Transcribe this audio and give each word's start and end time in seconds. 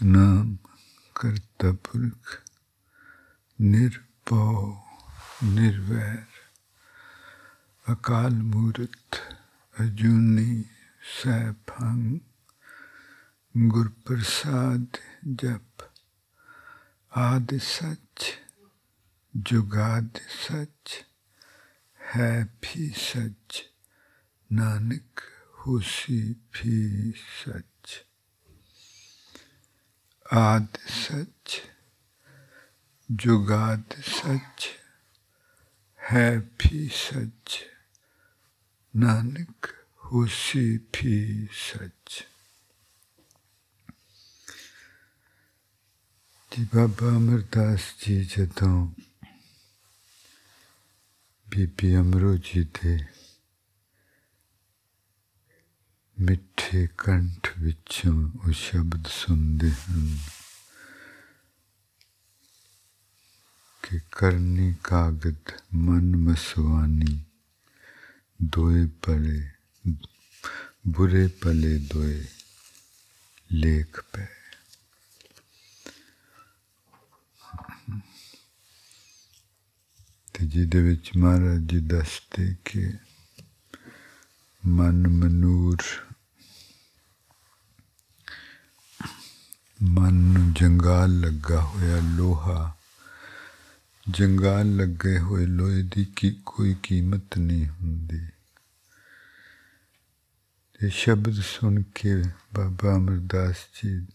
सतनाम 0.00 0.56
करता 1.16 1.72
पुरख 1.72 2.26
निर्भव 3.60 4.82
निर्वैर 5.44 6.26
अकाल 7.86 8.32
मूर्त 8.32 9.18
अजूनी 9.80 10.64
सैभंग 11.16 12.20
गुर 13.68 13.88
प्रसाद 14.06 14.86
जप, 15.26 15.92
आदि 17.12 17.58
सच, 17.58 18.18
जुगाद 19.36 20.10
सच, 20.16 21.04
है 22.00 22.44
भी 22.44 22.88
सच, 22.88 23.62
नानक 24.52 25.20
होसी 25.58 26.22
भी 26.32 26.78
सच। 27.12 27.69
आद 30.32 30.78
सच, 30.88 31.60
जुगाद 33.10 33.84
सच, 33.98 34.66
है 36.00 36.38
भी 36.38 36.88
सच, 36.88 37.58
नानक 38.96 39.66
होसी 40.04 40.78
भी 40.78 41.48
सच। 41.52 42.22
जी 46.52 46.64
बाबा 46.64 47.08
अमरदास 47.16 47.94
जी 48.02 48.24
जदों 48.24 48.86
बीबी 51.50 51.94
अमरो 51.94 52.36
जी 52.36 52.64
दे 52.64 53.19
ਮਿੱਠੇ 56.19 56.87
ਕੰਠ 56.97 57.51
ਵਿੱਚੋਂ 57.59 58.13
ਉਹ 58.13 58.51
ਸ਼ਬਦ 58.51 59.07
ਸੁਣਦੇ 59.07 59.69
ਹਨ 59.71 60.17
ਕਿ 63.83 63.99
ਕਰਨੀ 64.11 64.73
ਕਾਗਦ 64.83 65.51
ਮਨ 65.75 66.15
ਮਸਵਾਨੀ 66.15 67.19
ਦੋਏ 68.43 68.85
ਪਲੇ 69.01 69.41
ਬੁਰੇ 70.87 71.27
ਪਲੇ 71.41 71.77
ਦੋਏ 71.93 72.23
ਲੇਖ 73.49 74.01
ਪੈ 74.13 74.27
ਤੇ 80.33 80.45
ਜਿਹਦੇ 80.45 80.81
ਵਿੱਚ 80.81 81.11
ਮਹਾਰਾਜ 81.17 81.61
ਜੀ 81.61 81.79
ਦੱਸਦੇ 81.79 82.55
ਕਿ 82.65 82.91
ਮਨ 84.63 85.07
ਮਨੂਰ 85.07 85.83
ਮਨ 89.82 90.14
ਨੂੰ 90.14 90.52
ਜੰਗਾਲ 90.52 91.20
ਲੱਗਾ 91.20 91.60
ਹੋਇਆ 91.60 92.00
ਲੋਹਾ। 92.00 92.76
ਜੰਗਾਲ 94.10 94.76
ਲੱਗੇ 94.76 95.18
ਹੋਏ 95.18 95.46
ਲੋਹੇ 95.46 95.82
ਦੀ 95.82 96.04
ਕੀ 96.04 96.42
ਕੋਈ 96.46 96.76
ਕੀਮਤ 96.82 97.38
ਨਹੀਂ 97.38 97.68
ਹੁੰਦੀ। 97.68 98.26
ਇਹ 100.82 100.90
ਸ਼ਬਦ 100.90 101.32
ਸੁਣ 101.32 101.82
ਕੇ 101.94 102.22
ਬਾਬਾ 102.54 102.96
ਅਮਰਦਾਸ 102.96 103.56
ਜੀ 103.56 104.06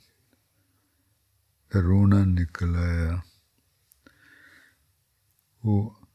ਰੋਣਾ 1.75 2.25
ਨਿਕਲ 2.25 2.75
ਆਇਆ। 2.75 3.21
ਉਹ 5.65 6.07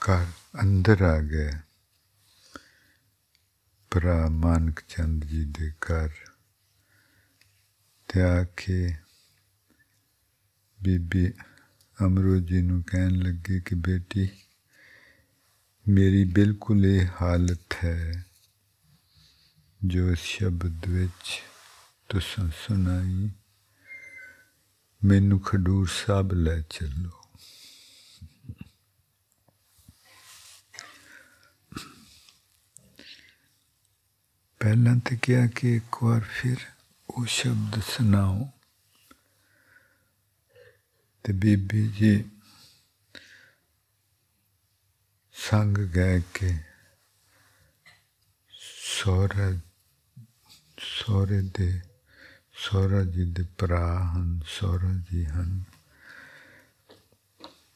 ਘਰ 0.00 0.26
ਅੰਦਰ 0.62 1.02
ਆ 1.02 1.20
ਗਿਆ 1.20 1.60
ਭਰਾ 3.90 4.28
ਮਾਨਕ 4.28 4.80
ਚੰਦ 4.88 5.24
ਜੀ 5.24 5.44
ਦੇ 5.44 5.70
ਘਰ। 5.70 6.29
ਤੇ 8.09 8.21
ਆ 8.21 8.43
ਕੇ 8.57 8.95
ਬੀਬੀ 10.79 11.31
ਅਮਰੋ 11.97 12.39
ਜੀ 12.39 12.61
ਨੂੰ 12.61 12.83
ਕਹਿਣ 12.83 13.11
ਲੱਗੇ 13.11 13.59
ਕਿ 13.59 13.75
ਬੇਟੀ 13.75 14.27
ਮੇਰੀ 15.85 16.23
ਬਿਲਕੁਲ 16.23 16.85
ਇਹ 16.85 17.07
ਹਾਲਤ 17.21 17.73
ਹੈ 17.83 18.25
ਜੋ 19.81 20.09
ਇਸ 20.11 20.19
ਸ਼ਬਦ 20.19 20.87
ਵਿੱਚ 20.87 21.41
ਤੁਸੀਂ 22.09 22.49
ਸੁਣਾਈ 22.67 23.29
ਮੈਨੂੰ 25.01 25.39
ਖਡੂਰ 25.39 25.87
ਸਾਹਿਬ 25.87 26.33
ਲੈ 26.33 26.59
ਚੱਲੋ 26.69 27.11
ਪਹਿਲਾਂ 34.61 34.95
ਤੇ 34.95 35.17
ਕਿਹਾ 35.21 35.47
ਕਿ 35.47 35.75
ਇੱਕ 35.75 36.03
ਵਾਰ 36.03 36.21
ਫਿਰ 36.29 36.57
ਉਹ 37.09 37.25
ਸ਼ਬਦ 37.25 37.79
ਸੁਣਾਓ 37.81 38.49
ਤੇ 41.25 41.33
ਬੀਬੀ 41.33 41.87
ਜੀ 41.87 42.23
ਸੰਗ 45.35 45.77
ਗਏ 45.77 46.21
ਕਿ 46.33 46.53
ਸੋਹਰਾ 48.51 49.51
ਸੋਹਰੇ 50.77 51.41
ਦੇ 51.55 51.81
ਸੋਹਰਾ 52.57 53.03
ਜੀ 53.03 53.25
ਦੇ 53.25 53.43
ਭਰਾ 53.57 53.87
ਹਨ 54.11 54.39
ਸੋਹਰਾ 54.47 54.93
ਜੀ 55.11 55.25
ਹਨ 55.25 55.63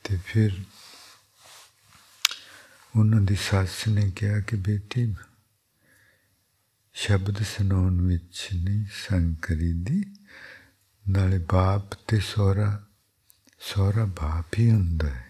ਤੇ 0.04 0.18
ਫਿਰ 0.26 0.62
ਉਹਨਾਂ 2.94 3.22
ਦੀ 3.22 3.36
ਸੱਸ 3.36 3.88
ਨੇ 3.88 4.10
ਕਿਹਾ 4.12 4.40
ਕਿ 4.40 4.56
ਬੇਟੀ 4.58 5.06
ਸ਼ਬਦ 6.96 7.42
ਸੁਣਾਉਣ 7.44 8.02
ਵਿੱਚ 8.02 8.48
ਨਹੀਂ 8.54 8.86
ਸੰਗ 9.08 9.36
ਕਰੀਦੀ 9.42 10.04
ਨਾਲੇ 11.06 11.38
ਬਾਪ 11.52 11.94
ਤੇ 12.08 12.20
ਸੋਹਰਾ 12.20 12.68
ਸੋਹਰਾ 13.60 14.06
ਬਾਪ 14.06 14.58
ਹੀ 14.60 14.70
ਹੁੰਦਾ 14.72 15.10
ਹੈ 15.10 15.28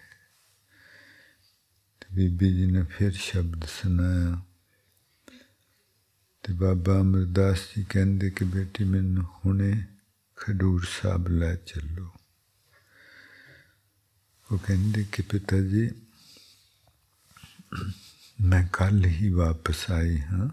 ਤੇ 2.02 2.16
ਬੀਬੀ 2.16 2.54
ਜੀ 2.54 2.66
ਨੇ 2.66 2.84
ਫਿਰ 2.98 3.12
ਸ਼ਬਦ 3.12 3.66
ਸੁਣਾਇਆ 3.66 4.42
ਤੇ 6.44 6.54
ਬਾਬਾ 6.54 7.00
ਅਮਰਦਾਸ 7.02 7.68
ਜੀ 7.76 7.84
ਕਹਿੰਦੇ 7.90 8.30
ਕਿ 8.30 8.46
ਬੇਟੀ 8.46 8.84
ਮੈਨੂੰ 8.84 9.26
ਹੁਣੇ 9.36 9.74
ਖਡੂਰ 10.38 10.86
ਸਾਹਿਬ 10.92 11.28
ਲੈ 11.28 11.56
ਚੱਲੋ 11.56 12.10
ਉਹ 14.50 14.58
ਕਹਿੰਦੇ 14.58 15.06
ਕਿ 15.12 15.22
ਪਿਤਾ 15.22 15.60
ਜੀ 15.62 15.90
ਮੈਂ 18.42 18.68
ਕੱਲ 18.74 19.06
ਹੀ 19.06 19.30
ਵਾਪਸ 19.30 19.90
ਆਈ 19.92 20.20
ਹਾਂ 20.22 20.50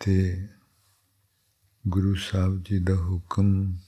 ਤੇ 0.00 0.48
ਗੁਰੂ 1.88 2.14
ਸਾਹਿਬ 2.14 2.62
ਜੀ 2.62 2.78
ਦਾ 2.78 2.94
ਹੁਕਮ, 2.94 3.78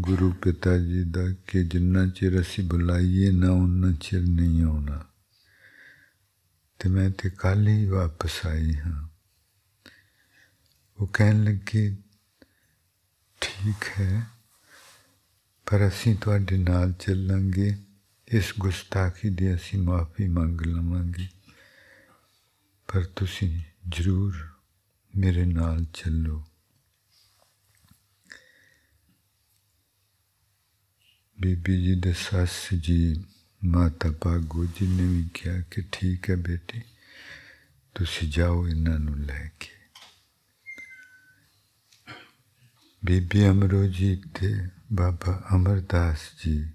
ਗੁਰੂ 0.00 0.32
ਪਿਤਾ 0.32 0.78
ਜੀ 0.78 1.04
ਦਾ 1.04 1.32
ਕਿ 1.46 1.64
ਜਿੰਨਾ 1.64 2.08
ਚਿਰ 2.08 2.40
ਅਸੀਂ 2.40 2.64
ਬੁਲਾਈਏ 2.64 3.30
ਨਾ 3.30 3.50
ਉਹਨਾਂ 3.50 3.92
ਚਿਰ 3.92 4.20
ਨਹੀਂ 4.20 4.62
ਆਉਣਾ। 4.62 5.06
ਤੇ 6.78 6.88
ਮੈਂ 6.88 7.10
ਤੇ 7.10 7.30
ਕੱਲ 7.30 7.68
ਹੀ 7.68 7.86
ਵਾਪਸ 7.86 8.46
ਆਈ 8.46 8.74
ਹਾਂ। 8.78 9.08
ਉਹ 11.00 11.06
ਕਹਿਣ 11.06 11.44
ਲੱਗੇ, 11.44 11.96
ਠੀਕ 13.40 14.00
ਹੈ, 14.00 14.26
ਪਰ 15.70 15.88
ਅਸੀਂ 15.88 16.16
ਤੁਹਾਡੇ 16.16 16.58
ਨਾਲ 16.58 16.92
ਚੱਲਾਂਗੇ। 16.92 17.76
ਇਸ 18.28 18.54
ਗੁਸਤਾਖੀ 18.58 19.30
ਦੀ 19.30 19.54
ਅਸੀਂ 19.54 19.82
ਮਾਫੀ 19.82 20.28
ਮੰਗ 20.28 20.60
ਲਵਾਂਗੇ। 20.60 21.28
ਪਰ 22.88 23.04
ਤੁਸੀਂ 23.04 23.71
ਜ਼ਰੂਰ 23.88 24.48
ਮੇਰੇ 25.16 25.44
ਨਾਲ 25.44 25.84
ਚੱਲੋ। 25.84 26.44
ਬੀਬੀ 31.40 31.84
ਜੀ 31.84 32.00
ਦੇ 32.00 32.12
ਸੱਸ 32.12 32.74
ਜੀ, 32.74 33.24
ਮਾਤਾ 33.64 34.10
ਭਾਗੋ 34.10 34.64
ਜੀ 34.64 34.86
ਨੇ 34.86 35.02
ਵੀ 35.02 35.28
ਕਿਹਾ 35.34 35.60
ਕਿ 35.60 35.82
ਠੀਕ 35.92 36.30
ਹੈ 36.30 36.36
ਬੇਟੀ, 36.36 36.82
ਤੁਸੀਂ 37.94 38.32
ਜਾਓ 38.32 38.68
ਇਹਨਾਂ 38.68 38.98
ਨੂੰ 38.98 39.18
ਲੈ 39.18 39.50
ਕੇ। 39.60 39.70
ਬੀਬੀ 43.04 43.48
ਅਮਰੋ 43.48 43.86
ਜੀ 43.86 44.22
ਤੇ 44.40 44.68
ਬਾਬਾ 44.92 45.48
ਅਮਰਦਾਸ 45.54 46.18
ਜੀ 46.44 46.70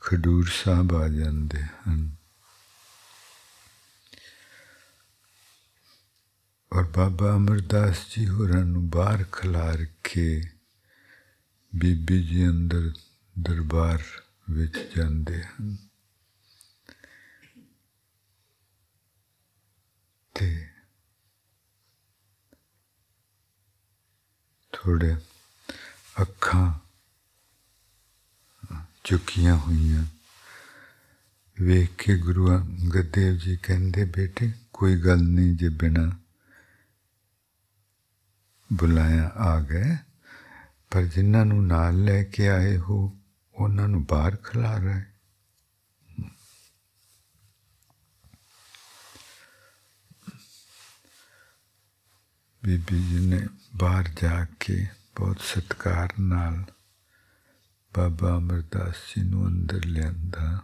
ਖਡੂਰ 0.00 0.46
ਸਾਹਿਬ 0.64 0.94
ਆ 0.94 1.08
ਜਾਂਦੇ 1.08 1.62
ਹਨ। 1.62 2.15
ਔਰ 6.71 6.83
ਬਾਬਾ 6.95 7.35
ਅਮਰਦਾਸ 7.35 8.05
ਜੀ 8.09 8.27
ਹੋਰਾਂ 8.27 8.63
ਨੂੰ 8.65 8.89
ਬਾਹਰ 8.89 9.23
ਖਿਲਾਰ 9.31 9.85
ਕੇ 10.03 10.41
ਬੀਬੀ 11.73 12.21
ਜੀ 12.23 12.47
ਅੰਦਰ 12.47 12.91
ਦਰਬਾਰ 13.35 14.03
ਵਿੱਚ 14.49 14.77
ਜਾਂਦੇ 14.95 15.41
ਹਨ 15.43 15.75
ਤੇ 20.35 20.49
ਥੋੜੇ 24.73 25.15
ਅੱਖਾਂ 26.21 26.71
ਚੁੱਕੀਆਂ 29.03 29.55
ਹੋਈਆਂ 29.57 30.05
ਵੇਖ 31.57 31.91
ਕੇ 31.97 32.17
ਗੁਰੂ 32.17 32.49
ਅੰਗਦ 32.51 33.11
ਦੇਵ 33.11 33.37
ਜੀ 33.37 33.57
ਕਹਿੰਦੇ 33.63 34.05
ਬੇਟੇ 34.05 34.51
ਕੋਈ 34.73 34.97
ਗੱਲ 34.97 35.23
ਨਹੀਂ 35.23 35.55
ਜੇ 35.55 35.69
ਬਿਨਾ 35.69 36.09
ਬੁਲਾਇਆ, 38.72 39.28
ਆ 39.28 39.60
ਗਏ। 39.60 39.96
ਪਰ 40.90 41.02
ਜਿਨ੍ਹਾਂ 41.02 41.44
ਨੂੰ 41.46 41.66
ਨਾਲ 41.66 42.04
ਲੈ 42.04 42.22
ਕੇ 42.22 42.48
ਆਏ 42.48 42.76
ਹੋ, 42.76 43.18
ਉਹਨਾਂ 43.54 43.88
ਨੂੰ 43.88 44.04
ਬਾਹਰ 44.04 44.36
ਖਿਲਾ 44.36 44.78
ਰਹੇ 44.78 45.04
ਬੀਬੀ 52.64 53.08
ਜੀ 53.08 53.26
ਨੇ 53.26 53.46
ਬਾਹਰ 53.76 54.08
ਜਾ 54.22 54.46
ਕੇ 54.60 54.86
ਬਹੁਤ 55.16 55.40
ਸਤਿਕਾਰ 55.40 56.12
ਨਾਲ 56.20 56.64
ਬਾਬਾ 57.96 58.36
ਅਮਰਦਾਸ 58.38 58.94
ਜੀ 58.94 59.22
ਨੂੰ 59.22 59.46
ਅੰਦਰ 59.46 59.84
ਲਿਆਂਦਾ 59.84 60.60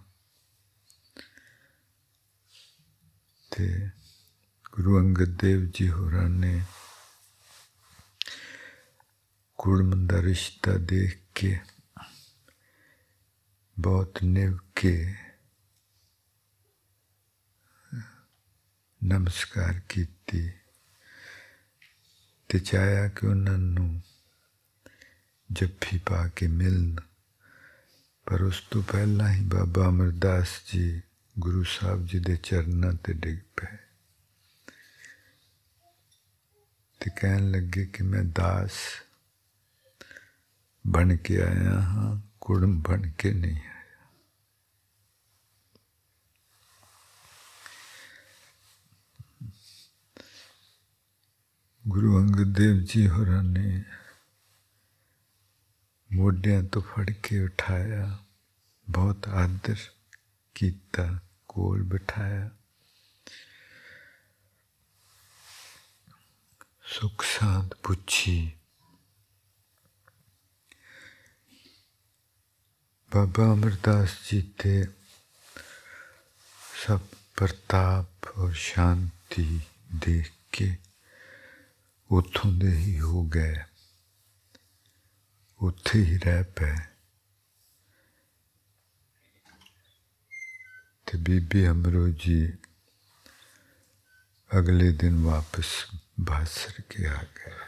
ਤੇ 3.50 3.90
ਗੁਰੂ 4.72 4.98
ਅੰਗਦ 5.00 5.40
ਦੇਵ 5.40 5.70
ਜੀ 5.74 5.90
ਹੋਰਾਂ 5.90 6.28
ਨੇ 6.28 6.64
ਕੁੜਮ 9.61 10.07
ਦਾ 10.07 10.21
ਰਿਸ਼ਤਾ 10.21 10.77
ਦੇਖ 10.77 11.17
ਕੇ 11.35 11.57
ਬਹੁਤ 13.77 14.23
ਨਿਵ 14.23 14.57
ਕੇ 14.75 15.15
ਨਮਸਕਾਰ 19.01 19.79
ਕੀਤੀ 19.89 20.49
ਤੇ 22.49 22.59
ਚਾਹਿਆ 22.59 23.07
ਕਿ 23.07 23.27
ਉਹਨਾਂ 23.27 23.57
ਨੂੰ 23.57 24.01
ਜੱਫੀ 25.49 25.97
ਪਾ 25.97 26.27
ਕੇ 26.27 26.47
ਮਿਲਣ 26.47 26.95
ਪਰ 28.27 28.41
ਉਸ 28.41 28.61
ਤੋਂ 28.61 28.83
ਪਹਿਲਾਂ 28.83 29.29
ਹੀ 29.29 29.43
ਬਾਬਾ 29.45 29.87
ਅਮਰਦਾਸ 29.89 30.61
ਜੀ 30.73 31.01
ਗੁਰੂ 31.39 31.63
ਸਾਹਿਬ 31.63 32.05
ਜੀ 32.05 32.19
ਦੇ 32.19 32.35
ਚਰਨਾਂ 32.35 32.93
ਤੇ 32.93 33.13
ਡਿੱਗ 33.13 33.39
ਪਏ 33.57 33.77
ਤੇ 37.01 37.11
ਕਹਿਣ 37.15 37.51
ਲੱਗੇ 37.51 37.85
ਕਿ 37.85 38.03
ਮੈਂ 38.03 38.23
ਦਾਸ 38.23 38.71
बन 40.86 41.16
के 41.16 41.36
आया 41.36 41.80
हाँ 41.80 42.32
कुड़म 42.40 42.82
बन 42.82 43.12
के 43.20 43.32
नहीं 43.32 43.56
आया। 43.56 43.72
गुरु 51.86 52.16
अंगद 52.16 52.46
देव 52.46 52.80
जी 52.80 53.06
हो 53.06 53.24
ने 53.42 53.84
मोडिया 56.12 56.62
तो 56.62 56.80
फड़ 56.80 57.10
के 57.10 57.44
उठाया, 57.44 58.26
बहुत 58.90 59.28
आदर 59.28 59.78
किया, 60.56 61.20
कोल 61.48 61.82
बिठाया। 61.82 62.50
सुख 66.84 67.22
शांत 67.22 67.74
पूछी 67.86 68.61
ਬਾਬਾ 73.11 73.43
ਅਮਰਦਾਸ 73.53 74.15
ਜੀ 74.29 74.41
ਤੇ 74.57 74.85
ਸਭ 76.81 76.99
ਪ੍ਰਤਾਪ 77.37 78.27
ਔਰ 78.37 78.51
ਸ਼ਾਂਤੀ 78.53 79.59
ਦੇਖ 79.95 80.31
ਕੇ 80.51 80.75
ਉੱਥੋਂ 82.09 82.51
ਦੇ 82.51 82.75
ਹੀ 82.77 82.99
ਹੋ 82.99 83.23
ਗਏ 83.27 83.55
ਉੱਥੇ 85.59 86.03
ਹੀ 86.03 86.17
ਰਹਿ 86.17 86.43
ਪਏ 86.55 86.75
ਤੇ 91.07 91.17
ਬੀਬੀ 91.17 91.67
ਅਮਰੋ 91.67 92.07
ਜੀ 92.09 92.41
ਅਗਲੇ 94.51 94.91
ਦਿਨ 94.91 95.23
ਵਾਪਸ 95.23 95.73
ਬਾਸਰ 96.19 96.81
ਕੇ 96.89 97.07
ਆ 97.07 97.23
ਗਏ 97.35 97.60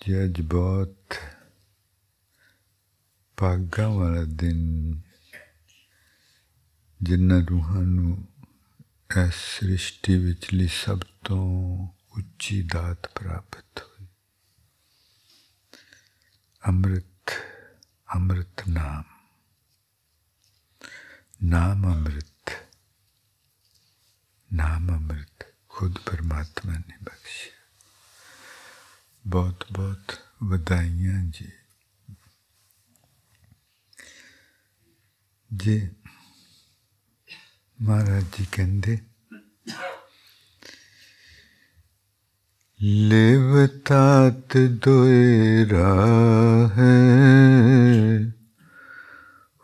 ਜੀ 0.00 0.24
ਅੱਜ 0.24 0.40
ਬਹੁਤ 0.40 1.14
ਭਾਗਾਂ 3.36 3.88
ਵਾਲਾ 3.88 4.24
ਦਿਨ 4.24 4.94
ਜਿਨ੍ਹਾਂ 7.02 7.42
ਰੂਹਾਂ 7.50 7.82
ਨੂੰ 7.82 8.28
ਇਸ 9.26 9.34
ਸ੍ਰਿਸ਼ਟੀ 9.34 10.18
ਵਿਚਲੀ 10.18 10.68
ਸਭ 10.68 11.00
ਤੋਂ 11.24 11.86
ਉੱਚੀ 12.18 12.62
ਦਾਤ 12.62 13.18
ਪ੍ਰਾਪਤ 13.18 13.82
ਹੋਈ। 13.82 14.06
ਅੰਮ੍ਰਿਤ 16.68 17.30
ਅੰਮ੍ਰਿਤ 18.14 18.68
ਨਾਮ। 18.68 19.02
ਨਾਮ 21.42 21.94
ਅੰਮ੍ਰਿਤ 21.94 22.50
ਨਾਮ 24.52 24.90
ਅੰਮ੍ਰਿਤ। 24.90 25.33
खुद 25.73 25.97
परमात्मा 26.07 26.73
ने 26.73 26.97
बख्शा 27.03 27.57
बहुत 29.25 29.65
बहुत 29.71 30.17
ਵਧਾਈਆਂ 30.43 31.19
ਜੀ 31.29 31.51
ਜੀ 35.53 35.89
ਮਹਾਰਾਜ 37.79 38.23
ਜੀ 38.37 38.45
ਕਹਿੰਦੇ 38.51 38.97
ਲਿਵਤਾਤ 42.79 44.57
ਦੋਇਰਾ 44.57 45.89
ਹੈ 46.77 46.93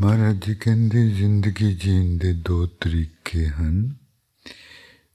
महाराज 0.02 0.36
जी 0.46 0.54
कहते 0.56 1.10
ज़िंदगी 1.16 1.74
जीन 1.76 2.18
के 2.20 2.34
दो 2.34 2.66
तरीके 2.66 3.40
हैं 3.40 3.74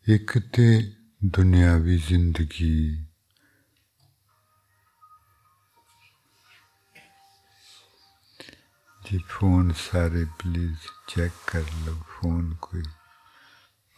एक 0.06 0.36
तो 0.36 0.82
दुनियावी 1.30 1.98
ज़िंदगी 1.98 3.03
ਜੀ, 9.04 9.18
ਫੋਨ 9.28 9.72
ਸਾਰੇ 9.72 10.24
ਪਲੀਜ਼ 10.24 10.76
ਚੈੱਕ 11.08 11.34
ਕਰ 11.46 11.64
ਲਓ, 11.86 12.02
ਫੋਨ 12.08 12.54
ਕੋਈ 12.62 12.82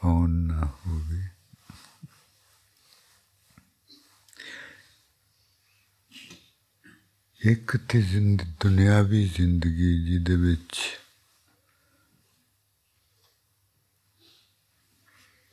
ਔਨ 0.05 0.31
ਨਾ 0.31 0.67
ਹੋਵੇ। 0.87 1.23
ਇੱਕ 7.41 7.77
ਤੇ 7.77 8.03
ਜ਼ਿੰਦ, 8.03 8.43
ਦੁਨਿਆਵੀ 8.61 9.29
ਜ਼ਿੰਦਗੀ 9.29 10.05
ਜਿਹਦੇ 10.05 10.37
ਵਿੱਚ 10.37 10.99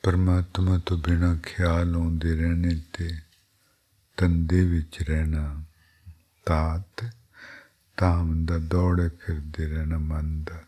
ਪਰਮਾਤਮਾ 0.03 0.77
ਤੋਂ 0.77 0.97
ਬਿਨਾ 0.97 1.35
ਖਿਆਲ 1.43 1.95
ਆਉਂਦੇ 1.95 2.35
ਰਹਿਣੇ 2.35 2.81
ਤੇ 2.93 3.17
ਤੰਦੇ 4.17 4.65
ਵਿੱਚ 4.65 5.03
ਰਹਿਣਾ, 5.03 5.63
ਤਾਤ 6.45 7.22
ਤਾਮ 7.97 8.45
ਦਾ 8.45 8.57
ਦੌੜੇ 8.57 9.09
ਫਿਰਦੇ 9.09 9.67
ਰਹਿਣਾ 9.67 9.97
ਮਨ 9.97 10.43
ਦਾ 10.43 10.63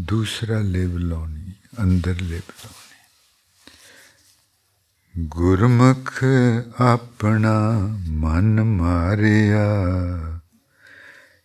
ਦੂਸਰਾ 0.00 0.58
ਲਿਵ 0.58 0.98
ਲਾਉਣੀ, 0.98 1.52
ਅੰਦਰ 1.82 2.14
ਲਿਵ 2.20 2.42
ਲਾਉਣੀ। 2.48 3.00
ਗੁਰਮੁਖ 5.28 6.24
ਆਪਣਾ 6.80 7.70
ਮਨ 8.08 8.62
ਮਾਰਿਆ, 8.62 9.66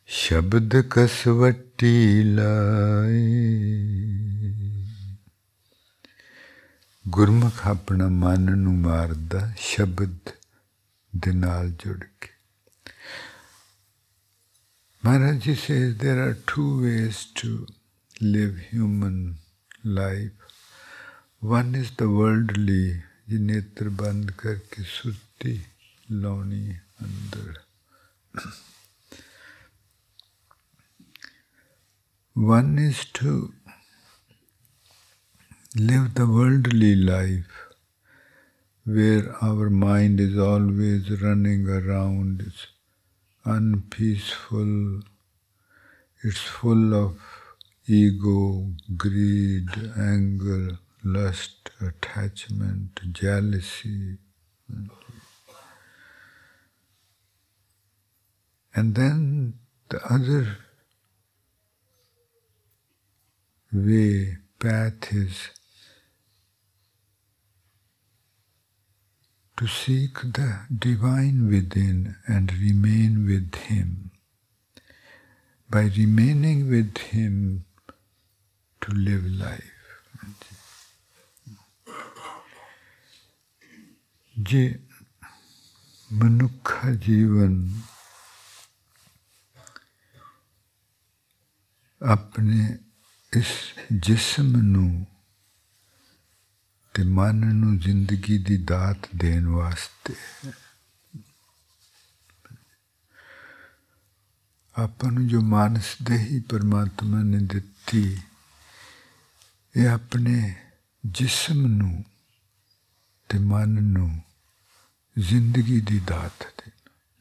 ਸ਼ਬਦ 0.07 0.81
ਕਸਵਟ 0.89 1.57
ਮਿੱਟੀ 1.77 2.23
ਲਾਏ। 2.23 3.27
ਗੁਰਮੁਖ 7.07 7.67
ਆਪਣਾ 7.67 8.07
ਮਨ 8.07 8.57
ਨੂੰ 8.57 8.77
ਮਾਰਦਾ, 8.77 9.51
ਸ਼ਬਦ 9.57 10.17
ਦੇ 11.15 11.31
ਨਾਲ 11.31 11.71
ਜੁੜ 11.71 12.03
ਕੇ। 12.21 12.36
Maharaj 15.06 15.38
ji 15.44 15.54
says 15.56 15.96
there 15.98 16.18
are 16.24 16.34
two 16.46 16.80
ways 16.80 17.26
to 17.34 17.66
live 18.20 18.58
human 18.70 19.38
life. 19.82 20.30
One 21.40 21.74
is 21.74 21.90
the 22.02 22.08
worldly, 22.08 23.02
ये 23.30 23.38
नेत्र 23.38 23.88
बंद 23.98 24.30
करके 24.42 24.82
सुरती 24.90 25.54
लानी 26.22 26.68
अंदर 27.02 27.54
One 32.34 32.78
is 32.78 33.04
to 33.14 33.52
live 35.76 36.14
the 36.14 36.26
worldly 36.26 36.94
life 36.94 37.58
where 38.84 39.34
our 39.42 39.68
mind 39.68 40.20
is 40.20 40.38
always 40.38 41.10
running 41.22 41.68
around, 41.68 42.44
it's 42.46 42.66
unpeaceful, 43.47 45.01
it's 46.21 46.41
full 46.41 46.93
of 46.93 47.17
ego, 47.87 48.67
greed, 48.97 49.69
anger, 49.97 50.79
lust, 51.03 51.69
attachment, 51.81 52.99
jealousy. 53.13 54.17
And 58.75 58.95
then 58.95 59.53
the 59.89 60.03
other 60.05 60.57
way, 63.71 64.37
path 64.59 65.13
is 65.13 65.49
to 69.57 69.67
seek 69.67 70.21
the 70.21 70.59
divine 70.71 71.49
within 71.49 72.15
and 72.27 72.53
remain 72.53 73.25
with 73.25 73.55
Him. 73.55 74.11
By 75.69 75.89
remaining 75.97 76.69
with 76.69 76.97
Him, 76.97 77.65
to 78.81 78.93
live 78.93 79.25
life. 79.39 79.73
ये 84.47 84.63
मनुख 86.13 86.71
jivan, 87.03 87.55
apne 91.99 92.79
is 93.33 93.51
जिस्म 93.91 94.61
nu. 94.71 95.16
ਤੇ 96.96 97.02
ਮਨ 97.02 97.44
ਨੂੰ 97.54 97.78
ਜ਼ਿੰਦਗੀ 97.78 98.38
ਦੀ 98.38 98.56
ਦਾਤ 98.56 99.08
ਦੇਣ 99.16 99.46
ਵਾਸਤੇ 99.46 100.14
ਆਪਾਂ 104.74 105.10
ਨੂੰ 105.12 105.26
ਜੋ 105.28 105.40
ਮਾਨਸ 105.40 105.96
ਦੇਹੀ 106.02 106.40
ਪਰਮਾਤਮਾ 106.40 107.22
ਨੇ 107.22 107.38
ਦਿੱਤੀ 107.38 108.18
ਇਹ 109.74 109.88
ਆਪਣੇ 109.88 110.54
ਜਿਸਮ 111.06 111.66
ਨੂੰ 111.66 112.04
ਤੇ 113.28 113.38
ਮਨ 113.38 113.82
ਨੂੰ 113.82 114.22
ਜ਼ਿੰਦਗੀ 115.16 115.80
ਦੀ 115.80 115.98
ਦਾਤ 115.98 116.46
ਦੇ 116.58 116.70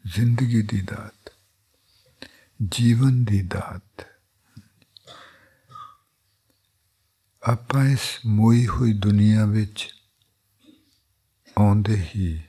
ਜ਼ਿੰਦਗੀ 0.06 0.62
ਦੀ 0.62 0.82
ਦਾਤ 0.82 1.30
ਜੀਵਨ 2.62 3.24
ਦੀ 3.24 3.42
ਦਾਤ 3.42 4.06
ਆਪਾਂ 7.47 7.85
ਇਸ 7.85 8.21
ਮੋਈ 8.27 8.67
ਹੋਈ 8.67 8.93
ਦੁਨੀਆ 8.93 9.47
ਵਿੱਚ 9.47 9.95
ਆਉਂਦੇ 11.59 12.09
ਹੀ 12.17 12.43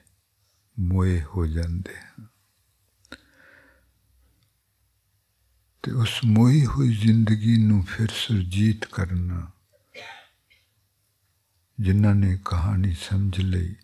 ਮੋਏ 0.80 1.22
ਹੋ 1.24 1.46
ਜਾਂਦੇ 1.46 1.96
ਹਾਂ। 1.98 2.26
ਤੇ 5.84 5.92
ਉਸ 5.92 6.20
ਮੋਈ 6.26 6.66
ਹੋਈ 6.66 6.96
ਜ਼ਿੰਦਗੀ 6.96 7.58
ਨੂੰ 7.58 7.84
ਫਿਰ 7.84 8.08
ਸੁਰਜੀਤ 8.12 8.86
ਕਰਨਾ 8.86 9.52
ਜਿਨ੍ਹਾਂ 11.80 12.16
ਨੇ 12.16 12.40
ਕਹਾਣੀ 12.46 12.94
ਸਮਝ 12.94 13.40
ਲਈ, 13.40 13.76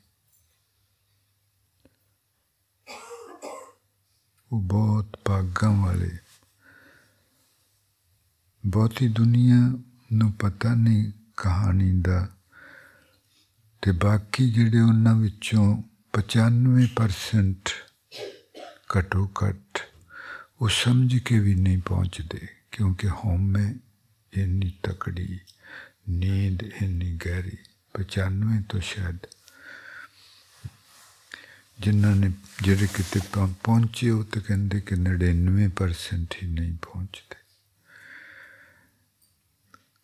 ਉਹ 4.51 4.61
ਬਹੁਤ 4.61 5.17
ਭਾਗਾਂ 5.25 5.71
ਵਾਲੇ, 5.71 6.17
ਬਹੁਤੀ 8.65 9.07
ਦੁਨੀਆ 9.07 9.71
ਨੂੰ 10.12 10.32
ਪਤਾ 10.32 10.74
ਨਹੀਂ 10.74 11.12
ਕਹਾਣੀ 11.36 12.00
ਦਾ 12.00 12.28
ਤੇ 13.82 13.92
ਬਾਕੀ 13.92 14.50
ਜਿਹੜੇ 14.50 14.80
ਉਹਨਾਂ 14.80 15.14
ਵਿੱਚੋਂ 15.14 15.82
95% 16.18 17.72
ਘਟੋ 18.98 19.30
ਘਟ 19.40 19.78
ਉਹ 20.60 20.68
ਸਮਝ 20.68 21.18
ਕੇ 21.18 21.38
ਵੀ 21.38 21.54
ਨਹੀਂ 21.54 21.78
ਪਹੁੰਚਦੇ 21.78 22.46
ਕਿਉਂਕਿ 22.72 23.08
ਹਉਮੈ 23.08 23.74
ਇੰਨੀ 24.32 24.72
ਤਕੜੀ 24.82 25.38
ਨੀਂਦ 26.08 26.62
ਇੰਨੀ 26.62 27.18
ਗਹਿਰੀ 27.26 27.56
95 27.94 28.62
ਤੋਂ 28.68 28.80
ਸ਼ਾਇਦ 28.80 29.26
ਜਿਨ੍ਹਾਂ 31.80 32.16
ਨੇ 32.16 32.32
ਜਿਹੜੇ 32.62 32.86
ਕਿਤੇ 32.86 33.20
ਪਹੁੰਚੇ 33.64 34.10
ਉਹ 34.10 34.24
ਤਾਂ 34.24 34.42
ਕਹਿੰਦੇ 34.42 34.80
ਕਿ 34.80 34.94
99% 34.94 36.34
ਹੀ 36.42 36.48
ਨਹੀਂ 36.48 36.72
ਪਹੁੰਚਦੇ 36.72 37.36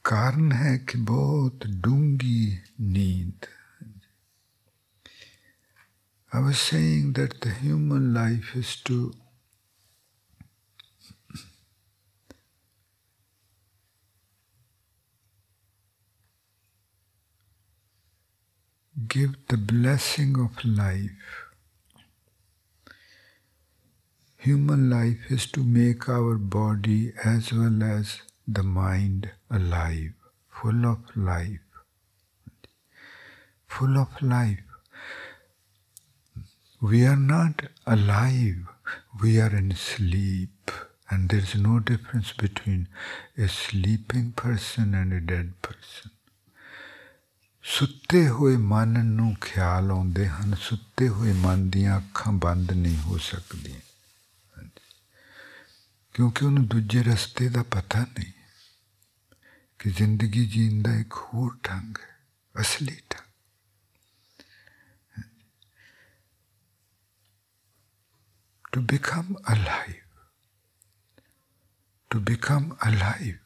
कारण 0.06 0.51
है 0.51 0.77
कि 0.89 0.98
बहुत 1.12 1.65
डूंगी 1.86 2.58
नींद 2.79 3.46
I 6.32 6.39
was 6.41 6.60
saying 6.60 7.13
that 7.13 7.41
the 7.41 7.50
human 7.50 8.13
life 8.13 8.56
is 8.56 8.75
to 8.84 9.12
give 19.08 19.34
the 19.48 19.58
blessing 19.58 20.39
of 20.39 20.63
life. 20.63 21.48
Human 24.38 24.88
life 24.88 25.32
is 25.32 25.48
to 25.53 25.63
make 25.63 26.08
our 26.08 26.36
body 26.38 27.12
as 27.25 27.51
well 27.51 27.82
as 27.82 28.22
the 28.48 28.62
mind 28.62 29.32
alive, 29.50 30.12
full 30.50 30.84
of 30.87 30.99
life. 31.16 31.61
Full 33.68 33.99
of 33.99 34.23
life. 34.23 34.64
We 36.82 37.06
are 37.06 37.16
not 37.16 37.62
alive, 37.87 38.66
we 39.23 39.40
are 39.40 39.56
in 39.56 39.75
sleep. 39.75 40.70
And 41.11 41.28
there's 41.28 41.54
no 41.54 41.80
difference 41.80 42.32
between 42.32 42.88
a 43.38 43.49
sleeping 43.49 44.32
person 44.32 44.94
and 44.94 45.12
a 45.12 45.20
dead 45.20 45.52
person. 45.62 46.11
ਸੁੱਤੇ 47.62 48.28
ਹੋਏ 48.28 48.56
ਮਨ 48.56 49.04
ਨੂੰ 49.06 49.34
ਖਿਆਲ 49.40 49.90
ਆਉਂਦੇ 49.90 50.28
ਹਨ 50.28 50.54
ਸੁੱਤੇ 50.54 51.08
ਹੋਏ 51.08 51.32
ਮਨ 51.32 51.70
ਦੀਆਂ 51.70 51.99
ਅੱਖਾਂ 51.99 52.32
ਬੰਦ 52.32 52.73
ਨਹੀਂ 52.73 52.96
ਹੋ 52.96 53.18
ਸਕਦੀਆਂ 53.18 53.80
ਕਿਉਂਕਿ 56.14 56.44
ਉਹਨੂੰ 56.44 56.66
ਦੂਜੇ 56.66 57.02
ਰਸਤੇ 57.02 57.49
ਦਾ 57.49 57.62
ਪਤਾ 57.62 58.00
ਨਹੀਂ 58.00 58.32
ਕਿ 59.78 59.90
ਜ਼ਿੰਦਗੀ 59.90 60.46
ਜੀਣ 60.46 60.82
ਦਾ 60.82 60.94
ਇੱਕ 60.96 61.12
ਹੋਰ 61.12 61.56
ਢੰਗ 61.68 61.99
ਹੈ 61.99 62.16
ਅਸਲੀ 62.61 62.96
ਢੰਗ 63.11 63.23
to 68.73 68.80
become 68.82 69.37
alive 69.46 70.00
to 72.11 72.20
become 72.20 72.64
alive 72.87 73.37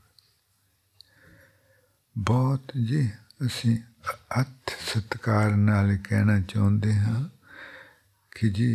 ਬਹੁਤ 2.17 2.73
ਜੀ 2.87 3.09
ਅਸੀਂ 3.47 3.77
ਅਤ 4.41 4.73
ਸਤਕਾਰ 4.81 5.57
ਨਾਲ 5.57 5.97
ਕਹਿਣਾ 5.97 6.41
ਚਾਹੁੰਦੇ 6.41 6.95
ਹਾਂ 6.95 7.29
ਕਿ 8.31 8.49
ਜੀ 8.49 8.71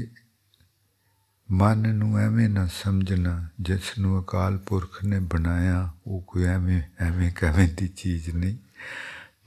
ਮਨ 1.51 1.95
ਨੂੰ 1.95 2.19
ਐਵੇਂ 2.19 2.49
ਨਾ 2.49 2.67
ਸਮਝਣਾ, 2.67 3.49
ਜਿਸ 3.61 3.99
ਨੂੰ 3.99 4.25
ਅਕਾਲ 4.25 4.59
ਪੁਰਖ 4.59 5.05
ਨੇ 5.05 5.21
ਬਣਾਇਆ, 5.21 5.93
ਉਹ 6.07 6.23
ਕੋਈ 6.27 6.45
ਐਵੇਂ 6.45 6.83
ਐਵੇਂ 7.01 7.33
ਕਵੇਂ 7.33 7.69
ਦੀ 7.69 7.89
ਚੀਜ਼ 7.89 8.31
ਨਹੀਂ। 8.31 8.59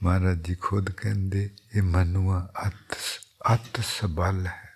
ਮਹਾਰਾਜ 0.02 0.38
ਜੀ 0.42 0.54
ਖੁਦ 0.54 0.90
ਕਹਿੰਦੇ, 0.90 1.50
ਇਹ 1.74 1.82
ਮਨੁਆ 1.82 2.52
ਅਤ 2.68 2.96
ਅਤ 3.54 3.84
ਸਬਲ 4.00 4.46
ਹੈ। 4.46 4.68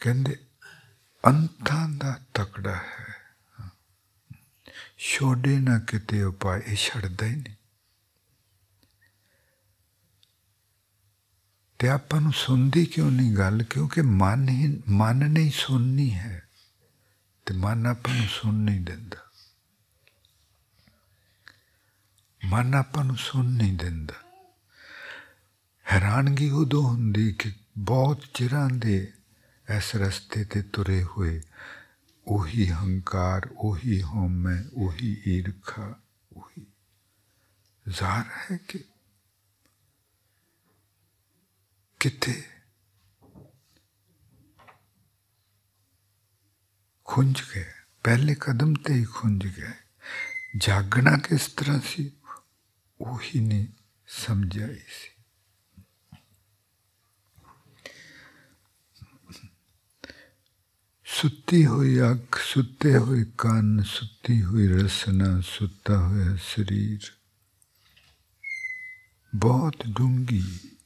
ਕਹਿੰਦੇ, 0.00 0.36
ਅੰਤਾਂ 1.26 1.88
ਦਾ 1.88 2.20
ਤਕੜਾ 2.34 2.76
ਹੈ। 2.76 3.20
ਛੋੜੇ 4.98 5.58
ਨਾ 5.58 5.78
ਕਿਤੇ 5.78 6.22
ਉਪਾਏ 6.22 6.62
ਇਹ 6.66 6.76
ਛੱਡਦਾ 6.76 7.26
ਹੀ 7.26 7.36
ਨਹੀਂ। 7.36 7.54
ਤੇ 11.80 11.88
ਆਪਾਂ 11.88 12.20
ਨੂੰ 12.20 12.32
ਸੁਣਦੀ 12.32 12.86
ਕਿਉਂ 12.86 13.10
ਨਹੀਂ 13.10 13.36
ਗੱਲ? 13.36 13.62
ਕਿਉਂਕਿ 13.62 14.02
ਮਨ 14.02 14.48
ਹੀ, 14.48 14.82
ਮਨ 14.88 15.16
ਨਹੀਂ 15.16 15.50
ਸੁਣਨੀ 15.54 16.14
ਹੈ 16.14 16.48
ਤੇ 17.46 17.54
ਮਨ 17.54 17.86
ਆਪਾਂ 17.86 18.14
ਨੂੰ 18.14 18.26
ਸੁਣ 18.28 18.54
ਨਹੀਂ 18.54 18.80
ਦਿੰਦਾ। 18.80 19.16
ਮਨ 22.44 22.74
ਆਪਾਂ 22.74 23.04
ਨੂੰ 23.04 23.16
ਸੁਣ 23.16 23.44
ਨਹੀਂ 23.44 23.72
ਦਿੰਦਾ। 23.72 24.14
ਹੈਰਾਨਗੀ 25.92 26.50
ਉਦੋਂ 26.50 26.82
ਹੁੰਦੀ 26.82 27.32
ਕਿ 27.32 27.52
ਬਹੁਤ 27.78 28.24
ਚਿਰਾਂ 28.34 28.70
ਦੇ 28.70 29.12
ਇਸ 29.76 29.96
ਰਸਤੇ 29.96 30.44
ਤੇ 30.44 30.62
ਤੁਰੇ 30.62 31.04
ਹੋਏ 31.04 31.40
ਉਹੀ 32.26 32.70
ਹੰਕਾਰ, 32.70 33.48
ਉਹੀ 33.56 34.02
ਹਉਮੈ, 34.02 34.64
ਉਹੀ 34.74 35.22
ਈਰਖਾ, 35.26 36.00
ਉਹੀ 36.32 36.66
ਜ਼ਾਹਰ 37.88 38.24
ਹੈ 38.50 38.56
ਕਿ 38.68 38.84
किथे 42.00 42.34
खुंज 47.06 47.42
गए। 47.54 47.72
पहले 48.04 48.34
कदम 48.34 48.74
ते 48.76 48.92
ही 48.92 49.04
खुंज 49.04 49.46
गए। 49.46 49.74
जागना 50.56 51.16
किस 51.16 51.56
तरह 51.56 51.78
से 51.78 52.12
वो 53.00 53.20
ही 53.22 53.40
नहीं 53.40 53.68
समझाई 54.08 54.74
सी। 54.74 55.10
सुती 61.04 61.62
हुई 61.62 61.98
अख 61.98 62.38
सुते 62.38 62.92
हुए 62.92 63.24
कान 63.24 63.82
सुती 63.82 64.38
हुई 64.38 64.66
रसना 64.68 65.40
सुता 65.40 65.94
हुआ 65.98 66.36
शरीर। 66.36 67.10
बहुत 69.34 69.86
डूँगी। 69.86 70.76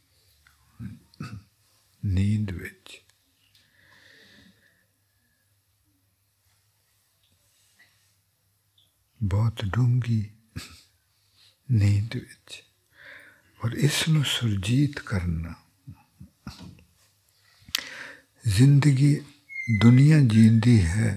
नींद 2.04 2.50
ਵਿੱਚ 2.52 3.00
ਬਹੁਤ 9.20 9.64
ਡੂੰਗੀ 9.64 10.22
ਨੀਂਦ 11.68 12.16
ਵਿੱਚ 12.16 12.62
ਔਰ 13.60 13.72
ਇਸ 13.78 14.08
ਨੂੰ 14.08 14.24
ਸੁਰਜੀਤ 14.24 14.98
ਕਰਨਾ 15.00 15.54
ਜ਼ਿੰਦਗੀ 18.48 19.14
ਦੁਨੀਆ 19.80 20.20
ਜੀਂਦੀ 20.20 20.80
ਹੈ 20.82 21.12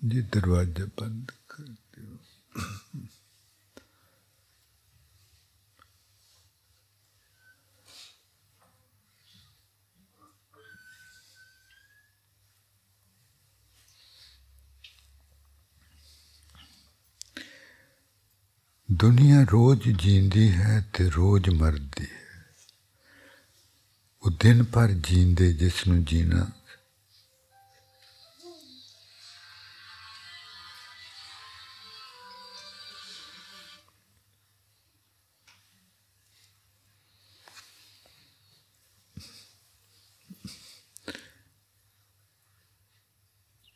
ਜੇ 0.00 0.20
ਦਰਵਾਜ਼ਾ 0.20 0.86
ਬੰਦ 0.98 1.32
ਕਰ 1.48 1.64
ਦਿਓ 1.66 2.18
ਦੁਨੀਆ 18.92 19.46
ਰੋਜ਼ 19.52 19.88
ਜੀਂਦੀ 19.98 20.52
ਹੈ 20.52 20.86
ਤੇ 20.92 21.10
ਰੋਜ਼ 21.10 21.48
ਮਰਦੀ 21.48 22.04
ਹੈ। 22.04 22.46
ਉਹ 24.22 24.30
ਦਿਨ 24.30 24.64
ਭਰ 24.64 24.88
ਜੀਂਦੇ 24.88 25.52
ਜਿਸ 25.52 25.86
ਨੂੰ 25.86 26.04
ਜੀਣਾ। 26.04 26.50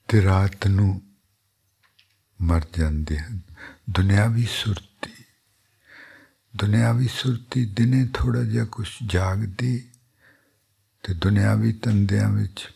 ਤੇ 0.08 0.22
ਰਾਤ 0.22 0.66
ਨੂੰ 0.66 1.02
ਮਰ 2.42 2.60
ਜਾਂਦੇ 2.78 3.18
ਹਨ। 3.18 3.40
ਦੁਨਿਆਵੀ 3.90 4.46
ਸੁਰਤ 4.46 4.89
ਦੁਨਿਆਵੀ 6.56 7.08
ਸੁਰਤੀ 7.08 7.64
ਦਿਨੇ 7.64 8.08
ਥੋੜਾ 8.14 8.42
ਜਿਹਾ 8.42 8.64
ਕੁਝ 8.64 8.88
ਜਾਗਦੀ 9.06 9.88
ਤੇ 11.02 11.14
ਦੁਨਿਆਵੀ 11.14 11.72
ਤੰਦਿਆਂ 11.72 12.30
ਵਿੱਚ 12.30 12.72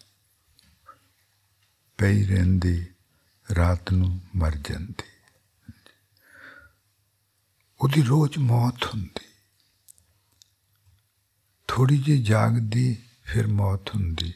ਪਈ 1.98 2.26
ਰਹਿੰਦੀ, 2.26 2.86
ਰਾਤ 3.56 3.92
ਨੂੰ 3.92 4.20
ਮਰ 4.36 4.56
ਜਾਂਦੀ। 4.56 5.04
ਉਹਦੀ 7.80 8.02
ਰੋਜ਼ 8.02 8.38
ਮੌਤ 8.38 8.84
ਹੁੰਦੀ। 8.84 9.26
ਥੋੜੀ 11.68 11.98
ਜਿਹੀ 11.98 12.22
ਜਾਗਦੀ, 12.22 13.02
ਫਿਰ 13.24 13.46
ਮੌਤ 13.46 13.90
ਹੁੰਦੀ। 13.90 14.34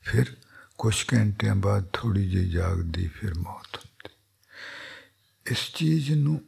ਫਿਰ 0.00 0.36
ਕੁਝ 0.78 1.04
ਘੰਟਿਆਂ 1.14 1.54
ਬਾਅਦ 1.54 1.88
ਥੋੜੀ 1.92 2.30
ਜਿਹੀ 2.30 2.50
ਜਾਗਦੀ, 2.50 3.08
ਫਿਰ 3.08 3.34
ਮੌਤ 3.38 3.76
ਹੁੰਦੀ। 3.76 4.14
ਇਸ 5.50 5.72
ਚੀਜ਼ 5.74 6.12
ਨੂੰ 6.12 6.44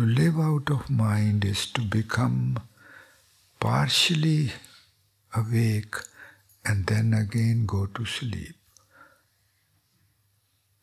To 0.00 0.06
live 0.06 0.40
out 0.40 0.70
of 0.70 0.88
mind 0.88 1.44
is 1.44 1.66
to 1.72 1.82
become 1.82 2.58
partially 3.60 4.50
awake 5.34 5.94
and 6.64 6.86
then 6.86 7.12
again 7.12 7.66
go 7.66 7.84
to 7.84 8.06
sleep. 8.06 8.56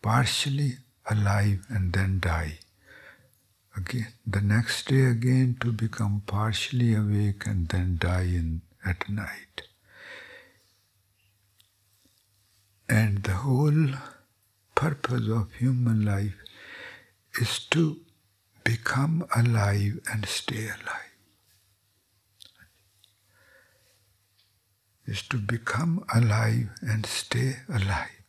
Partially 0.03 0.77
alive 1.10 1.65
and 1.67 1.93
then 1.93 2.19
die. 2.19 2.60
Again, 3.75 4.13
the 4.27 4.41
next 4.41 4.88
day 4.88 5.06
again 5.06 5.58
to 5.62 5.71
become 5.71 6.21
partially 6.27 6.93
awake 6.93 7.47
and 7.47 7.67
then 7.69 7.97
die 7.99 8.30
in, 8.41 8.62
at 8.86 9.10
night. 9.10 9.63
And 12.88 13.23
the 13.23 13.34
whole 13.34 13.88
purpose 14.75 15.27
of 15.27 15.53
human 15.53 16.06
life 16.06 16.36
is 17.41 17.58
to 17.71 18.01
become 18.67 19.25
alive 19.34 19.97
and 20.12 20.25
stay 20.25 20.65
alive. 20.65 21.13
Is 25.06 25.21
to 25.30 25.38
become 25.38 26.03
alive 26.13 26.71
and 26.82 27.06
stay 27.06 27.60
alive. 27.69 28.23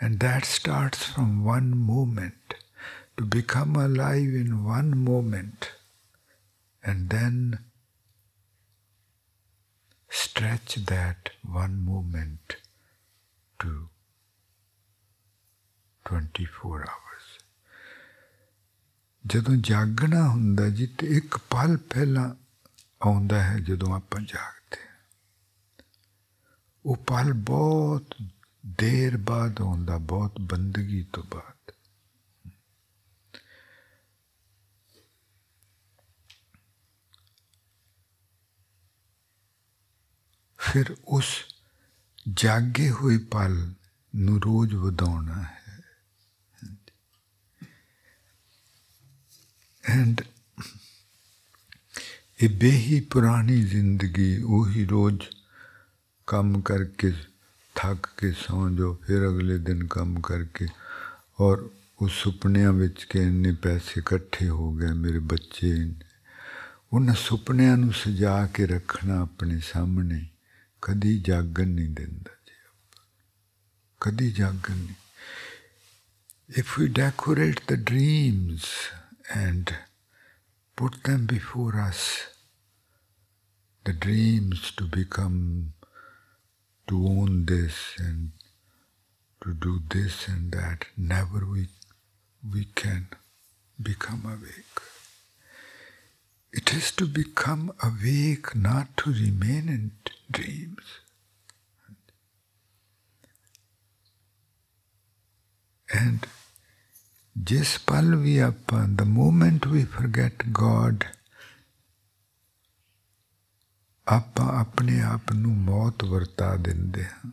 And 0.00 0.18
that 0.18 0.44
starts 0.44 1.04
from 1.04 1.44
one 1.44 1.78
moment. 1.78 2.54
To 3.18 3.24
become 3.24 3.76
alive 3.76 4.34
in 4.42 4.64
one 4.64 4.98
moment 4.98 5.72
and 6.82 7.10
then 7.10 7.58
stretch 10.08 10.74
that 10.86 11.30
one 11.44 11.84
moment 11.84 12.56
to 13.60 13.90
24 16.06 16.80
hours. 16.80 17.09
ਜਦੋਂ 19.26 19.56
ਜਾਗਣਾ 19.56 20.28
ਹੁੰਦਾ 20.28 20.68
ਜੀ, 20.68 20.86
ਤੇ 20.86 21.06
ਇੱਕ 21.06 21.38
ਪਲ 21.38 21.76
ਪਹਿਲਾਂ 21.76 22.34
ਆਉਂਦਾ 23.02 23.42
ਹੈ 23.42 23.58
ਜਦੋਂ 23.58 23.94
ਆਪਾਂ 23.94 24.20
ਜਾਗਦੇ 24.20 24.76
ਉਹ 26.86 26.96
ਪਲ 26.96 27.32
ਬਹੁਤ 27.32 28.14
ਦੇਰ 28.66 29.16
ਬਾਅਦ 29.16 29.60
ਆਉਂਦਾ, 29.60 29.98
ਬਹੁਤ 29.98 30.40
ਬੰਦਗੀ 30.40 31.06
ਤੋਂ 31.12 31.24
ਬਾਅਦ। 31.24 31.72
ਫਿਰ 40.58 40.96
ਉਸ 41.04 41.26
ਜਾਗੇ 42.32 42.90
ਹੋਏ 42.90 43.18
ਪਲ 43.18 43.74
ਨੂੰ 44.16 44.40
ਰੋਜ਼ 44.42 44.74
ਵਧਾਉਣਾ 44.74 45.42
ਹੈ। 45.42 45.59
ਐਂਡ 49.90 50.20
ਇਹ 52.42 52.48
ਬੇਹੀ 52.48 53.00
ਪੁਰਾਣੀ 53.00 53.62
ਜ਼ਿੰਦਗੀ, 53.62 54.42
ਉਹੀ 54.42 54.84
ਰੋਜ਼ 54.84 55.20
ਕੰਮ 56.26 56.60
ਕਰਕੇ 56.60 57.12
ਥੱਕ 57.74 58.06
ਕੇ 58.16 58.32
ਸੌਂ 58.32 58.70
ਜਾਓ, 58.70 58.94
ਫਿਰ 59.06 59.28
ਅਗਲੇ 59.28 59.58
ਦਿਨ 59.58 59.86
ਕੰਮ 59.86 60.20
ਕਰਕੇ। 60.20 60.68
ਔਰ 61.40 61.70
ਉਸ 62.02 62.12
ਸੁਪਨਿਆਂ 62.12 62.72
ਵਿੱਚ 62.72 63.04
ਕਿ 63.04 63.18
ਇੰਨੇ 63.18 63.52
ਪੈਸੇ 63.52 64.00
ਇਕੱਠੇ 64.00 64.48
ਹੋ 64.48 64.72
ਗਏ 64.72 64.92
ਮੇਰੇ 64.92 65.18
ਬੱਚੇ 65.18 65.94
ਉਹਨਾਂ 66.92 67.14
ਸੁਪਨਿਆਂ 67.14 67.76
ਨੂੰ 67.76 67.92
ਸਜਾ 67.92 68.46
ਕੇ 68.46 68.66
ਰੱਖਣਾ 68.66 69.20
ਆਪਣੇ 69.20 69.60
ਸਾਹਮਣੇ 69.60 70.26
ਕਦੀ 70.82 71.18
ਜਾਗਣ 71.20 71.68
ਨਹੀਂ 71.68 71.90
ਦਿੰਦਾ 71.90 72.30
ਜੀ 72.46 72.54
ਕਦੀ 74.00 74.30
ਜਾਗਣ 74.32 74.76
ਨਹੀਂ। 74.76 74.94
If 76.60 76.72
we 76.78 76.88
decorate 76.92 77.60
the 77.72 77.78
dreams 77.90 78.64
and 79.30 79.74
put 80.76 81.04
them 81.04 81.26
before 81.26 81.78
us, 81.80 82.26
the 83.84 83.92
dreams 83.92 84.72
to 84.76 84.84
become, 84.84 85.72
to 86.88 87.06
own 87.06 87.46
this 87.46 87.94
and 87.98 88.32
to 89.42 89.54
do 89.54 89.80
this 89.88 90.28
and 90.28 90.52
that, 90.52 90.86
never 90.96 91.46
we, 91.46 91.68
we 92.52 92.64
can 92.74 93.08
become 93.80 94.24
awake. 94.24 94.80
It 96.52 96.72
is 96.72 96.90
to 96.92 97.06
become 97.06 97.72
awake, 97.82 98.56
not 98.56 98.96
to 98.98 99.12
remain 99.12 99.68
in 99.68 99.92
dreams. 100.30 101.00
And 105.98 106.26
ਜਿਸ 107.44 107.78
ਪਲ 107.78 108.14
ਵੀ 108.16 108.38
ਆਪਾਂ 108.38 108.88
the 108.88 109.02
moment 109.02 109.66
ਵੀ 109.66 109.84
forget 109.84 110.46
God 110.48 111.04
ਆਪਾਂ 114.08 114.46
ਆਪਣੇ 114.60 115.00
ਆਪ 115.02 115.32
ਨੂੰ 115.32 115.56
ਮੌਤ 115.56 116.04
ਵਰਤਾ 116.04 116.56
ਦਿੰਦੇ 116.56 117.04
ਹਾਂ 117.04 117.30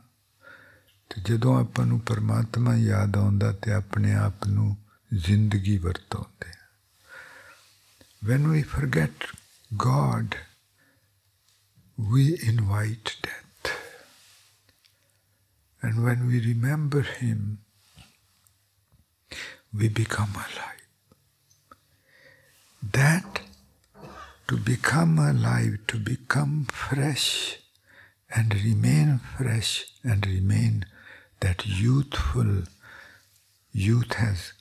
ਤੇ 1.10 1.22
ਜਦੋਂ 1.22 1.60
ਆਪਾਂ 1.62 1.86
ਨੂੰ 1.86 2.00
ਪਰਮਾਤਮਾ 2.00 2.76
ਯਾਦ 2.76 3.18
ਆਉਂਦਾ 3.18 3.52
ਤੇ 3.52 3.72
ਆਪਣੇ 3.72 4.16
ਆਪ 4.16 4.48
ਨੂੰ 4.48 4.78
ਜ਼ਿੰਦਗੀ 5.14 5.78
ਵਰਤਾਉਂਦੇ 5.78 6.56
when 8.26 8.46
we 8.52 8.62
forget 8.70 9.26
god 9.84 10.36
we 11.98 12.24
invite 12.52 13.12
death 13.26 13.70
and 15.82 16.04
when 16.06 16.26
we 16.30 16.40
remember 16.48 17.04
him 17.12 17.44
we 19.74 19.90
become 19.90 20.34
alive. 20.34 20.88
That 22.94 23.42
to 24.48 24.58
become 24.58 25.20
alive, 25.20 25.80
to 25.88 25.98
become 25.98 26.66
fresh 26.72 27.58
and 28.34 28.54
remain 28.64 29.20
fresh 29.38 29.86
and 30.04 30.26
remain 30.26 30.86
that 31.42 31.66
youthful, 31.66 32.64
youth 33.74 34.14
has, 34.14 34.54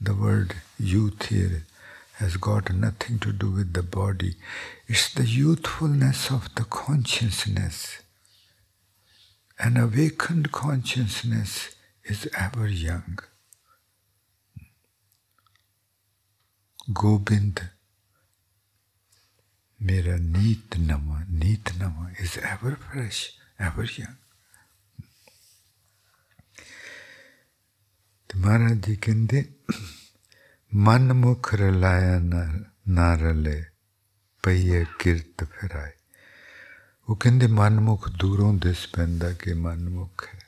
the 0.00 0.14
word 0.14 0.54
youth 0.78 1.26
here 1.26 1.64
has 2.14 2.36
got 2.36 2.72
nothing 2.72 3.18
to 3.18 3.32
do 3.32 3.50
with 3.50 3.72
the 3.72 3.82
body. 3.82 4.36
It's 4.86 5.12
the 5.12 5.26
youthfulness 5.26 6.30
of 6.30 6.54
the 6.54 6.64
consciousness. 6.64 7.98
An 9.58 9.76
awakened 9.76 10.52
consciousness 10.52 11.74
is 12.04 12.28
ever 12.38 12.68
young. 12.68 13.18
Gobind, 16.93 17.61
Mera 19.79 20.17
Neet 20.17 20.77
Nama, 20.79 21.25
Neet 21.29 21.77
Nama 21.77 22.11
is 22.19 22.37
ever 22.37 22.75
fresh, 22.75 23.19
ever 23.59 23.85
young. 23.99 24.17
ਤੇ 28.29 28.39
ਮਹਾਰਾਜ 28.39 28.85
ਜੀ 28.85 28.95
ਕਹਿੰਦੇ 28.95 29.43
ਮਨ 30.75 31.13
ਮੁਖ 31.13 31.53
ਰਲਾਇਆ 31.53 32.19
ਨਾ 32.87 33.15
ਰਲੇ 33.15 33.65
ਪਈਏ 34.43 34.85
ਕਿਰਤ 34.99 35.43
ਫਿਰਾਏ 35.43 35.91
ਉਹ 37.09 37.15
ਕਹਿੰਦੇ 37.15 37.47
ਮਨਮੁਖ 37.47 38.09
ਦੂਰੋਂ 38.09 38.53
ਦਿਸ 38.53 38.87
ਪੈਂਦਾ 38.87 39.33
ਕਿ 39.33 39.53
ਮਨਮੁਖ 39.53 40.27
ਹੈ 40.33 40.39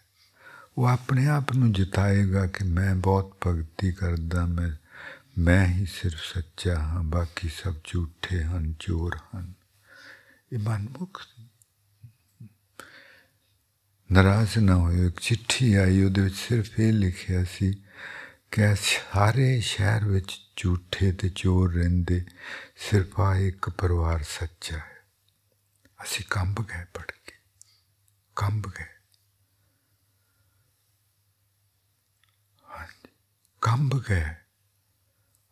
ਉਹ 0.78 0.88
ਆਪਣੇ 0.88 1.28
ਆਪ 1.28 1.52
ਨੂੰ 1.54 1.72
ਜਿਤਾਏਗਾ 1.74 2.46
ਕਿ 2.48 2.64
ਮੈਂ 2.64 2.96
ਬਹੁਤ 2.96 3.38
ਭਗਤੀ 3.48 3.92
ਕਰਦਾ 3.92 4.46
ਮੈਂ 4.46 4.72
ਮੈਂ 5.39 5.67
ਹੀ 5.67 5.87
ਸਿਰਫ 5.87 6.23
ਸੱਚਾ 6.35 6.79
ਹਾਂ, 6.79 7.03
ਬਾਕੀ 7.03 7.49
ਸਭ 7.49 7.75
ਝੂਠੇ 7.85 8.43
ਹਨ, 8.43 8.75
ਚੋਰ 8.79 9.17
ਹਨ। 9.17 9.53
ਇਹ 10.53 10.59
ਮਨਮੁਖ 10.59 11.23
ਨਾਰਾਜ਼ 14.13 14.59
ਨਾ 14.59 14.75
ਹੋਇਓ 14.77 15.05
ਇੱਕ 15.05 15.21
ਚਿੱਠੀ 15.21 15.75
ਆਈ, 15.75 16.03
ਉਹਦੇ 16.05 16.21
ਵਿੱਚ 16.21 16.35
ਸਿਰਫ 16.35 16.81
ਇਹ 16.81 16.93
ਲਿਖਿਆ 16.93 17.45
ਸੀ 17.45 17.73
ਕਿ 18.53 18.75
ਸਾਰੇ 18.77 19.61
ਸ਼ਹਿਰ 19.61 20.05
ਵਿੱਚ 20.05 20.41
ਝੂਠੇ 20.57 21.13
ਤੇ 21.13 21.29
ਚੋਰ 21.29 21.75
ਰਹਿੰਦੇ, 21.75 22.25
ਸਿਰਫ 22.77 23.21
ਆ 23.21 23.35
ਇੱਕ 23.37 23.71
ਪਰਿਵਾਰ 23.71 24.23
ਸੱਚਾ 24.23 24.77
ਹੈ। 24.77 24.97
ਅਸੀਂ 26.03 26.25
ਕੰਬ 26.31 26.67
ਗਏ 26.67 26.85
ਪੜ 26.95 27.11
ਕੇ, 27.27 27.37
ਕੰਬ 28.37 28.67
ਗਏ। 28.69 28.95
ਕੰਬ 33.63 34.03
ਗਏ। 34.11 34.46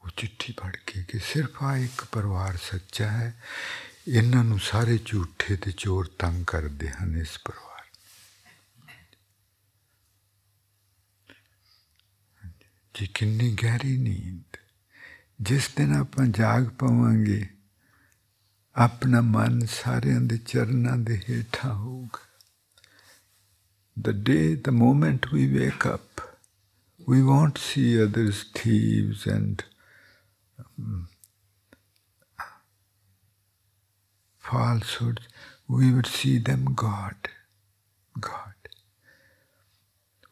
ਉਹ 0.04 0.10
ਚਿੱਠੀ 0.16 0.52
ਪੜ੍ਹ 0.52 0.76
ਕੇ 0.86 1.02
ਕਿ 1.02 1.18
ਸਿਰਫ 1.18 1.62
ਆ 1.62 1.76
ਇੱਕ 1.76 2.04
ਪਰਿਵਾਰ 2.04 2.56
ਸੱਚਾ 2.56 3.10
ਹੈ, 3.10 3.34
ਇਹਨਾਂ 4.08 4.44
ਨੂੰ 4.44 4.58
ਸਾਰੇ 4.60 4.98
ਝੂਠੇ 5.04 5.56
ਤੇ 5.56 5.72
ਚੋਰ 5.72 6.06
ਤੰਗ 6.18 6.44
ਕਰਦੇ 6.44 6.88
ਹਨ 6.90 7.16
ਇਸ 7.16 7.38
ਪਰਿਵਾਰ 7.38 7.82
ਜੀ, 12.94 13.06
ਕਿੰਨੀ 13.14 13.56
ਗਹਿਰੀ 13.62 13.96
ਨੀਂਦ। 13.98 14.56
ਜਿਸ 15.40 15.68
ਦਿਨ 15.76 15.94
ਆਪਾਂ 15.94 16.26
ਜਾਗ 16.26 16.68
ਪਾਵਾਂਗੇ, 16.68 17.46
ਆਪਣਾ 18.76 19.20
ਮਨ 19.20 19.66
ਸਾਰਿਆਂ 19.66 20.20
ਦੇ 20.20 20.38
ਚਰਨਾਂ 20.38 20.96
ਦੇ 20.98 21.20
ਹੇਠਾਂ 21.30 21.74
ਹੋਊਗਾ। 21.74 22.22
The 23.96 24.14
day, 24.28 24.46
the 24.68 24.72
moment 24.76 25.26
we 25.32 25.42
wake 25.50 25.84
up, 25.88 26.22
we 27.00 27.18
won't 27.26 27.60
see 27.64 27.90
others 28.04 28.38
thieves 28.54 29.26
and 29.34 29.62
falsehoods, 34.38 35.26
we 35.66 35.92
would 35.92 36.06
see 36.06 36.38
them 36.38 36.74
God. 36.74 37.16
God. 38.20 38.54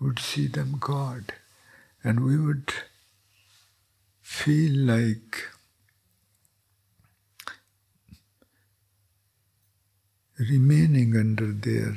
Would 0.01 0.19
see 0.19 0.47
them 0.47 0.77
God. 0.79 1.33
And 2.05 2.25
we 2.25 2.37
would 2.39 2.73
feel 4.21 4.77
like 4.77 5.49
remaining 10.39 11.17
under 11.17 11.53
their 11.53 11.97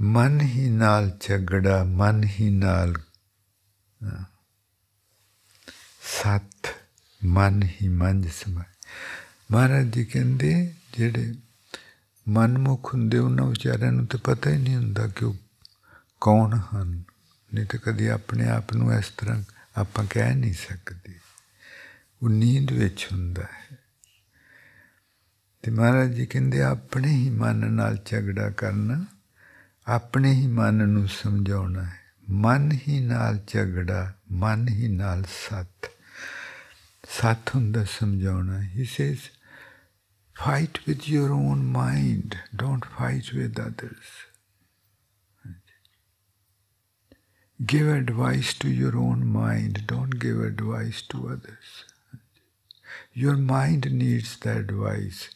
ਮਨ 0.00 0.40
ਹੀ 0.40 0.70
ਨਾਲ 0.70 1.18
ਝਗੜਾ 1.20 1.84
ਮਨ 1.84 2.24
ਹੀ 2.24 2.50
ਨਾਲ 2.50 2.94
ਸਤ 6.02 6.74
ਮਨ 7.24 7.62
ਹੀ 7.62 7.88
ਮੰਜ 7.88 8.28
ਸਮਾਏ 8.28 8.72
ਮਹਾਰਾਜ 9.52 9.86
ਜੀ 9.86 10.04
ਕਹਿੰਦੇ 10.04 10.74
ਜਿਹੜੇ 10.98 11.34
ਮਨਮੁਖ 12.28 12.94
ਹੁੰਦੇ 12.94 13.18
ਉਹਨਾਂ 13.18 13.46
ਵਿਚਾਰਿਆਂ 13.46 13.92
ਨੂੰ 13.92 14.06
ਤਾਂ 14.06 14.20
ਪਤਾ 14.24 14.50
ਹੀ 14.50 14.58
ਨਹੀਂ 14.58 14.76
ਹੁੰਦਾ 14.76 15.08
ਕਿ 15.08 15.24
ਉਹ 15.24 15.36
ਕੌਣ 16.21 16.57
ਹਨ? 16.57 17.03
ਨਹੀਂ 17.53 17.65
ਤਾਂ 17.65 17.79
ਕਦੇ 17.79 18.09
ਆਪਣੇ 18.09 18.49
ਆਪ 18.49 18.73
ਨੂੰ 18.73 18.93
ਇਸ 18.93 19.09
ਤਰ੍ਹਾਂ 19.09 19.43
ਆਪਾਂ 19.77 20.05
ਕਹਿ 20.09 20.35
ਨਹੀਂ 20.35 20.53
ਸਕਦੇ। 20.53 21.13
ਉਹ 22.23 22.29
ਨੀਂਦ 22.29 22.71
ਵਿੱਚ 22.71 23.07
ਹੁੰਦਾ 23.11 23.43
ਹੈ। 23.43 23.77
ਤੇ 25.63 25.71
ਮਹਾਰਾਜ 25.71 26.13
ਜੀ 26.13 26.25
ਕਹਿੰਦੇ, 26.25 26.61
ਆਪਣੇ 26.61 27.07
ਹੀ 27.07 27.29
ਮਨ 27.29 27.55
ਨਾਲ 27.55 27.97
ਝਗੜਾ 28.05 28.49
ਕਰਨਾ, 28.49 29.05
ਆਪਣੇ 29.87 30.33
ਹੀ 30.33 30.47
ਮਨ 30.47 30.73
ਨੂੰ 30.73 31.07
ਸਮਝਾਉਣਾ 31.07 31.83
ਹੈ। 31.83 31.99
ਮਨ 32.29 32.71
ਹੀ 32.87 32.99
ਨਾਲ 32.99 33.39
ਝਗੜਾ, 33.47 34.13
ਮਨ 34.31 34.67
ਹੀ 34.67 34.87
ਨਾਲ 34.87 35.23
ਸਤ। 35.23 35.89
ਸਤ 37.09 37.55
ਹੁੰਦਾ 37.55 37.83
ਸਮਝਾਉਣਾ। 37.83 38.61
He 38.61 38.85
says 38.85 39.19
Fight 40.49 40.73
with 40.89 41.15
your 41.15 41.33
own 41.33 41.61
mind. 41.61 42.37
Don't 42.63 42.81
fight 42.81 43.41
with 43.41 43.67
others. 43.67 44.28
give 47.65 47.87
advice 47.87 48.53
to 48.53 48.69
your 48.69 48.97
own 48.97 49.27
mind, 49.27 49.83
don't 49.85 50.19
give 50.19 50.39
advice 50.39 51.01
to 51.09 51.27
others. 51.27 51.85
Your 53.13 53.35
mind 53.35 53.91
needs 53.91 54.37
the 54.37 54.57
advice. 54.57 55.29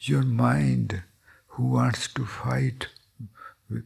Your 0.00 0.22
mind, 0.22 1.02
who 1.48 1.66
wants 1.66 2.08
to 2.14 2.24
fight 2.24 2.86
with 3.68 3.84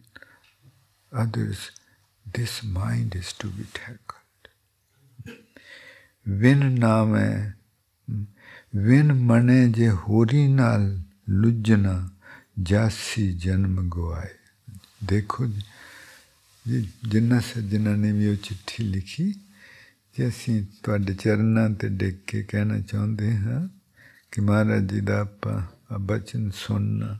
others, 1.13 1.73
this 2.33 2.63
mind 2.63 3.17
is 3.17 3.33
to 3.35 3.49
be 3.49 3.65
tackled. 3.75 4.21
Win 6.27 6.77
name, 6.77 7.57
win 8.73 9.27
mane 9.27 9.73
je 9.73 9.89
hori 9.89 10.47
nal 10.49 10.99
lujjana, 11.29 12.11
jasi 12.63 13.35
janm 13.35 13.89
goaye. 13.89 14.31
ਜਿਨ੍ਹਾਂ 17.09 17.41
ਸੱਜਣਾ 17.41 17.97
ਨੇ 17.97 18.13
ਵੀ 18.13 18.27
ਉਹ 18.27 18.35
ਚਿੱਠੀ 18.35 18.85
ਲਿਖੀ 18.85 19.35
ਕਿ 20.13 20.29
ਅਸੀਂ 20.29 20.67
ਤੁਹਾਡੇ 20.83 21.15
ਚਰਨਾਂ 21.15 21.71
ਤੇ 21.71 21.89
ਡਿੱਗ 21.89 22.15
ਕੇ 22.27 22.43
ਕਹਿਣਾ 22.43 22.81
ਚਾਹੁੰਦੇ 22.81 23.37
ਹਾਂ 23.37 23.69
ਕਿ 24.33 24.41
ਮਹਾਰਾਜ 24.41 24.95
ਜੀ 24.95 25.01
ਦਾ 25.01 25.21
ਆਪਾਂ 25.21 25.63
ਬਚਨ 25.99 26.51
ਸੁਣਨਾ। 26.51 27.19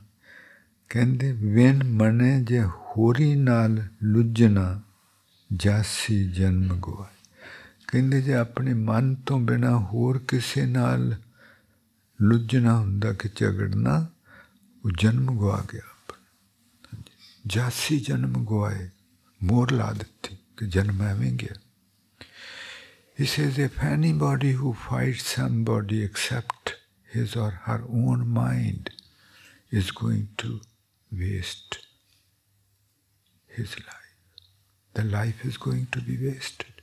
ਕਹਿੰਦੇ, 0.89 1.31
ਵੇਨ 1.31 1.83
ਮਨੇ 1.83 2.43
ਜੇ 2.43 2.63
ਹੋਰੀ 2.63 3.35
ਨਾਲ 3.35 3.87
ਲੁੱਝਣਾ 4.03 4.81
ਜਾਸੀ 5.53 6.31
ਜਨਮ 6.31 6.79
ਗਵਾਏ। 6.79 7.29
ਕਹਿੰਦੇ, 7.87 8.21
ਜੇ 8.21 8.33
ਆਪਣੇ 8.33 8.73
ਮਨ 8.73 9.15
ਤੋਂ 9.15 9.39
ਬਿਨਾ 9.39 9.79
ਹੋਰ 9.79 10.17
ਕਿਸੇ 10.27 10.65
ਨਾਲ 10.65 11.15
ਲੁੱਝਣਾ 12.21 12.79
ਹੁੰਦਾ 12.79 13.13
ਕਿ 13.13 13.29
ਝਗੜਨਾ, 13.35 14.07
ਉਹ 14.85 14.91
ਜਨਮ 14.97 15.37
ਗਵਾ 15.37 15.65
ਗਿਆ 15.73 15.81
ਆਪਣਾ। 15.85 17.01
ਜਾਸੀ 17.47 17.99
ਜਨਮ 17.99 18.45
ਗਵਾਏ। 18.45 18.89
more 19.39 19.67
ladati, 19.67 20.37
janmavinge. 20.57 21.57
He 23.15 23.25
says, 23.25 23.57
if 23.57 23.81
anybody 23.81 24.53
who 24.53 24.73
fights 24.73 25.35
somebody 25.35 26.03
except 26.03 26.75
his 27.09 27.35
or 27.35 27.51
her 27.63 27.83
own 27.89 28.27
mind 28.27 28.89
is 29.71 29.91
going 29.91 30.27
to 30.37 30.59
waste 31.11 31.79
his 33.47 33.77
life. 33.79 33.95
The 34.93 35.03
life 35.03 35.45
is 35.45 35.57
going 35.57 35.87
to 35.93 36.01
be 36.01 36.17
wasted. 36.17 36.81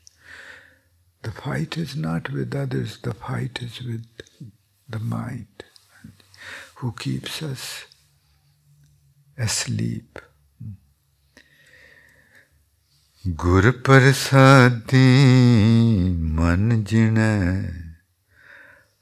The 1.23 1.33
fight 1.33 1.77
is 1.77 1.95
not 1.95 2.33
with 2.33 2.55
others, 2.55 2.99
the 2.99 3.15
fight 3.15 3.63
is 3.63 3.83
with 3.83 4.07
the 4.89 4.99
mind 4.99 5.65
who 6.77 6.93
keeps 6.93 7.43
us 7.43 7.85
asleep 9.39 10.19
ਗੁਰ 13.26 13.72
ਪ੍ਰਸਾਦੀ 13.72 14.98
ਮਨ 16.20 16.84
ਜਿਣੈ 16.84 17.70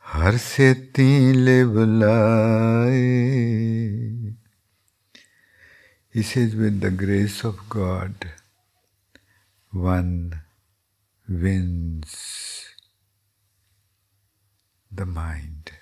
ਹਰ 0.05 0.37
ਸੇਤੀ 0.37 1.33
ਲੈ 1.33 1.63
ਬੁਲਾਏ 1.65 3.03
He 6.15 6.21
says, 6.23 6.55
with 6.55 6.79
the 6.79 6.91
grace 6.91 7.43
of 7.43 7.57
God, 7.69 8.27
one 9.73 10.39
wins 11.27 12.13
the 14.89 15.05
mind 15.05 15.73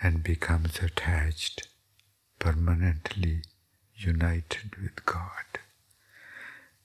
and 0.00 0.22
becomes 0.22 0.78
attached, 0.78 1.68
permanently 2.38 3.42
united 3.96 4.76
with 4.82 5.04
God. 5.06 5.58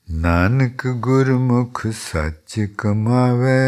Nanak 0.08 0.86
ਗੁਰਮੁਖ 0.86 1.86
ਸੱਚ 1.86 2.60
ਕਮਾਵੇ 2.78 3.58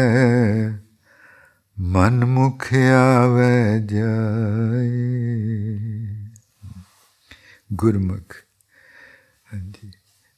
ਮਨ 1.77 2.25
ਮੁਖ 2.25 2.67
ਆਵੇ 2.73 3.79
ਜਾਏ 3.85 4.89
ਗੁਰਮੁਖ 7.73 8.35
ਹਾਂਜੀ 9.53 9.91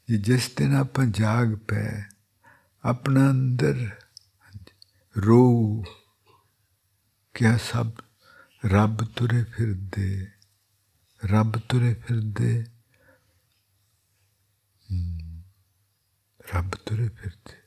ਜੀ 0.09 0.17
ਜਿਸ 0.17 0.49
ਦਿਨ 0.57 0.75
ਆਪਾਂ 0.75 1.05
ਜਾਗ 1.05 1.55
ਪੈ 1.67 1.85
ਆਪਣਾ 2.83 3.29
ਅੰਦਰ 3.29 3.89
ਰੋ 5.15 5.83
ਕਿਆ 7.35 7.57
ਸਭ 7.57 7.91
ਰੱਬ 8.63 9.03
ਤੁਰੇ 9.15 9.43
ਫਿਰਦੇ 9.43 10.27
ਰੱਬ 11.21 11.57
ਤੁਰੇ 11.69 11.93
ਫਿਰਦੇ 11.93 12.63
ਰੱਬ 16.55 16.75
ਤੁਰੇ 16.75 17.07
ਫਿਰਦੇ 17.09 17.61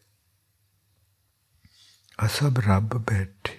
ਆ 2.18 2.26
ਸਭ 2.26 2.58
ਰੱਬ 2.58 2.96
ਬੈਠੇ 2.98 3.58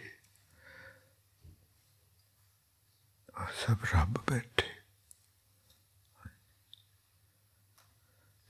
ਆ 3.36 3.48
ਸਭ 3.58 3.86
ਰੱਬ 3.94 4.18
ਬੈਠੇ 4.30 4.76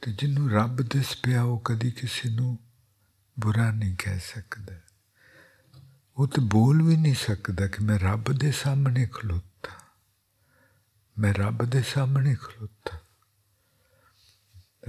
ਤੇ 0.02 0.12
ਜਿਹਨੂੰ 0.14 0.50
ਰੱਬ 0.52 0.82
ਦਿਸ 0.82 1.16
ਪਿਆ 1.24 1.44
ਉਹ 1.44 1.60
ਕਦੀ 1.66 1.92
ਕਿਸੇ 1.92 2.30
ਨੂੰ 2.30 2.58
ਬੁਰਾ 3.38 3.72
ਨਹੀਂ 3.72 3.96
ਕਹਿ 3.96 4.20
ਸਕਦਾ 4.20 4.80
ਉਹ 6.18 6.28
ਤੇ 6.28 6.42
ਬੋਲ 6.42 6.82
ਵੀ 6.82 6.96
ਨਹੀਂ 6.96 7.16
ਸਕਦਾ 7.16 7.68
ਕਿ 7.68 7.84
ਮੈਂ 7.84 8.00
ਰੱਬ 8.00 8.32
ਦੇ 8.34 8.52
ਸਾਹਮਣੇ 8.52 9.06
ਖਲੋਤਾ 9.08 9.76
ਮੈਂ 11.18 11.34
ਰੱਬ 11.34 11.64
ਦੇ 11.66 11.82
ਸਾਹਮਣੇ 11.82 12.36
ਖਲੋਤਾ 12.36 12.98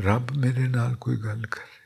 ਰੱਬ 0.01 0.33
ਮੇਰੇ 0.33 0.69
ਨਾਲ 0.69 0.95
ਕੋਈ 0.97 1.17
ਗੱਲ 1.17 1.47
ਕਰ 1.47 1.61
ਰਿਹਾ 1.61 1.77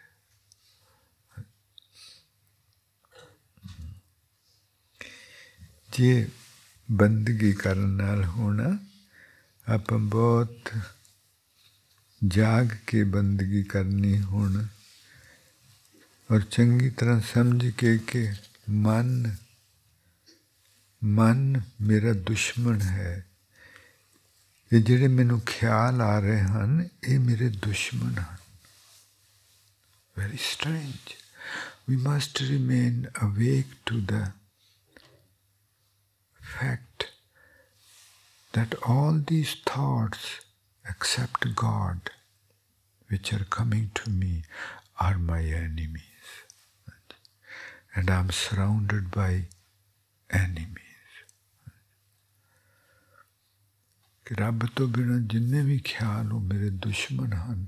ਜੇ 5.92 6.28
ਬੰਦਗੀ 6.90 7.52
ਕਰਨ 7.52 7.88
ਨਾਲ 7.88 8.24
ਹੋਣਾ 8.24 8.78
ਆਪਾਂ 9.66 9.98
ਬਹੁਤ 9.98 10.70
ਜਾਗ 12.24 12.68
ਕੇ 12.86 13.04
ਬੰਦਗੀ 13.04 13.62
ਕਰਨੀ 13.62 14.20
ਹੁਣ 14.22 14.66
ਔਰ 16.30 16.40
ਚੰਗੀ 16.40 16.90
ਤਰ੍ਹਾਂ 16.90 17.20
ਸਮਝ 17.20 17.70
ਕੇ 17.70 17.98
ਕਿ 17.98 18.32
ਮਨ 18.70 19.36
ਮਨ 21.04 21.60
ਮੇਰਾ 21.80 22.12
ਦੁਸ਼ਮਣ 22.12 22.80
ਹੈ 22.80 23.25
ਇਹ 24.72 24.80
ਜਿਹੜੇ 24.80 25.08
ਮੈਨੂੰ 25.08 25.40
ਖਿਆਲ 25.46 26.00
ਆ 26.00 26.18
ਰਹੇ 26.18 26.40
ਹਨ 26.40 26.88
ਇਹ 27.04 27.18
ਮੇਰੇ 27.20 27.48
ਦੁਸ਼ਮਣ 27.48 28.18
ਹਨ 28.18 28.36
very 30.16 30.38
strange 30.46 31.12
we 31.88 31.96
must 32.06 32.40
remain 32.48 32.96
awake 33.26 33.70
to 33.90 34.00
the 34.10 34.22
fact 36.56 37.06
that 38.56 38.76
all 38.94 39.20
these 39.32 39.54
thoughts 39.70 40.26
except 40.84 41.48
god 41.64 42.12
which 43.12 43.32
are 43.38 43.46
coming 43.58 43.88
to 44.00 44.12
me 44.20 44.32
are 45.06 45.16
my 45.30 45.40
enemies 45.62 46.36
and 47.96 48.14
i'm 48.18 48.30
surrounded 48.42 49.10
by 49.18 49.32
enemies 50.30 50.85
ਕਿ 54.27 54.35
ਰੱਬ 54.35 54.65
ਤੋਂ 54.65 54.87
ਬਿਨਾਂ 54.87 55.19
ਜਿੰਨੇ 55.19 55.61
ਵੀ 55.61 55.77
ਖਿਆਲ 55.79 56.33
ਉਹ 56.33 56.41
ਮੇਰੇ 56.41 56.69
ਦੁਸ਼ਮਣ 56.69 57.33
ਹਨ, 57.33 57.65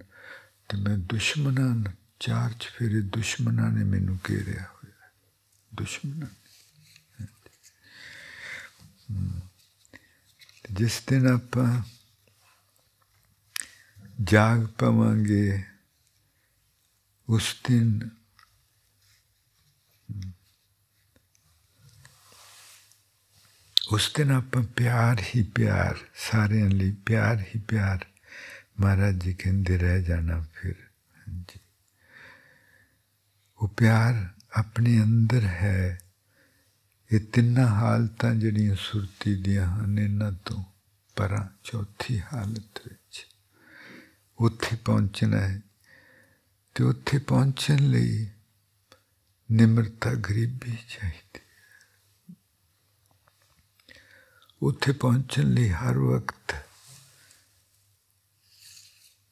ਤੇ 0.69 0.77
ਮੈਂ 0.77 0.97
ਦੁਸ਼ਮਣਾਂ 0.97 1.93
ਚਾਰ 2.19 2.53
ਚਫੇਰੇ 2.53 3.01
ਦੁਸ਼ਮਣਾਂ 3.01 3.71
ਨੇ 3.71 3.83
ਮੈਨੂੰ 3.83 4.17
ਘੇਰਿਆ 4.29 4.63
ਹੋਇਆ 4.63 5.09
ਦੁਸ਼ਮਣਾਂ 5.71 6.27
ਜਿਸ 10.71 11.01
ਦਿਨ 11.07 11.27
ਆਪਾਂ 11.27 11.81
ਜਾਗ 14.21 14.65
ਪਵਾਂਗੇ, 14.65 15.63
ਉਸ 17.27 17.55
ਦਿਨ 17.69 18.09
ਉਸ 23.93 24.11
ਦਿਨ 24.15 24.31
ਆਪਾਂ 24.31 24.63
ਪਿਆਰ 24.63 25.23
ਹੀ 25.35 25.43
ਪਿਆਰ, 25.43 25.97
ਸਾਰਿਆਂ 26.15 26.69
ਲਈ 26.69 26.91
ਪਿਆਰ 26.91 27.39
ਹੀ 27.41 27.59
ਪਿਆਰ। 27.59 28.05
ਮਹਾਰਾਜ 28.79 29.21
ਜੀ 29.21 29.33
ਕਹਿੰਦੇ 29.33 29.77
ਰਹਿ 29.77 30.03
ਜਾਣਾ 30.03 30.45
ਫਿਰ। 30.53 30.73
ਹਾਂਜੀ। 31.19 31.59
ਉਹ 33.57 33.67
ਪਿਆਰ 33.67 34.27
ਆਪਣੇ 34.57 35.01
ਅੰਦਰ 35.03 35.43
ਹੈ। 35.43 35.99
ਇਹ 37.11 37.19
ਤਿੰਨਾਂ 37.19 37.67
ਹਾਲਤਾਂ 37.67 38.35
ਜਿਹੜੀਆਂ 38.35 38.75
ਸੁਰਤੀ 38.79 39.35
ਦੀਆਂ 39.35 39.65
ਹਨ, 39.65 39.99
ਇਹਨਾਂ 39.99 40.31
ਤੋਂ 40.31 40.63
ਪਰਾਂ 41.15 41.57
ਚੌਥੀ 41.63 42.19
ਹਾਲਤ 42.19 42.87
ਵਿੱਚ। 42.87 43.27
ਉੱਥੇ 44.37 44.75
ਪਹੁੰਚਣਾ 44.75 45.37
ਹੈ 45.37 45.61
ਤੇ 46.75 46.83
ਉੱਥੇ 46.83 47.17
ਪਹੁੰਚਣ 47.17 47.77
ਲਈ 47.77 48.27
ਨਿਮਰਤਾ 49.51 50.13
ਗਰੀਬੀ 50.13 50.71
ਚਾਹੀਦੀ। 50.71 51.39
ਉੱਥੇ 54.62 54.92
ਪਹੁੰਚਣ 54.92 55.44
ਲਈ 55.44 55.68
ਹਰ 55.70 55.98
ਵਕਤ 55.98 56.54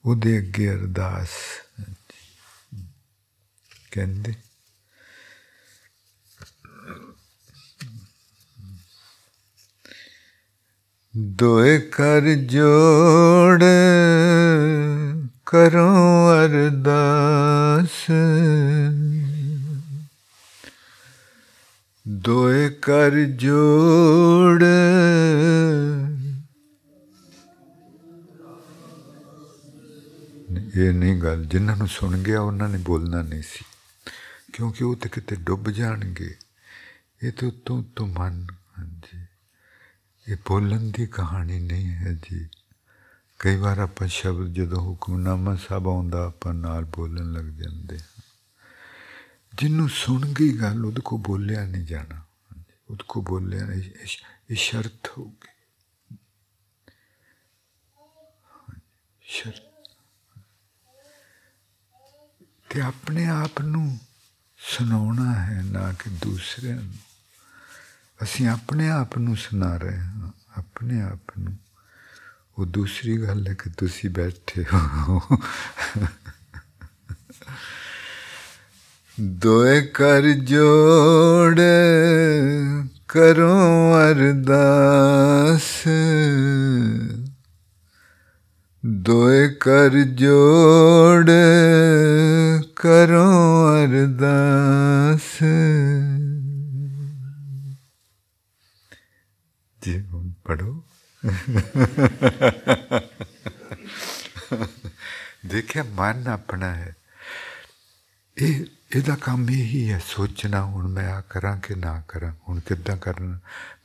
ਉਹਦੇ 0.04 0.38
ਅੱਗੇ 0.38 0.70
ਅਰਦਾਸ 0.70 1.30
ਕਹਿੰਦੇ 3.92 4.34
ਦੋਏ 11.14 11.78
ਕਰ 11.92 12.34
ਜੋੜ 12.34 13.62
ਕਰੋ 15.46 15.88
ਅਰਦਾਸ 16.34 18.04
ਦੋਏ 22.09 22.69
ਕਰ 22.69 23.23
ਜੋੜ। 23.23 24.63
ਇਹ 30.75 30.93
ਨਹੀਂ 30.93 31.21
ਗੱਲ, 31.21 31.45
ਜਿਨ੍ਹਾਂ 31.45 31.77
ਨੂੰ 31.77 31.87
ਸੁਣ 31.87 32.17
ਗਿਆ, 32.17 32.41
ਉਹਨਾਂ 32.41 32.69
ਨੇ 32.69 32.77
ਬੋਲਣਾ 32.77 33.21
ਨਹੀਂ 33.21 33.41
ਸੀ। 33.41 33.65
ਕਿਉਂਕਿ 34.53 34.83
ਉਹ 34.83 34.95
ਤੇ 34.95 35.09
ਕਿਤੇ 35.09 35.35
ਡੁੱਬ 35.35 35.69
ਜਾਣਗੇ। 35.69 36.35
ਇਹ 37.23 37.31
ਤਾਂ 37.31 37.51
ਤੂੰ 37.65 37.85
ਤੂੰ 37.95 38.09
ਮਨ, 38.09 38.47
ਹਾਂਜੀ। 38.79 39.25
ਇਹ 40.29 40.37
ਬੋਲਣ 40.47 40.91
ਦੀ 40.95 41.05
ਕਹਾਣੀ 41.05 41.59
ਨਹੀਂ 41.59 41.87
ਹੈ 41.87 42.13
ਜੀ। 42.13 42.47
ਕਈ 43.39 43.55
ਵਾਰ 43.55 43.79
ਆਪਾਂ 43.79 44.07
ਸ਼ਬਦ 44.07 44.53
ਜਦੋਂ 44.53 44.81
ਹੁਕਮਨਾਮਾ 44.81 45.55
ਸਾਹਿਬ 45.55 45.87
ਆਉਂਦਾ, 45.87 46.25
ਆਪਾਂ 46.25 46.53
ਨਾਲ 46.53 46.85
ਬੋਲਣ 46.85 47.31
ਲੱਗ 47.31 47.45
ਜਾਂਦੇ 47.45 47.97
ਜਿਹਨੂੰ 49.57 49.89
ਸੁਣ 49.89 50.33
ਗਈ 50.33 50.57
ਗੱਲ 50.57 50.85
ਉਹਦੇ 50.85 51.01
ਕੋ 51.05 51.17
ਬੋਲਿਆ 51.17 51.65
ਨਹੀਂ 51.65 51.85
ਜਾਣਾ। 51.85 52.21
ਉਹਦੇ 52.89 53.03
ਕੋ 53.07 53.21
ਬੋਲਿਆ 53.21 53.65
ਇਹ 54.49 54.55
ਸ਼ਰਤ 54.55 55.07
ਹੋਊਗੀ 55.17 56.17
ਸ਼ਰਤ। 59.21 59.89
ਤੇ 62.69 62.81
ਆਪਣੇ 62.81 63.25
ਆਪ 63.25 63.61
ਨੂੰ 63.61 63.99
ਸੁਣਾਉਣਾ 64.57 65.33
ਹੈ 65.33 65.61
ਨਾ 65.61 65.93
ਕਿ 65.93 66.09
ਦੂਸਰਿਆਂ 66.09 66.75
ਨੂੰ? 66.75 66.95
ਅਸੀਂ 68.23 68.47
ਆਪਣੇ 68.47 68.89
ਆਪ 68.89 69.17
ਨੂੰ 69.17 69.37
ਸੁਣਾ 69.37 69.77
ਰਹੇ 69.77 69.99
ਹਾਂ। 69.99 70.31
ਆਪਣੇ 70.57 71.01
ਆਪ 71.01 71.39
ਨੂੰ। 71.39 71.57
ਉਹ 72.59 72.65
ਦੂਸਰੀ 72.65 73.23
ਗੱਲ 73.23 73.47
ਹੈ 73.47 73.53
ਕਿ 73.53 73.69
ਤੁਸੀਂ 73.69 74.09
ਬੈਠੇ 74.09 74.65
ਹੋ। 74.73 75.21
दोए 79.19 79.81
कर 79.81 80.33
जोड़ 80.33 81.55
करो 83.09 83.93
अरदास। 83.93 85.83
दोए 88.85 89.47
कर 89.47 90.03
जोड़ 90.03 91.25
करो 92.77 93.29
अरदास। 93.83 95.39
जी, 99.83 100.05
पढ़ो। 100.47 100.83
देखिए 105.45 105.83
मन 105.83 106.25
अपना 106.27 106.67
है। 106.67 106.95
ये 108.41 108.76
ਇਹਦਾ 108.96 109.16
ਕੰਮ 109.16 109.48
ਹੀ 109.48 109.90
ਹੈ 109.90 110.00
ਸੋਚਣਾ 110.06 110.62
ਹੁਣ 110.64 110.88
ਮੈਂ 110.88 111.08
ਆ 111.08 111.20
ਕਰਾਂ 111.20 111.56
ਕਿ 111.60 111.74
ਨਾ 111.74 112.02
ਕਰਾਂ 112.08 112.32
ਹੁਣ 112.48 112.60
ਕਿੱਦਾਂ 112.60 112.96
ਕਰਨਾ 112.96 113.38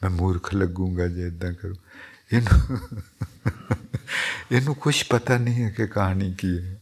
ਮੈਂ 0.04 0.10
ਮੂਰਖ 0.10 0.54
ਲੱਗੂੰਗਾ 0.54 1.08
ਜੇ 1.08 1.28
ਇਦਾਂ 1.28 1.54
ਕਰੂੰ 1.54 1.78
ਇਹਨੂੰ 2.34 2.78
ਇਹਨੂੰ 4.52 4.76
ਕੁਝ 4.76 5.04
ਪਤਾ 5.04 5.38
ਨਹੀਂ 5.38 5.64
ਹੈ 5.64 5.70
ਕਿ 5.70 5.88
ਕਹਾਣੀ 5.88 6.34
ਕੀ 6.34 6.58
ਹੈ 6.60 6.80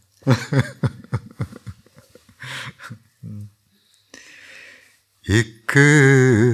ਇੱਕ 5.25 5.77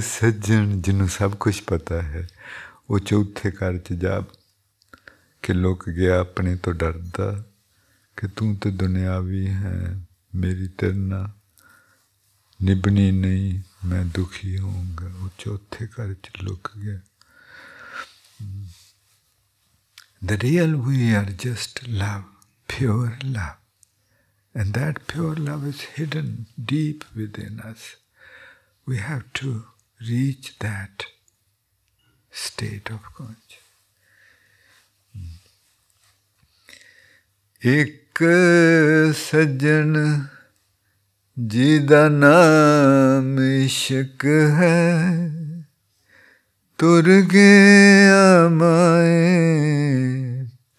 ਸੱਜਣ 0.04 0.82
ਜਿਹਨੂੰ 0.82 1.08
ਸਭ 1.10 1.36
ਕੁਝ 1.36 1.62
ਪਤਾ 1.62 2.02
ਹੈ 2.02 2.28
ਉਹ 2.90 3.00
ਚੌਥੇ 3.00 3.52
ਘਰ 3.52 3.78
ਚ 3.78 3.94
ਜਾ 3.94 4.24
ਕਿ 5.42 5.54
ਲੋਕ 5.54 5.90
ਗਿਆ 5.90 6.20
ਆਪਣੇ 6.20 6.56
ਤੋਂ 6.56 6.74
ਡਰਦਾ 6.74 7.44
ਕਿ 8.18 8.28
ਤੂੰ 8.28 8.56
ਤੇ 8.56 8.72
ਦੁਨਿਆਵੀ 8.72 9.48
ਹੈ 9.48 10.00
ਮੇਰੀ 10.36 10.68
ਤਰਨਾ 10.68 11.34
निभनी 12.61 13.11
नहीं, 13.13 13.63
मैं 13.85 14.09
दुखी 14.11 14.55
होऊँगा। 14.57 15.07
वो 15.17 15.29
चौथे 15.41 15.87
घर 15.87 16.15
च 16.15 16.43
लुक 16.43 16.73
गया। 16.77 17.01
The 20.25 20.39
real 20.43 20.75
we 20.75 21.13
are 21.15 21.31
just 21.45 21.81
love 21.89 22.23
pure 22.69 23.19
love 23.25 24.61
and 24.61 24.73
that 24.75 24.99
pure 25.11 25.39
love 25.39 25.67
is 25.69 25.83
hidden 25.99 26.47
deep 26.61 27.05
within 27.39 27.59
us 27.71 27.85
we 28.87 28.97
have 28.97 29.23
to 29.41 29.53
reach 30.01 30.51
that 30.63 31.05
state 32.33 32.91
of 32.93 33.13
conscious 33.17 33.59
एक 37.63 38.19
सज्जन 39.19 39.95
जिदा 41.39 42.09
नाम 42.09 43.41
इश्क 43.65 44.25
है, 44.59 44.79
तुर 46.79 47.05
गया 47.05 48.49
माए 48.49 49.37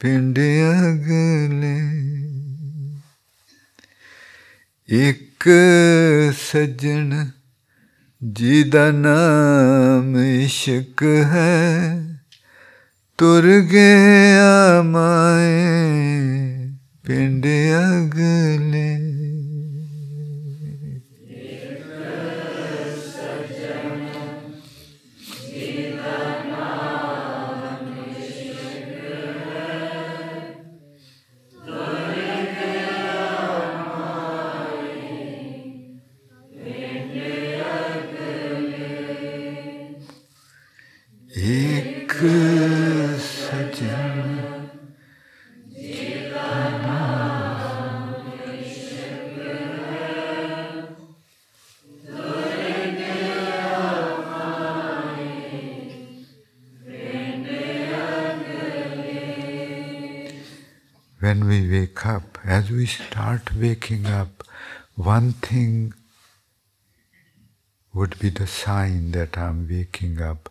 पिंड 0.02 0.40
अगले। 0.40 1.76
एक 5.06 5.44
सजन 6.34 7.32
जिदा 8.24 8.92
नाम 8.92 10.18
इश्क 10.18 11.04
है, 11.04 12.16
तुर 13.20 13.44
गया 13.44 14.82
माए 14.82 15.62
पिंड 17.06 17.46
अगले। 17.78 19.07
start 63.27 63.55
waking 63.57 64.07
up, 64.07 64.45
one 64.95 65.33
thing 65.33 65.95
would 67.95 68.19
be 68.19 68.31
the 68.31 68.47
sign 68.47 69.13
that 69.13 69.37
I'm 69.37 69.69
waking 69.69 70.21
up. 70.21 70.49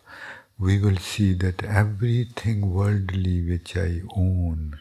We 0.58 0.78
will 0.78 0.96
see 0.96 1.32
that 1.34 1.64
everything 1.64 2.72
worldly 2.72 3.48
which 3.48 3.76
I 3.76 4.00
own 4.16 4.78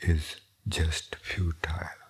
is 0.00 0.36
just 0.68 1.16
futile. 1.16 2.00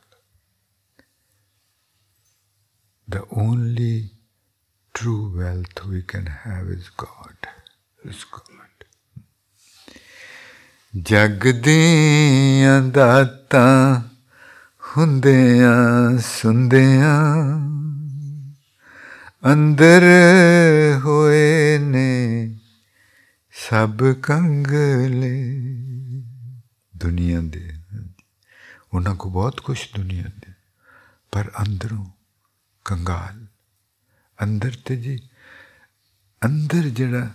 The 3.08 3.24
only 3.30 4.10
true 4.94 5.36
wealth 5.36 5.84
we 5.84 6.02
can 6.02 6.26
have 6.26 6.68
is 6.68 6.88
God. 6.90 7.36
Is 8.04 8.24
God. 8.24 8.48
ਜਗ 11.08 11.46
ਦੀਆਂ 11.62 12.80
ਦਾਤਾਂ 12.82 14.05
ਹੁੰਦਿਆਂ 14.96 16.18
ਸੁੰਦਿਆਂ 16.18 17.18
ਅੰਦਰ 19.52 20.02
ਹੋਏ 21.04 21.78
ਨੇ 21.78 22.58
ਸਭ 23.52 24.02
ਕੰਗਲੇ 24.22 25.32
ਦੁਨੀਆ 26.96 27.40
ਦੇ 27.40 27.68
ਉਹਨਾਂ 28.94 29.14
ਕੋ 29.14 29.30
ਬਹੁਤ 29.30 29.60
ਕੁਝ 29.60 29.78
ਦੁਨੀਆ 29.96 30.22
ਦੇ 30.22 30.52
ਪਰ 31.32 31.50
ਅੰਦਰੋਂ 31.60 32.04
ਕੰਗਾਲ 32.84 33.46
ਅੰਦਰ 34.42 34.76
ਤੇ 34.84 34.96
ਜੀ 34.96 35.18
ਅੰਦਰ 36.42 36.88
ਜਿਹੜਾ 36.88 37.30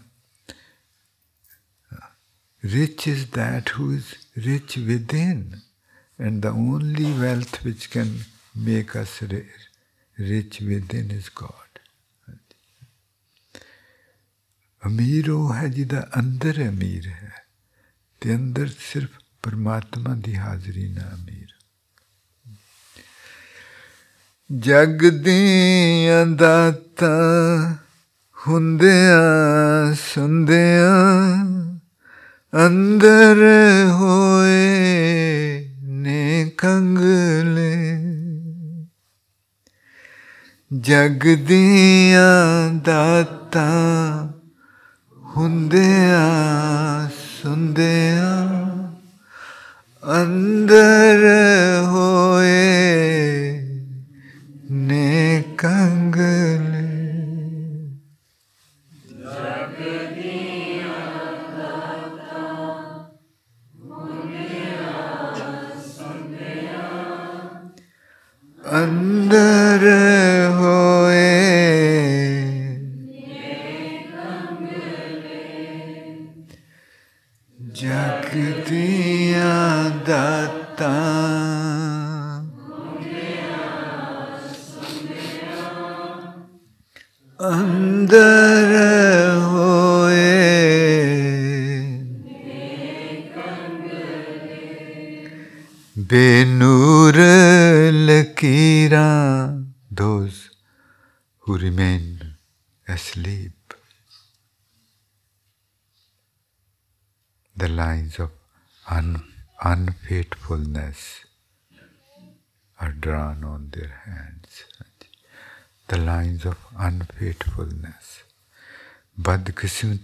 Rich 2.64 3.08
is 3.08 3.32
that 3.32 3.70
who 3.70 3.92
is 3.92 4.08
rich 4.38 4.78
within. 4.78 5.62
And 6.20 6.42
the 6.42 6.50
only 6.50 7.14
wealth 7.14 7.64
which 7.64 7.92
can 7.92 8.26
make 8.56 8.96
us 8.96 9.22
rich 10.18 10.62
within 10.62 11.12
is 11.12 11.30
God. 11.30 11.64
ਅਮੀਰ 14.88 15.30
ਉਹ 15.30 15.54
ਹੈ 15.54 15.68
ਜਿਹਦਾ 15.68 16.02
ਅੰਦਰ 16.20 16.62
ਅਮੀਰ 16.70 17.08
ਹੈ 17.08 17.34
ਤੇ 18.22 18.36
ਅੰਦਰ 18.36 18.70
ਸਿਰਫ 18.80 19.10
ਪਰਮਾਤਮਾ 19.44 20.14
ਦੀ 20.16 20.36
ਹਾਜ਼ਰੀ 20.36 20.88
ਨਾਲ 20.88 21.14
ਅਮੀਰ 21.14 21.54
ਜਗ 24.50 25.10
ਦੀਆਂ 25.24 26.26
ਦਾਤਾਂ 26.26 27.76
ਹੁੰਦਿਆਂ 28.48 29.94
ਸੁੰਦਿਆਂ 29.96 30.94
ਅੰਦਰ 32.66 33.44
ਹੋਏ 33.92 34.68
ਨੇ 34.88 34.91
ਕੰਗਲੇ। 36.63 37.77
ਜਗ 40.81 41.35
ਦੀਆਂ 41.35 42.73
ਦਾਤਾਂ 42.75 44.29
ਹੁੰਦਿਆਂ 45.37 47.09
ਸੁੰਦਿਆਂ 47.09 48.49
ਅੰਦਰ 50.21 51.27
ਹੋਏ 51.87 53.02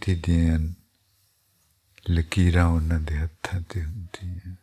ਬਦਕਿਸਮਤੀ 0.08 0.16
ਦੀਆਂ 0.16 0.60
ਲਕੀਰਾਂ 2.12 2.66
ਉਹਨਾਂ 2.66 3.00
ਦੇ 3.00 3.18
ਹੱਥਾਂ 3.18 3.62
ਤੇ 3.70 3.84
ਹੁੰਦੀਆਂ 3.84 4.56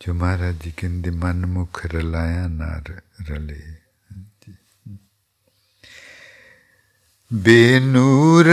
ਜੋ 0.00 0.14
ਮਹਾਰਾਜ 0.14 0.56
ਜੀ 0.64 0.72
ਕਹਿੰਦੇ 0.76 1.10
ਮਨ 1.10 1.46
ਮੁਖ 1.46 1.86
ਰਲਾਇਆ 1.86 2.46
ਨਾ 2.48 2.82
ਰ- 2.90 3.00
ਰਲੇ 3.30 3.62
ਬੇਨੂਰ 7.32 8.46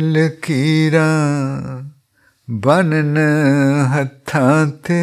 ਲਕੀਰਾਂ 0.00 1.82
ਬਨਨ 2.50 3.16
ਹੱਥਾਂ 3.94 4.66
ਤੇ 4.66 5.00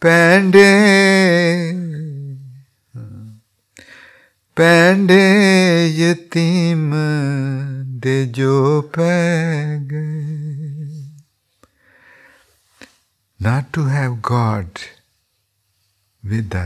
ਪੈਂਡੇ 0.00 0.66
ਪੈਂਡੇ 4.56 5.20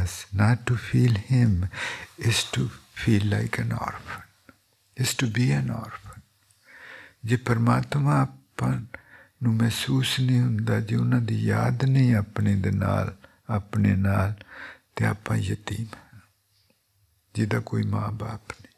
us, 0.01 0.27
not 0.35 0.67
to 0.67 0.77
feel 0.77 1.15
Him, 1.15 1.69
is 2.19 2.45
to 2.45 2.69
feel 2.95 3.23
like 3.25 3.59
an 3.59 3.73
orphan, 3.73 4.23
is 4.97 5.15
to 5.15 5.27
be 5.27 5.51
an 5.53 5.71
orphan. 5.71 6.23
ਜੇ 7.25 7.37
ਪਰਮਾਤਮਾ 7.37 8.21
ਆਪਾਂ 8.23 8.73
ਨੂੰ 9.43 9.55
ਮਹਿਸੂਸ 9.55 10.21
ਨਹੀਂ 10.21 10.41
ਹੁੰਦਾ 10.41 10.81
ਜੇ 10.81 10.97
ਉਹਨਾਂ 10.97 11.21
ਦੀ 11.21 11.37
ਯਾਦ 11.45 11.85
ਨਹੀਂ 11.85 12.15
ਆਪਣੇ 12.17 12.55
ਦੇ 12.57 12.71
ਨਾਲ 12.71 13.17
ਆਪਣੇ 13.51 13.95
ਨਾਲ 13.97 14.35
ਤੇ 14.97 15.05
ਆਪਾਂ 15.07 15.37
ਯਤੀਮ 15.37 15.87
ਹਾਂ 15.97 16.21
ਜਿਹਦਾ 17.35 17.61
ਕੋਈ 17.61 17.83
ਮਾਂ-ਬਾਪ 17.83 18.53
ਨਹੀਂ 18.53 18.75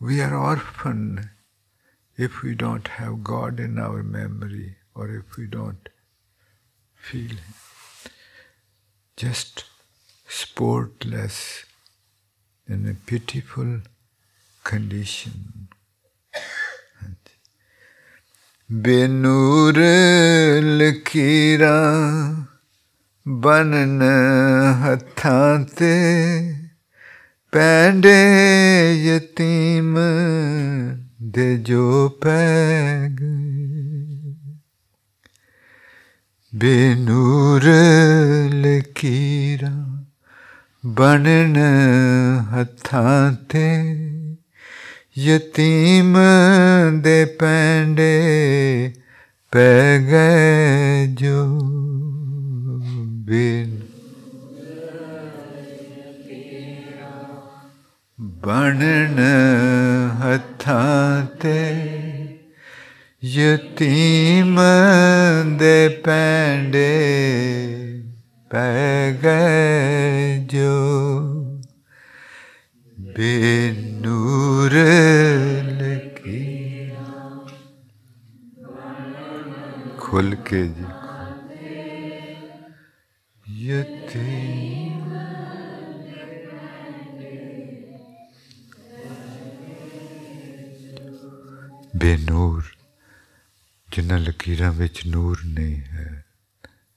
we 0.00 0.20
are 0.20 0.34
orphan 0.36 1.30
if 2.18 2.42
we 2.42 2.54
don't 2.54 2.88
have 2.88 3.14
God 3.24 3.60
in 3.60 3.78
our 3.78 4.02
memory 4.02 4.76
or 4.94 5.08
if 5.10 5.38
we 5.38 5.46
don't 5.46 5.88
feel 6.96 7.30
Him. 7.30 7.54
Just 9.20 9.64
sportless 10.28 11.64
in 12.68 12.86
a 12.86 12.94
pitiful 13.06 13.80
condition. 14.64 15.68
Benur 18.70 19.76
लकीरा 20.78 21.74
बनन 23.26 24.02
हत्थां 24.82 25.64
ते 25.78 25.92
ਪੈਂਡੇ 27.52 28.14
ਯਤੀਮ 29.04 29.98
ਦੇ 31.22 31.56
ਜੋ 31.56 32.08
ਪੈ 32.08 33.08
ਗਏ 33.08 33.89
बेनूर 36.53 37.61
लकीरा 38.53 39.69
बनन 40.85 41.55
हथाते 42.51 43.69
यतीम 45.17 46.13
दे 47.01 47.25
पेंडे 47.25 48.09
पै 49.53 49.99
गए 49.99 51.07
जो 51.21 51.45
बिन। 53.29 53.71
बनन 58.43 59.17
हथाते 60.21 61.57
यतीम 63.21 64.55
दे 65.57 65.75
पैंडे 66.05 66.87
पै 68.51 68.63
गए 69.23 70.39
जो 70.53 70.71
बेनूर 72.97 74.71
की 76.17 76.41
खुल 79.99 80.33
के 80.49 80.63
जी। 80.67 80.89
यतीम 83.69 85.09
बेनूर। 91.95 92.70
ਜਿਨ੍ਹਾਂ 93.90 94.18
ਲਕੀਰਾਂ 94.18 94.72
ਵਿੱਚ 94.72 95.06
ਨੂਰ 95.06 95.40
ਨਹੀਂ 95.44 95.80
ਹੈ 95.82 96.24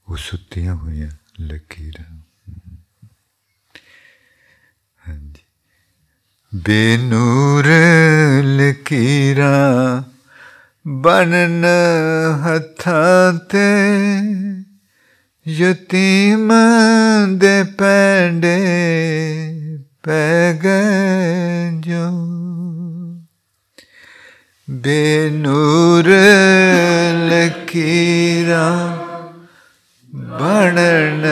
ਉਹ 0.08 0.16
ਸੁੱਤੀਆਂ 0.16 0.74
ਹੋਈਆਂ 0.74 1.10
ਲਕੀਰਾਂ 1.40 2.18
ਹਾਂਜੀ 5.08 5.42
ਬੇਨੂਰ 6.54 7.66
ਲਕੀਰਾਂ 8.44 10.02
ਬਣਨ 10.86 11.64
ਹੱਥਾਂ 12.44 13.32
ਤੇ 13.32 13.66
ਯਤੀਮ 15.46 16.52
ਦੇ 17.38 17.62
ਪੈਂਡੇ 17.78 18.58
ਪੈ 20.02 20.52
ਗਏ 20.52 21.70
ਜੋ 21.80 22.10
बेनूर 24.67 26.07
लकीरा 27.31 28.63
बणन 30.39 31.25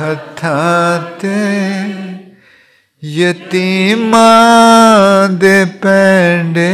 हथाते 0.00 1.38
यतीमा 3.02 4.28
दे 5.44 5.54
पैंडे 5.84 6.68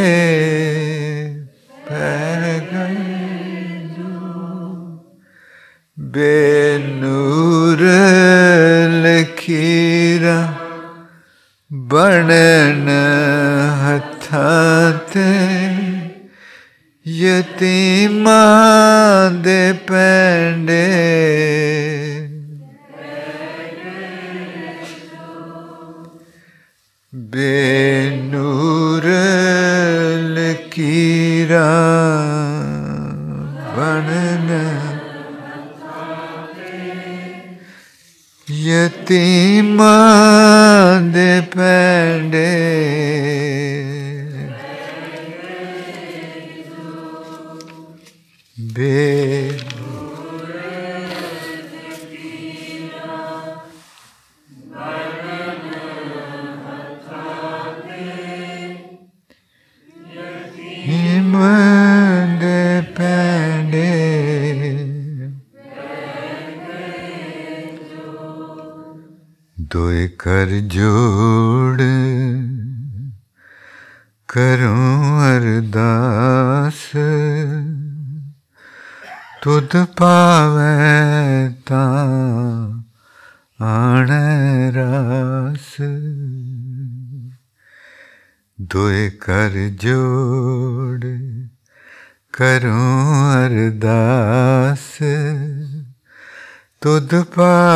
बेनूर 6.17 7.83
लकीरा 9.07 10.39
बणन 11.95 12.89
खाते 14.31 15.31
यतीमा 17.07 18.43
दे 19.29 19.73
पेंडे। 19.73 20.85
बेनूर 27.15 29.07
कीरा 30.75 31.69
बन 33.77 34.11
यतीमा 38.51 39.95
दे 41.15 41.41
पेंडे। 41.41 42.51
been. 48.81 49.21
कर 70.21 70.51
you 70.75 71.30
तुद 79.71 79.87
पावे 79.87 81.49
आण 83.63 84.09
रास। 84.75 85.77
दुए 88.61 89.11
कर 89.11 89.69
जोड़ 89.69 91.05
करूँ 92.35 93.33
अरदास। 93.33 94.99
तुद 96.83 97.09
पावे 97.15 97.70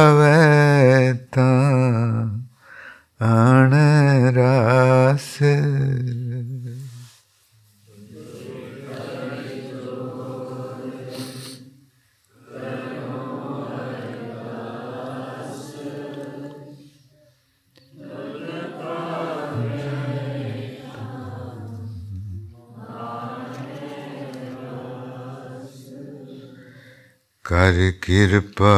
कृपा 28.09 28.73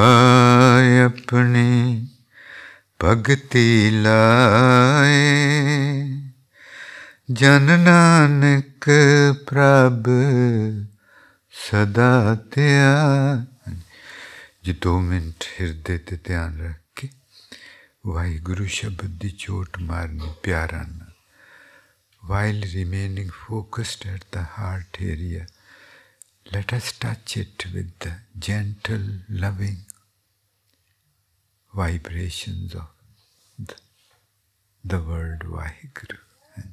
अपनी 1.05 2.09
भगति 3.03 3.91
लाए। 3.93 5.22
जन 7.31 7.62
नानक 7.62 8.85
प्रभ 9.49 10.05
सदा 11.53 12.35
ध्यान 12.35 13.83
जी, 14.64 14.72
दो 14.72 15.01
मिनट 15.01 15.45
हृदय 15.59 15.99
ते 15.99 16.16
ध्यान 16.16 16.59
रख 16.61 16.81
के 16.97 17.09
वाहिगुरु 18.07 18.66
शब्द 18.66 19.18
की 19.22 19.29
चोट 19.29 19.79
मारनी, 19.81 20.35
प्यारा 20.45 21.12
while 22.29 22.62
remaining 22.62 23.31
focused 23.31 24.07
at 24.07 24.24
the 24.37 24.43
heart 24.43 25.03
area 25.03 25.47
Let 26.53 26.72
us 26.72 26.92
touch 26.92 27.36
it 27.36 27.66
with 27.74 27.99
the 27.99 28.12
gentle, 28.38 29.01
loving 29.28 29.78
vibrations 31.74 32.74
of 32.74 32.86
the, 33.59 33.74
the 34.84 34.99
word 35.01 35.40
Vaheguru 35.40 36.18
and, 36.55 36.72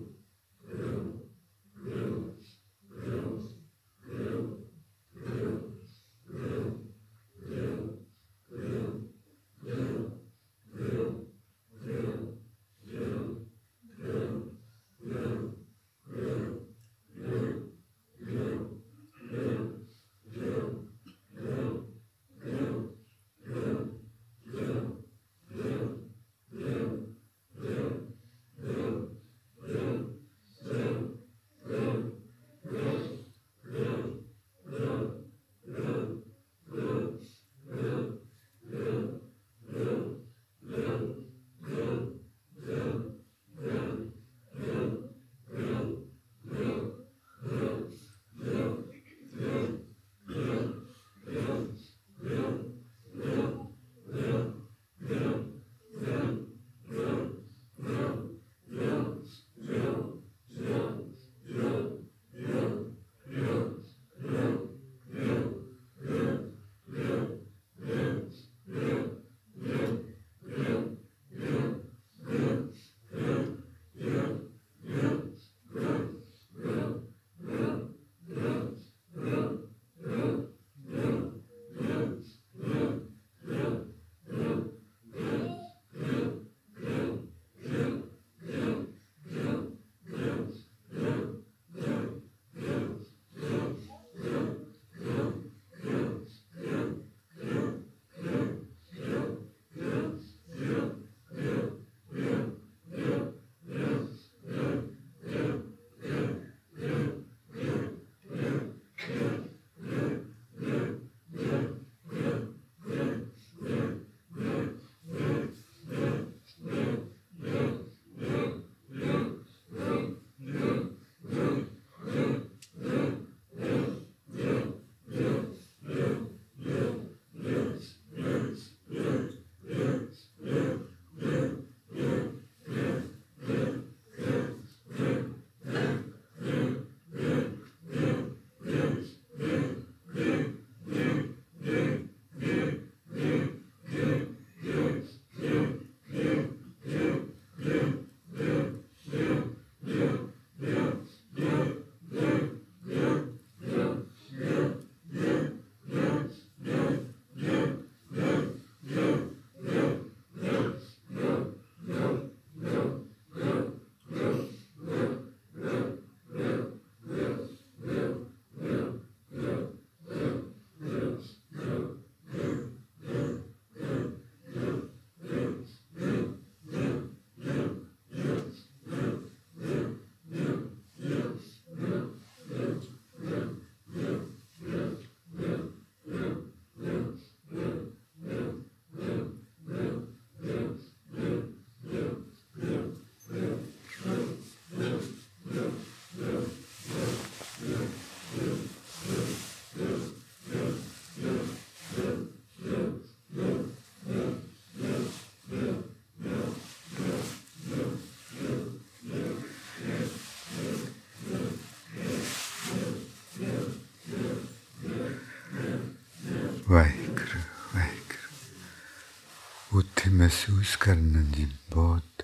महसूस 220.31 220.75
करना 220.75 221.21
जी 221.31 221.45
बहुत 221.45 222.23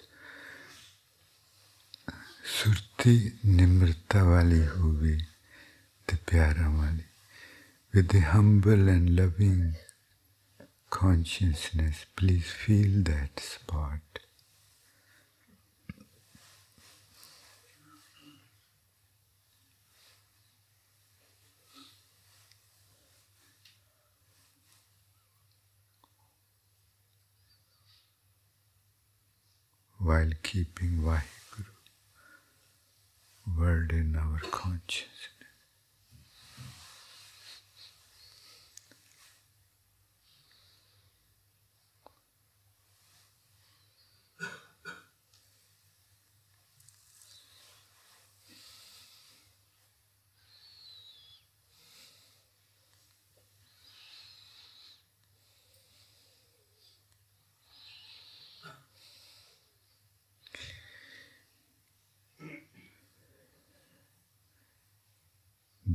सुरती, 2.48 3.40
निम्रता 3.46 4.24
वाली 4.24 4.60
हो 4.66 4.82
होगी 4.82 5.18
तो 6.08 6.18
प्यारा 6.18 6.70
वाली। 6.70 7.04
With 7.96 8.16
humble 8.16 8.90
and 8.90 9.10
loving 9.10 9.74
consciousness 10.92 12.08
please 12.18 12.44
feel 12.44 13.04
that 13.04 13.40
spot 13.40 14.20
while 30.08 30.32
keeping 30.42 31.00
Vaheguru 31.04 31.66
word 33.58 33.92
in 33.92 34.16
our 34.16 34.40
consciousness. 34.52 35.17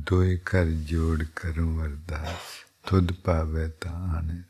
ਦੋਏ 0.02 0.36
ਕਰ 0.36 0.64
ਜੋੜ 0.64 1.24
ਕਰੂੰ 1.36 1.84
ਅਰਦਾਸ 1.84 2.64
ਤੁਧ 2.86 3.12
ਪਾਵੇ 3.12 3.68
ਤਾਂ 3.80 3.92
ਆਨੇ 4.16 4.42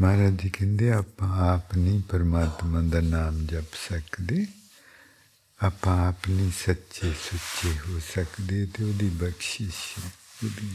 ਮਹਾਰਾਜ 0.00 0.36
ਜੀ 0.42 0.48
ਕਹਿੰਦੇ 0.48 0.90
ਆਪਾਂ 0.92 1.28
ਆਪ 1.54 1.74
ਨਹੀਂ 1.76 2.02
ਪਰਮਾਤਮਾ 2.02 2.80
ਦਾ 2.82 3.00
ਨਾਮ 3.00 3.46
ਜਪ 3.46 3.74
ਸਕਦੇ 3.88 4.46
ਆਪਾਂ 5.60 5.96
ਆਪ 6.08 6.28
ਨਹੀਂ 6.28 6.50
ਸੱਚੇ 6.56 7.12
ਸੁੱਚੇ 7.22 7.78
ਹੋ 7.78 8.00
ਸਕਦੇ 8.14 8.66
ਤੇ 8.66 8.84
ਉਹਦੀ 8.84 9.08
ਬਖਸ਼ਿਸ਼ 9.08 9.82
ਉਹਦੀ 10.44 10.68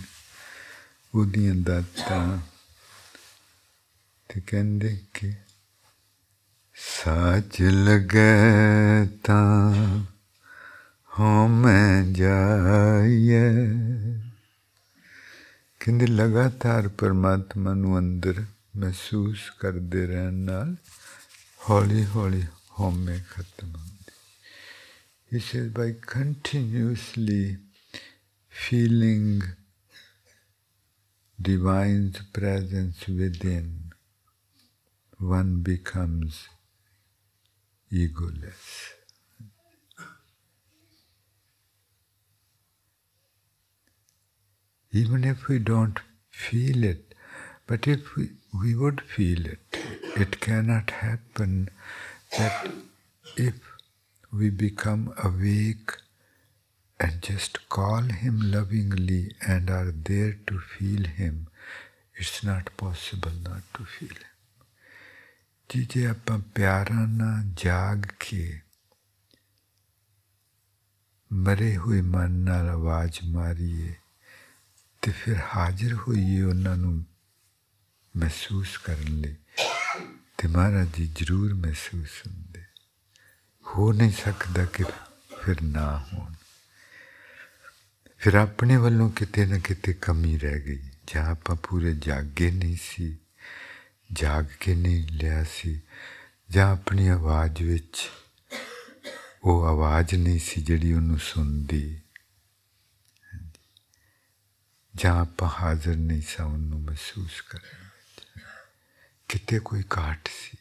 ਉਹਦੀਆਂ 1.16 1.55
ਦਾਤਾਂ 1.55 2.39
ਤੇ 4.30 4.41
ਕਹਿੰਦੇ 4.47 4.99
ਕਿ 5.13 5.34
ਸਾਚ 6.76 7.61
ਲਗੇ 7.61 9.07
ਤਾਂ 9.24 10.03
ਮੈਂ 11.49 12.03
ਜਾਈਏ 12.03 13.41
ਕਹਿੰਦੇ 15.80 16.07
ਲਗਾਤਾਰ 16.07 16.88
ਪਰਮਾਤਮਾ 16.88 17.74
ਨੂੰ 17.74 17.99
ਅੰਦਰ 17.99 18.45
ਮਹਿਸੂਸ 18.78 19.49
ਕਰਦੇ 19.59 20.07
ਰਹਿਣ 20.07 20.34
ਨਾਲ 20.34 20.76
ਹੌਲੀ 21.70 22.05
ਹੌਲੀ 22.05 22.43
ਹਉਮੈ 22.80 23.20
ਖਤਮ 23.30 23.76
ਹੁੰਦੀ 23.76 23.95
He 25.32 25.39
says 25.39 25.70
by 25.70 25.91
continuously 26.01 27.57
feeling 28.49 29.41
divine's 31.41 32.20
presence 32.34 33.07
within, 33.07 33.91
one 35.20 35.61
becomes 35.61 36.47
egoless. 37.91 38.99
even 44.91 45.24
if 45.24 45.47
we 45.47 45.59
don't 45.59 45.99
feel 46.30 46.84
it. 46.84 47.13
But 47.68 47.88
if 47.88 48.16
we, 48.16 48.30
we 48.53 48.76
would 48.76 49.01
feel 49.01 49.45
it, 49.45 49.59
it 50.16 50.39
cannot 50.39 50.91
happen 50.91 51.70
that 52.38 52.72
if 53.36 53.55
we 54.32 54.49
become 54.49 55.13
awake 55.18 55.93
and 56.99 57.22
just 57.22 57.68
call 57.70 58.01
Him 58.01 58.39
lovingly 58.51 59.34
and 59.41 59.70
are 59.70 59.91
there 59.91 60.38
to 60.47 60.59
feel 60.59 61.05
Him, 61.05 61.47
it's 62.16 62.43
not 62.43 62.70
possible 62.78 63.32
not 63.43 63.63
to 63.74 63.86
feel 63.86 64.09
Him. 64.09 64.32
ਜੀ 65.70 65.86
ਜੇ 65.89 66.05
ਆਪਾਂ 66.05 66.38
ਪਿਆਰਾਂ 66.55 67.07
ਨਾਲ 67.07 67.43
ਜਾਗ 67.57 68.05
ਕੇ 68.20 68.61
ਮਰੇ 71.34 71.78
ਹੋਏ 71.78 72.01
ਮਨ 72.01 72.32
ਨਾਲ 72.32 72.70
ਆਵਾਜ਼ 72.70 73.20
ਮਾਰੀਏ 73.30 73.93
ਤੇ 75.03 75.11
ਫਿਰ 75.11 75.36
ਹਾਜ਼ਰ 75.57 75.94
ਹੋਈਏ 75.94 76.42
ਉਹਨਾਂ 76.42 76.76
ਨੂੰ 76.76 77.05
ਮਹਿਸੂਸ 78.16 78.78
ਕਰਨ 78.78 79.20
ਲਈ। 79.20 79.36
ਤੇ 80.38 80.48
ਮਹਾਰਾਜ 80.48 80.88
ਜੀ 80.96 81.07
ਜ਼ਰੂਰ 81.07 81.55
ਮਹਿਸੂਸ 81.55 82.26
ਹੁੰਦੇ। 82.26 82.62
ਹੋ 83.66 83.92
ਨਹੀਂ 83.92 84.12
ਸਕਦਾ 84.12 84.64
ਕਿ 84.64 84.84
ਫਿਰ 85.40 85.62
ਨਾ 85.62 86.07
ਹੋਣ। 86.12 86.32
ਫਿਰ 88.18 88.34
ਆਪਣੇ 88.34 88.76
ਵੱਲੋਂ 88.76 89.11
ਕਿਤੇ 89.11 89.46
ਨਾ 89.46 89.59
ਕਿਤੇ 89.59 89.92
ਕਮੀ 89.92 90.38
ਰਹਿ 90.38 90.61
ਗਈ। 90.61 90.82
ਜਾਂ 91.14 91.26
ਆਪਾਂ 91.26 91.57
ਪੂਰੇ 91.57 91.94
ਜਾਗੇ 91.94 92.51
ਨਹੀਂ 92.51 92.76
ਸੀ, 92.82 93.18
ਜਾਗ 94.12 94.46
ਕੇ 94.61 94.74
ਨਹੀਂ 94.74 95.09
ਲਿਆ 95.09 95.44
ਸੀ, 95.44 95.80
ਜਾਂ 96.51 96.72
ਆਪਣੀ 96.72 97.09
ਆਵਾਜ਼ 97.09 97.62
ਵਿੱਚ 97.62 98.11
ਉਹ 99.44 99.64
ਆਵਾਜ਼ 99.66 100.14
ਨਹੀਂ 100.14 100.38
ਸੀ 100.38 100.61
ਜਿਹੜੀ 100.61 100.92
ਉਹਨੂੰ 100.92 101.18
ਸੁਣਦੀ। 101.18 102.01
ਜਾਂ 104.95 105.20
ਆਪਾਂ 105.20 105.49
ਹਾਜ਼ਰ 105.49 105.97
ਨਹੀਂ 105.97 106.22
ਸਾਂ, 106.22 106.47
ਉਹਨੂੰ 106.47 106.80
ਮਹਿਸੂਸ 106.80 107.41
ਕਰਨ 107.41 107.84
ਵਿੱਚ 107.84 108.26
ਕਿਤੇ 109.28 109.59
ਕੋਈ 109.59 109.84
ਘਾਟ 109.99 110.28
ਸੀ? 110.28 110.59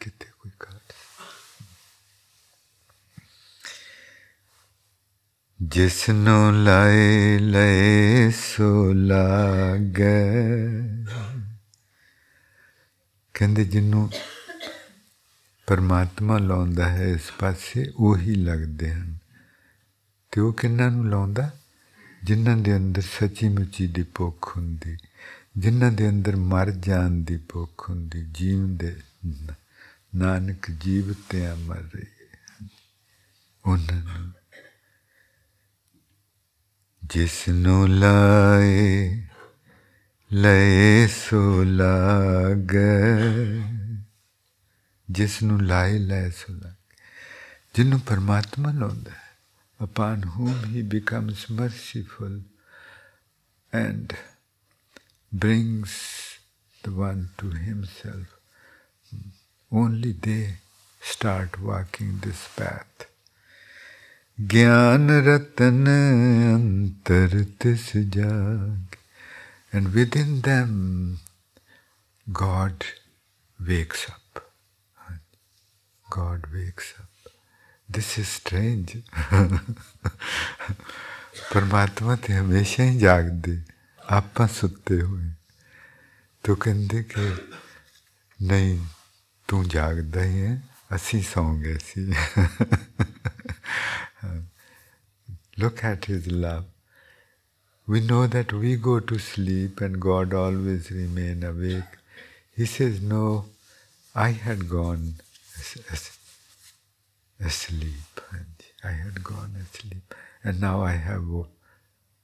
ਕਿਤੇ 0.00 0.26
ਕੋਈ 0.38 0.50
ਘਾਟ 0.64 0.92
ਸੀ? 0.92 1.64
ਜਿਸ 5.62 6.10
ਨੂੰ 6.10 6.64
ਲਾਏ, 6.64 7.38
ਲਏ 7.38 8.30
ਸੋ 8.30 8.92
ਲਾਗੇ। 8.92 10.24
ਕਹਿੰਦੇ 13.34 13.64
ਜਿੰਨੂੰ 13.64 14.10
ਪਰਮਾਤਮਾ 15.66 16.38
ਲਾਉਂਦਾ 16.38 16.88
ਹੈ 16.88 17.04
ਇਸ 17.04 17.32
ਪਾਸੇ, 17.32 17.92
ਉਹੀ 17.96 18.34
ਲੱਗਦੇ 18.34 18.92
ਹਨ। 18.92 19.18
ਤੇ 20.30 20.40
ਉਹ 20.40 20.52
ਕਿੰਨਾਂ 20.52 20.90
ਨੂੰ 20.90 21.10
ਲਾਉਂਦਾ? 21.10 21.50
ਜਿਨ੍ਹਾਂ 22.26 22.56
ਦੇ 22.56 22.76
ਅੰਦਰ 22.76 23.02
ਸੱਚੀ 23.02 23.48
ਮੁੱਚੀ 23.48 23.86
ਦੀ 23.86 24.02
ਭੁੱਖ 24.02 24.56
ਹੁੰਦੀ, 24.56 24.96
ਜਿਨ੍ਹਾਂ 25.58 25.92
ਦੇ 25.92 26.08
ਅੰਦਰ 26.08 26.36
ਮਰ 26.36 26.70
ਜਾਣ 26.70 27.10
ਦੀ 27.10 27.36
ਭੁੱਖ 27.36 27.90
ਹੁੰਦੀ, 27.90 28.26
ਜੀਵਨ 28.32 28.76
ਦੇ 28.76 28.96
ਨਾਨਕ 30.14 30.70
ਜੀਵ 30.70 31.12
ਤੇ 31.28 31.54
ਮਰ 31.54 31.76
ਰਹੀ 31.76 32.04
ਹੈ 32.04 32.68
ਉਹਨਾਂ 33.66 34.20
ਨੂੰ 34.20 34.32
ਜਿਸ 37.04 37.48
ਨੂੰ 37.48 37.88
ਲਾਏ, 37.88 39.26
ਲਏ 40.32 41.06
ਸੋ 41.06 41.62
ਲਾਗ। 41.62 42.74
ਜਿਸ 45.10 45.42
ਨੂੰ 45.42 45.62
ਲਾਏ 45.62 45.98
ਲੈ 45.98 46.30
ਸੋ 46.30 46.52
ਲਾਗ। 46.52 46.96
ਜਿਹਨੂੰ 47.74 48.00
ਪਰਮਾਤਮਾ 48.00 48.72
ਲਾਉਂਦਾ 48.72 49.10
ਹੈ। 49.10 49.25
Upon 49.78 50.22
whom 50.22 50.72
he 50.72 50.82
becomes 50.82 51.50
merciful 51.50 52.40
and 53.72 54.16
brings 55.32 56.38
the 56.82 56.90
one 56.90 57.30
to 57.38 57.50
himself. 57.50 58.38
Only 59.70 60.12
they 60.12 60.56
start 61.00 61.60
walking 61.60 62.20
this 62.20 62.48
path. 62.56 63.06
Gyan 64.38 65.08
ratan 65.26 65.86
jag. 68.10 68.98
And 69.72 69.92
within 69.92 70.40
them, 70.42 71.18
God 72.32 72.84
wakes 73.58 74.08
up. 74.08 74.44
God 76.10 76.46
wakes 76.52 76.94
up. 76.98 77.05
This 77.91 78.17
is 78.19 78.27
strange 78.27 78.97
ਪਰਮਾਤਮਾ 81.53 82.15
ਤੇ 82.15 82.33
ਹਮੇਸ਼ਾ 82.33 82.83
ਹੀ 82.83 82.97
ਜਾਗਦੇ 82.99 83.59
ਆਪਾਂ 84.09 84.47
ਸੁੱਤੇ 84.47 85.01
ਹੋਏ 85.01 85.31
ਤੋ 86.43 86.55
ਕਹਿੰਦੇ 86.55 87.03
ਕਿ 87.03 87.31
ਨਹੀਂ 88.41 88.79
ਤੂੰ 89.47 89.67
ਜਾਗਦਾ 89.67 90.23
ਹੀ 90.23 90.41
ਹੈ 90.41 90.61
ਅਸੀਂ 90.95 91.23
ਸੌਂ 91.23 91.53
ਗਏ 91.57 91.77
ਸੀ 91.85 92.11
Look 95.61 95.83
at 95.83 96.05
his 96.05 96.27
love. 96.27 96.65
We 97.87 97.99
know 98.01 98.25
that 98.25 98.53
we 98.53 98.77
go 98.77 98.99
to 98.99 99.17
sleep 99.19 99.81
and 99.81 99.99
God 99.99 100.33
always 100.33 100.89
remain 100.89 101.43
awake. 101.43 101.97
He 102.55 102.65
says, 102.65 103.01
no, 103.01 103.45
I 104.15 104.29
had 104.31 104.69
gone 104.69 105.15
asleep, 107.40 108.20
and 108.32 108.46
I 108.84 108.92
had 108.92 109.22
gone 109.22 109.54
asleep, 109.60 110.14
and 110.42 110.60
now 110.60 110.82
I 110.82 110.92
have 110.92 111.24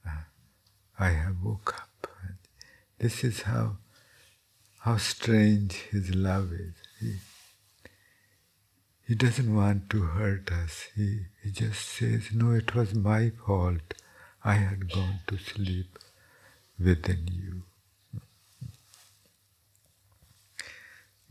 uh, 0.05 0.09
I 0.99 1.09
have 1.09 1.43
woke 1.43 1.75
up. 1.75 2.07
And 2.23 2.37
this 2.99 3.23
is 3.23 3.41
how 3.41 3.77
how 4.79 4.97
strange 4.97 5.73
His 5.91 6.13
love 6.13 6.51
is. 6.51 6.73
He, 6.99 7.15
he 9.07 9.15
doesn't 9.15 9.53
want 9.53 9.89
to 9.91 10.01
hurt 10.01 10.51
us. 10.51 10.87
He, 10.95 11.25
he 11.43 11.51
just 11.51 11.87
says, 11.87 12.29
No, 12.33 12.51
it 12.51 12.73
was 12.73 12.95
my 12.95 13.31
fault. 13.45 13.93
I 14.43 14.55
had 14.55 14.91
gone 14.91 15.19
to 15.27 15.37
sleep 15.37 15.99
within 16.79 17.27
you. 17.31 17.63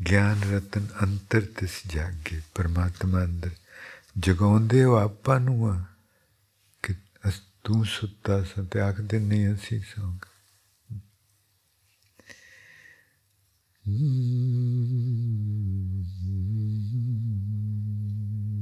ज्ञान 0.03 0.41
रतन 0.43 0.87
अंतर 1.03 1.43
Paramatman. 2.55 3.53
ਜਗਾਉਂਦੇ 4.18 4.84
ਹੋ 4.84 4.96
ਆਪਾਂ 4.96 5.40
ਨੂੰ 5.40 5.70
ਆ 5.70 5.86
ਕਿ 6.84 6.94
ਤੂੰ 7.64 7.86
ਸੁੱਤਾ 7.86 8.44
ਸਾਂ 8.44 8.64
ਤੇ 8.64 8.80
ਆਖਦੇ 8.80 9.20
ਨਹੀਂ 9.20 9.54
ਅਸੀਂ 9.54 9.82
ਸੌਂ 9.82 10.14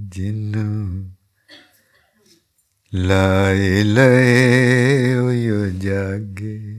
ਜਿਨ 0.09 0.53
ਲਾਏ 2.93 3.83
ਲਏ 3.83 5.15
ਉਹ 5.15 5.69
ਜਾਗੇ 5.69 6.78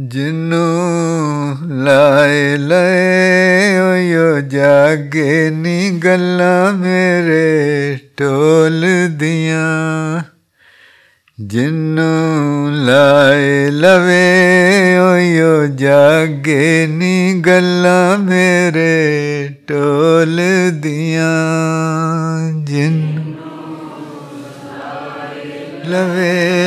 ਜਿਨੂੰ 0.00 1.56
ਲਾਏ 1.70 2.56
ਲਏ 2.56 3.78
ਉਹ 3.78 4.40
ਜਾਗੇ 4.40 5.50
ਨੀ 5.50 5.90
ਗੱਲਾਂ 5.90 6.72
ਮੇਰੇ 6.72 7.98
ਟੋਲ 8.16 8.86
ਦੀਆਂ। 9.10 10.22
ਜਿਨੂੰ 11.40 12.70
ਲਾਏ 12.72 13.70
ਲਵੇ 13.70 14.98
ਓਯੋ 14.98 15.66
ਜਾਗੇ 15.66 16.86
ਨੀ 16.90 17.42
ਗੱਲਾਂ 17.46 18.18
ਮੇਰੇ 18.18 19.48
ਟੋਲ 19.68 20.40
ਦੀਆਂ। 20.72 21.32
ਜਿਨ 22.64 23.24
ਲਵੇ 25.86 26.57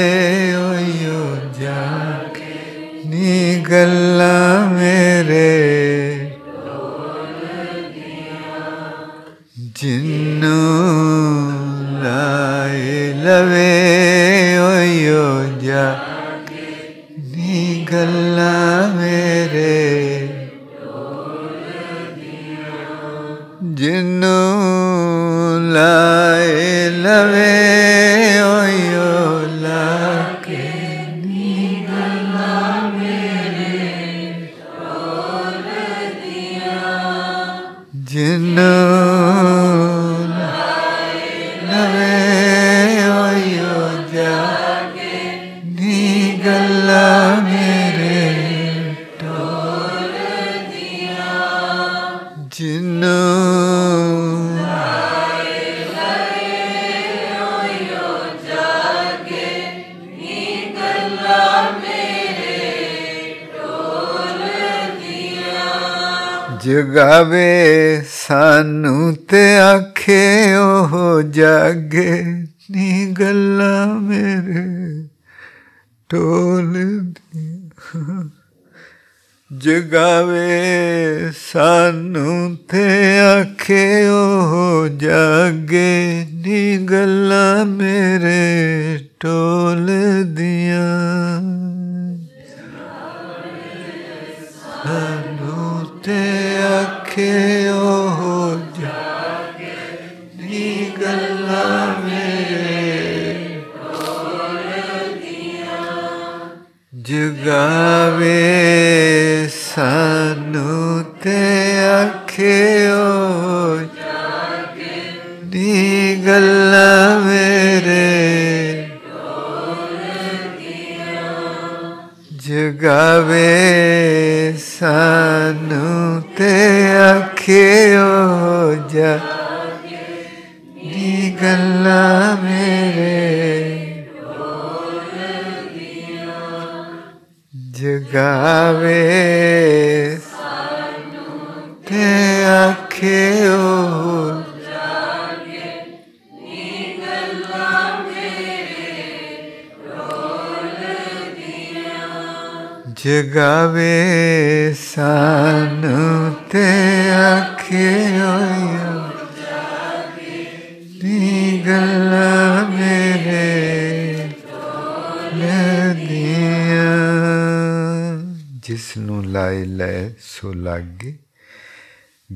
cabeza 79.91 81.91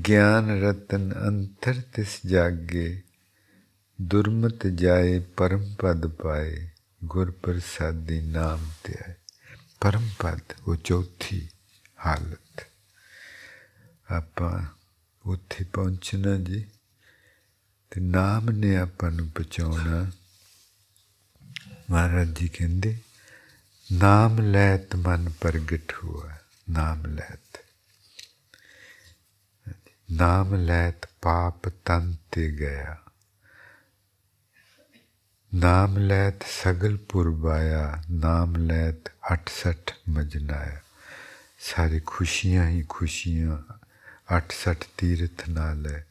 ਗਿਆਨ 0.07 0.63
ਰਤਨ 0.63 1.13
ਅੰਤਰ 1.27 1.81
ਤਿਸ 1.93 2.19
ਜਾਗੇ, 2.25 3.01
ਦੁਰਮਤ 4.01 4.67
ਜਾਏ 4.67 5.19
ਪਰਮ 5.19 5.75
ਪਦ 5.79 6.07
ਪਾਏ, 6.07 6.69
ਗੁਰ 7.03 7.31
ਪ੍ਰਸਾਦੀ 7.31 8.21
ਨਾਮ 8.21 8.71
ਤੇ 8.83 8.93
ਆਏ 9.07 9.13
ਪਰਮ 9.81 10.09
ਪਦ, 10.19 10.39
ਉਹ 10.67 10.75
ਚੌਥੀ 10.75 11.49
ਹਾਲਤ। 12.05 12.67
ਆਪਾਂ 14.11 14.65
ਉੱਥੇ 15.25 15.63
ਪਹੁੰਚਣਾ 15.63 16.37
ਜੀ, 16.37 16.65
ਤੇ 17.91 18.01
ਨਾਮ 18.01 18.49
ਨੇ 18.49 18.77
ਆਪਾਂ 18.77 19.11
ਨੂੰ 19.11 19.29
ਪਹੁੰਚਾਉਣਾ। 19.29 20.11
ਮਹਾਰਾਜ 21.91 22.39
ਜੀ 22.39 22.47
ਕਹਿੰਦੇ, 22.47 22.97
ਨਾਮ 23.91 24.39
ਲੈਤ 24.39 24.95
ਮਨ 24.95 25.29
ਪ੍ਰਗਟ 25.41 25.93
ਹੁਆ, 26.03 26.37
ਨਾਮ 26.69 27.05
ਲੈਤ। 27.05 27.44
नाम 30.11 30.55
लैत 30.55 31.05
पाप 31.05 31.67
तन 31.67 32.17
गया। 32.37 33.05
नाम 35.53 35.97
लैत 35.97 36.43
सगल 36.43 36.97
पुरबाया 36.97 38.03
नाम 38.09 38.55
लैत 38.55 39.13
अठसठ 39.31 39.91
मजनाया। 40.09 40.81
सारी 41.59 41.99
खुशियाँ 41.99 42.69
ही 42.69 42.83
खुशियाँ, 42.83 43.79
अठसठ 44.29 44.77
तीर्थ 44.99 45.49
नाल। 45.49 46.03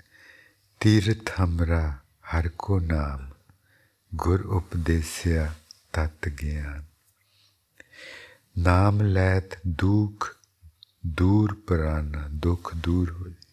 तीर्थ 0.81 1.35
हमरा 1.39 2.01
हर 2.27 2.49
को 2.49 2.79
नाम, 2.79 3.31
गुर 4.15 4.41
उपदेसिया 4.41 5.57
तत् 5.95 6.29
ज्ञान। 6.29 6.87
नाम 8.59 9.01
लैत 9.01 9.61
दुख, 9.67 10.37
दूर 11.07 11.53
पराना 11.53 12.29
दुख 12.29 12.75
दूर 12.75 13.11
हो 13.11 13.44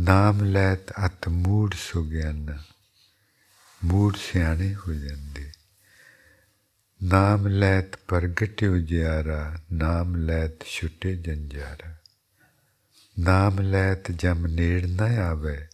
ਨਾਮ 0.00 0.44
ਲੈਤ 0.44 0.92
ਅਤ 1.06 1.28
ਮੂੜ 1.28 1.74
ਸੁਗਿਆਨ 1.74 2.58
ਮੂੜ 3.84 4.16
ਸਿਆਣੇ 4.16 4.74
ਹੋ 4.74 4.92
ਜਾਂਦੇ। 4.92 5.52
ਨਾਮ 7.02 7.48
ਲੈਤ 7.48 7.96
ਪ੍ਰਗਟ 7.96 8.64
ਜਿਆਰਾ 8.64 9.58
ਨਾਮ 9.72 10.16
ਲੈਤ 10.16 10.64
ਛੁਟੇ 10.64 11.16
ਜੰਜਾਰਾ। 11.16 11.96
ਨਾਮ 13.18 13.60
ਲੈਤ 13.60 14.10
ਜਮ 14.10 14.46
ਨੇੜ 14.46 14.86
ਨਾ 14.86 15.04
ਆਵੇ, 15.04 15.68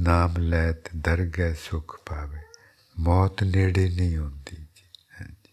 ਨਾਮ 0.00 0.36
ਲੈਤ 0.38 0.88
ਦਰਗਹਿ 0.96 1.54
ਸੁਖ 1.54 2.00
ਪਾਵੇ। 2.06 2.40
ਮੌਤ 2.98 3.42
ਨੇੜੇ 3.42 3.88
ਨਹੀਂ 3.88 4.18
ਹੁੰਦੀ 4.18 4.56
ਜੀ। 4.56 4.84
ਹਾਂਜੀ। 5.20 5.52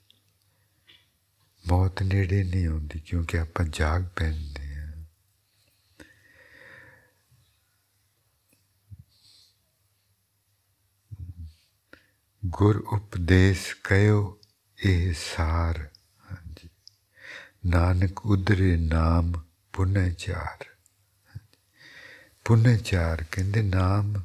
ਮੌਤ 1.68 2.04
ਨੇੜੇ 2.04 2.44
ਨਹੀਂ 2.44 2.68
ਹੁੰਦੀ 2.68 3.00
ਕਿਉਂਕਿ 3.00 3.40
ਆਪਾਂ 3.40 3.66
ਜਾਗ 3.66 4.06
ਪੈਂਦੇ 4.16 4.76
ਹਾਂ 4.76 4.80
ਗੁਰ 12.50 12.78
ਉਪਦੇਸ਼ 12.78 13.76
ਕਹਿਓ 13.84 14.40
ਇਹ 14.86 15.14
ਸਾਰ। 15.36 15.90
ਹਾਂਜੀ। 16.32 16.70
ਨਾਨਕ 17.66 18.26
ਉਧਰੇ 18.26 18.78
ਨਾਮ 18.78 19.34
ਪੁਨਚਾਰ 19.74 20.66
ਪੁਨਚਾਰ 22.46 23.26
ਕਹਿੰਦੇ 23.32 23.62
ਨਾਮ 23.62 24.24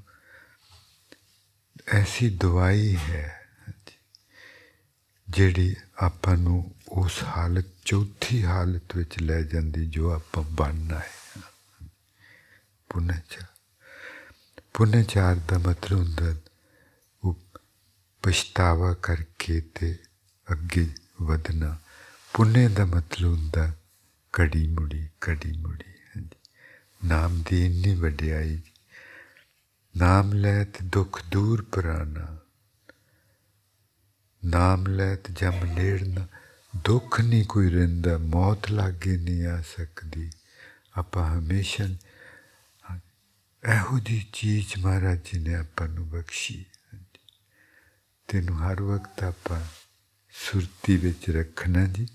ਐਸੀ 1.88 2.30
ਦਵਾਈ 2.30 2.96
ਹੈ 2.96 3.40
ਜਿਹੜੀ 5.30 5.76
ਆਪਾਂ 5.98 6.36
ਨੂੰ 6.36 6.74
ਉਸ 6.88 7.22
ਹਾਲਤ, 7.22 7.64
ਚੌਥੀ 7.84 8.44
ਹਾਲਤ 8.44 8.96
ਵਿੱਚ 8.96 9.22
ਲੈ 9.22 9.42
ਜਾਂਦੀ 9.42 9.86
ਜੋ 9.86 10.12
ਆਪਾਂ 10.12 10.42
ਬਣਨਾ 10.42 10.98
ਹੈ। 10.98 11.42
ਪੁਨਚਾਰ 12.88 13.46
ਪੁਨਚਾਰ 14.74 15.36
ਦਾ 15.36 15.58
ਮਤਲਬ 15.58 15.98
ਹੁੰਦਾ 15.98 16.34
ਪਛਤਾਵਾ 18.24 18.92
ਕਰਕੇ 18.94 19.60
ਤੇ 19.60 19.98
ਅੱਗੇ 20.52 20.88
ਵਧਣਾ। 21.22 21.78
ਪੁੰਨੇ 22.34 22.68
ਦਾ 22.68 22.84
ਮਤਲਬ 22.84 23.30
ਹੁੰਦਾ 23.30 23.72
ਕੜੀ 24.32 24.66
ਮੁੜੀ 24.68 25.08
ਕੜੀ 25.20 25.52
ਮੁੜੀ, 25.58 25.90
ਹਾਂਜੀ। 25.90 26.38
ਨਾਮ 27.04 27.42
ਦੀ 27.48 27.66
ਇੰਨੀ 27.66 27.94
ਵਡਿਆਈ 27.94 28.62
ਨਾਮ 29.96 30.32
ਲੈ 30.32 30.64
ਤੇ 30.64 30.78
ਦੁੱਖ 30.82 31.22
ਦੂਰ 31.26 31.62
ਪਰਾਨਾ 31.62 32.36
ਨਾਮ 34.44 34.86
ਲੈ 34.86 35.16
ਤੇ 35.16 35.32
ਜਮ 35.32 35.64
ਨੇੜਨਾ। 35.64 36.26
ਦੁੱਖ 36.84 37.20
ਨਹੀਂ 37.20 37.44
ਕੋਈ 37.44 37.70
ਰਹਿੰਦਾ, 37.70 38.18
ਮੌਤ 38.18 38.70
ਲਾਗੇ 38.70 39.16
ਨਹੀਂ 39.16 39.46
ਆ 39.46 39.62
ਸਕਦੀ। 39.62 40.30
ਆਪਾਂ 40.96 41.38
ਹਮੇਸ਼ਾ 41.38 41.84
ਇਹੋ 43.74 43.98
ਜੀ 43.98 44.26
ਚੀਜ਼ 44.32 44.76
ਮਹਾਰਾਜ 44.78 45.18
ਜੀ 45.24 45.38
ਨੇ 45.38 45.54
ਆਪਾਂ 45.54 45.88
ਨੂੰ 45.88 46.08
ਬਖਸ਼ੀ। 46.08 46.64
ਤੈਨੂੰ 48.29 48.57
ਹਰ 48.57 48.81
ਵਕਤ 48.81 49.23
ਆਪਾਂ 49.23 49.59
ਸੁਰਤੀ 50.33 50.97
ਵਿੱਚ 50.97 51.29
ਰੱਖਣਾ 51.29 51.85
ਜੀ 51.85 52.07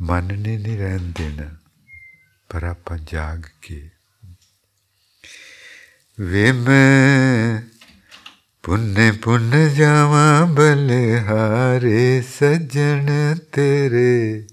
ਮਨ 0.00 0.38
ਨੇ 0.38 0.56
ਨਹੀਂ 0.58 0.78
ਰਹਿਣ 0.78 1.12
ਦੇਣਾ 1.12 1.50
ਪਰ 2.50 2.64
ਆਪਾਂ 2.64 2.98
ਜਾਗ 2.98 3.42
ਕੇ 3.62 3.90
ਵੇ 6.18 6.52
ਮੈਂ 6.52 7.62
ਪੁੰਨੇ 8.64 9.10
ਪੁੰਨ 9.12 9.74
ਜਾਵਾਂ 9.74 10.46
ਬਲਿਹਾਰੇ 10.46 12.22
ਸਜਣ 12.22 13.10
ਤੇਰੇ 13.52 14.46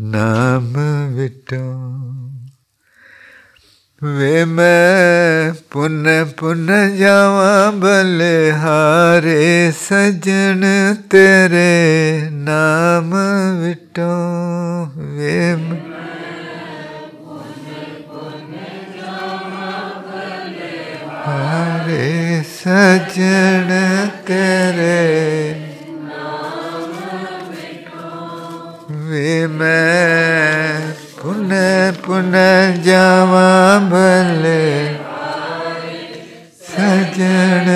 ਨਾਮ 0.00 0.72
ਵਿਟੋ 1.08 1.64
वे 4.03 4.43
मैं 4.45 5.53
पुनः 5.73 6.23
पुन 6.39 6.67
जावा 6.97 7.55
बलिहारे 7.79 9.71
सजन 9.71 10.61
तेरे 11.11 11.73
नाम 12.31 13.11
विटो। 13.59 14.13
वे 15.17 15.41
हरे 21.25 22.43
सजन 22.53 23.69
तेरे 24.27 24.95
वे 29.09 29.47
मैं 29.59 30.98
पुनः 31.21 31.91
पुनः 32.05 32.75
जावा 32.83 33.47
भले। 33.91 34.63
सजन 36.67 37.67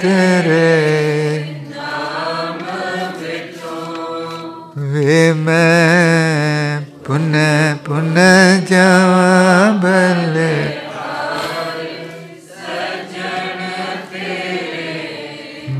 तेरे 0.00 0.70
वे 4.76 5.32
मैं 5.32 6.84
पुनः 7.06 7.76
पुनः 7.86 8.64
जावा 8.64 9.30
भले। 9.84 10.54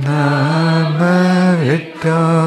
नाम 0.07 0.99
विटा 1.61 2.40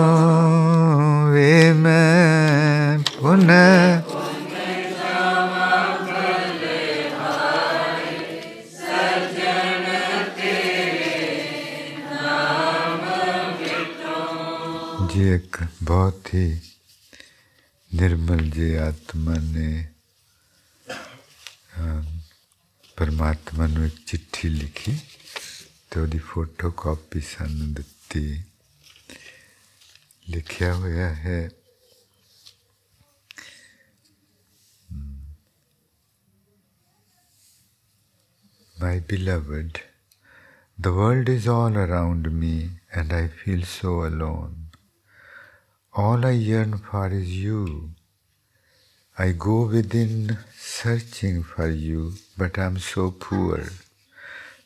ਇੱਕ 15.82 15.82
ਬਹੁਤ 15.82 16.28
ਹੀ 16.34 16.60
ਨਿਰਮਲ 17.94 18.50
ਜੀ 18.50 18.74
ਆਤਮਾ 18.74 19.34
ਨੇ 19.38 19.88
ਪਰਮਾਤਮਾ 22.96 23.66
ਨੂੰ 23.66 23.86
ਇੱਕ 23.86 23.96
ਚਿੱਠੀ 24.06 24.48
ਲਿਖੀ 24.48 24.98
ਤੇ 25.90 26.00
ਉਹਦੀ 26.00 26.18
ਫੋਟੋ 26.18 26.70
ਕਾਪੀ 26.70 27.20
ਸਾਨੂੰ 27.20 27.72
ਦਿੱਤੀ 27.74 28.42
ਲਿਖਿਆ 30.28 30.74
ਹੋਇਆ 30.74 31.14
ਹੈ 31.14 31.50
My 38.76 39.00
beloved, 39.00 39.78
the 40.78 40.92
world 40.92 41.28
is 41.28 41.48
all 41.48 41.76
around 41.76 42.30
me 42.32 42.70
and 42.94 43.12
I 43.12 43.26
feel 43.26 43.64
so 43.64 43.94
alone. 44.06 44.61
All 45.95 46.25
I 46.25 46.31
yearn 46.31 46.79
for 46.79 47.07
is 47.09 47.37
you. 47.37 47.91
I 49.15 49.31
go 49.31 49.67
within 49.67 50.39
searching 50.57 51.43
for 51.43 51.69
you, 51.69 52.13
but 52.35 52.57
I'm 52.57 52.79
so 52.79 53.11
poor, 53.11 53.69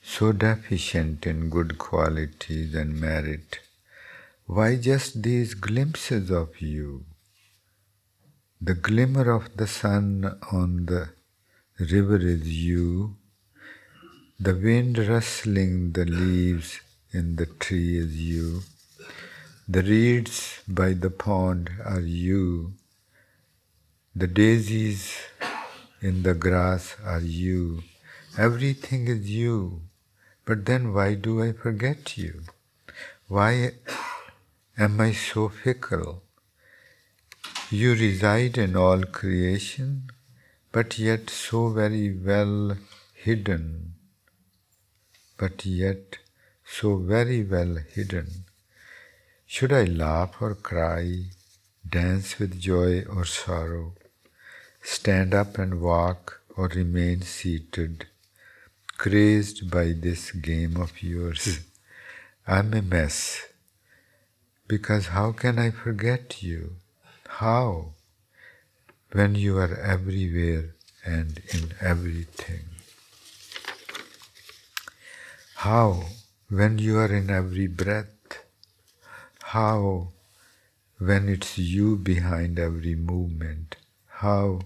so 0.02 0.32
deficient 0.32 1.28
in 1.28 1.50
good 1.50 1.78
qualities 1.78 2.74
and 2.74 3.02
merit. 3.02 3.60
Why 4.46 4.78
just 4.78 5.22
these 5.22 5.54
glimpses 5.54 6.32
of 6.32 6.62
you? 6.62 7.04
The 8.62 8.76
glimmer 8.76 9.30
of 9.30 9.58
the 9.58 9.68
sun 9.68 10.40
on 10.50 10.86
the 10.86 11.10
river 11.78 12.26
is 12.26 12.48
you. 12.48 13.18
The 14.40 14.56
wind 14.56 14.98
rustling 14.98 15.92
the 15.92 16.06
leaves 16.06 16.80
in 17.12 17.36
the 17.36 17.48
tree 17.48 17.98
is 17.98 18.16
you. 18.16 18.62
The 19.70 19.84
reeds 19.84 20.62
by 20.66 20.94
the 20.94 21.10
pond 21.10 21.70
are 21.84 22.00
you. 22.00 22.76
The 24.16 24.28
daisies 24.28 25.18
in 26.02 26.24
the 26.24 26.34
grass 26.34 26.96
are 27.04 27.20
you. 27.20 27.84
Everything 28.38 29.10
is 29.10 29.30
you. 29.30 29.82
But 30.46 30.66
then 30.68 30.94
why 30.94 31.16
do 31.16 31.44
I 31.44 31.52
forget 31.52 32.18
you? 32.18 32.44
Why 33.28 33.74
am 34.78 35.02
I 35.02 35.12
so 35.12 35.50
fickle? 35.50 36.24
You 37.70 37.92
reside 37.92 38.58
in 38.58 38.78
all 38.78 39.04
creation, 39.04 40.10
but 40.72 40.98
yet 40.98 41.30
so 41.30 41.68
very 41.68 42.14
well 42.16 42.78
hidden, 43.14 43.96
but 45.38 45.66
yet 45.66 46.20
so 46.64 46.96
very 46.96 47.44
well 47.44 47.76
hidden. 47.76 48.47
Should 49.50 49.72
I 49.72 49.86
laugh 49.86 50.42
or 50.42 50.56
cry, 50.56 51.32
dance 51.90 52.38
with 52.38 52.60
joy 52.60 53.04
or 53.04 53.24
sorrow, 53.24 53.94
stand 54.84 55.34
up 55.34 55.58
and 55.58 55.80
walk, 55.80 56.42
or 56.58 56.68
remain 56.68 57.22
seated, 57.22 58.08
crazed 58.98 59.72
by 59.72 59.94
this 59.94 60.32
game 60.32 60.76
of 60.76 61.02
yours. 61.02 61.46
Hmm. 61.46 61.64
I'm 62.52 62.74
a 62.74 62.82
mess. 62.82 63.48
Because 64.68 65.08
how 65.08 65.32
can 65.32 65.58
I 65.58 65.72
forget 65.72 66.44
you? 66.44 66.76
How? 67.40 67.94
When 69.14 69.36
you 69.36 69.58
are 69.60 69.80
everywhere 69.80 70.76
and 71.06 71.40
in 71.54 71.74
everything. 71.80 72.66
How? 75.56 76.04
When 76.50 76.80
you 76.80 76.98
are 76.98 77.14
in 77.14 77.30
every 77.30 77.68
breath. 77.68 78.17
How? 79.54 80.10
When 81.00 81.30
it's 81.30 81.58
you 81.58 81.96
behind 81.98 82.60
every 82.60 82.96
movement. 82.96 83.78
How? 84.08 84.62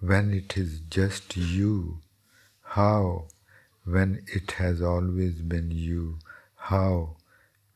When 0.00 0.32
it 0.34 0.56
is 0.56 0.80
just 0.90 1.36
you. 1.36 2.00
How? 2.62 3.26
When 3.84 4.22
it 4.26 4.52
has 4.52 4.82
always 4.82 5.34
been 5.40 5.70
you. 5.70 6.18
How? 6.56 7.16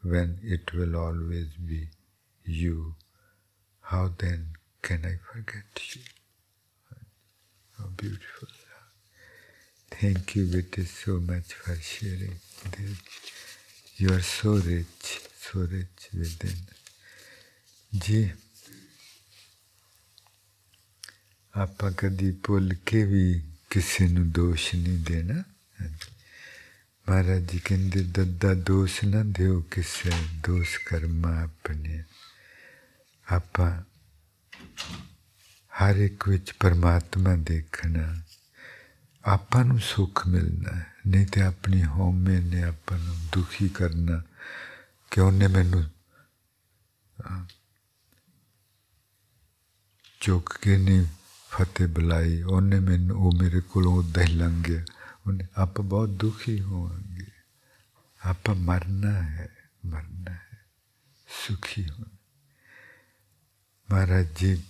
when 0.04 0.38
it 0.42 0.72
will 0.74 0.96
always 0.96 1.48
be 1.66 1.88
you, 2.44 2.94
how 3.80 4.10
then 4.18 4.48
can 4.82 5.04
I 5.04 5.16
forget 5.32 5.64
you? 5.94 6.02
How 7.78 7.86
beautiful. 7.96 8.48
Thank 9.90 10.36
you, 10.36 10.46
Betty, 10.46 10.84
so 10.84 11.20
much 11.20 11.54
for 11.54 11.74
sharing 11.76 12.34
this. 12.72 12.98
You 13.96 14.12
are 14.12 14.20
so 14.20 14.50
rich, 14.52 15.20
so 15.54 15.60
rich 15.70 16.04
within. 16.12 16.56
ਜੀ 17.92 18.30
ਆਪਾਂ 21.54 21.90
ਕਦੀ 21.92 22.30
ਭੁੱਲ 22.44 22.74
ਕੇ 22.86 23.04
ਵੀ 23.04 23.42
ਕਿਸੇ 23.70 24.06
ਨੂੰ 24.08 24.30
ਦੋਸ਼ 24.30 24.74
ਨਹੀਂ 24.74 24.98
ਦੇਣਾ 24.98 25.42
ਮਹਾਰਾਜ 27.06 27.42
ਜੀ 27.52 27.58
ਕਹਿੰਦੇ 27.58 28.02
ਦੱਦਾ 28.14 28.52
ਦੋਸ਼ 28.54 29.04
ਨਾ 29.04 29.22
ਦਿਓ 29.38 29.60
ਕਿਸੇ 29.70 30.10
ਦੋਸ਼ 30.48 30.78
ਕਰਮਾ 30.86 31.32
ਆਪਣੇ 31.42 32.02
ਆਪਾਂ 33.26 33.70
ਹਰ 35.72 35.96
ਇੱਕ 35.96 36.28
ਵਿੱਚ 36.28 36.52
ਪਰਮਾਤਮਾ 36.60 37.36
ਦੇਖਣਾ 37.44 38.14
ਆਪਾਂ 39.24 39.64
ਨੂੰ 39.64 39.80
ਸੁੱਖ 39.84 40.26
ਮਿਲਣਾ 40.26 40.82
ਨਹੀਂ 41.06 41.26
ਤੇ 41.26 41.42
ਆਪਣੀ 41.42 41.82
ਹਉਮੈ 41.82 42.40
ਨੇ 42.40 42.62
ਆਪਾਂ 42.62 42.98
ਨੂੰ 42.98 43.16
ਦੁਖੀ 43.32 43.68
ਕਰਨਾ 43.68 44.22
che 45.14 45.20
onne 45.20 45.48
menu 45.48 45.82
ਚੁੱਕੇ 50.20 50.76
ਨਹੀਂ 50.78 51.06
ਫਤਿਹ 51.50 51.86
ਬੁਲਾਈ 51.86 52.42
ਉਹਨੇ 52.42 52.80
ਮੈਨੂੰ 52.80 53.16
ਉਹ 53.16 53.32
ਮੇਰੇ 53.32 53.60
ਕੋਲੋਂ 53.60 53.94
ਉਦਾਂ 53.94 54.22
ਹੀ 54.22 54.34
ਲੰਘ 54.34 54.62
ਗਿਆ 54.62 54.84
ਉਹਨੇ 55.26 55.44
ਆਪ 55.56 55.80
ਬਹੁਤ 55.80 56.08
ਦੁਖੀ 56.08 56.60
ਹੋਵਾਂਗੇ 56.60 57.26
ਆਪ 58.24 58.50
ਮਰਨਾ 58.50 59.22
ਹੈ 59.22 59.48
ਮਰਨਾ 59.86 60.32
ਹੈ 60.32 60.64
ਸੁਖੀ 61.28 61.88
ਹੋਣਾ 61.88 62.16
ਮਹਾਰਾਜ 63.90 64.26
ਜੀ 64.36 64.64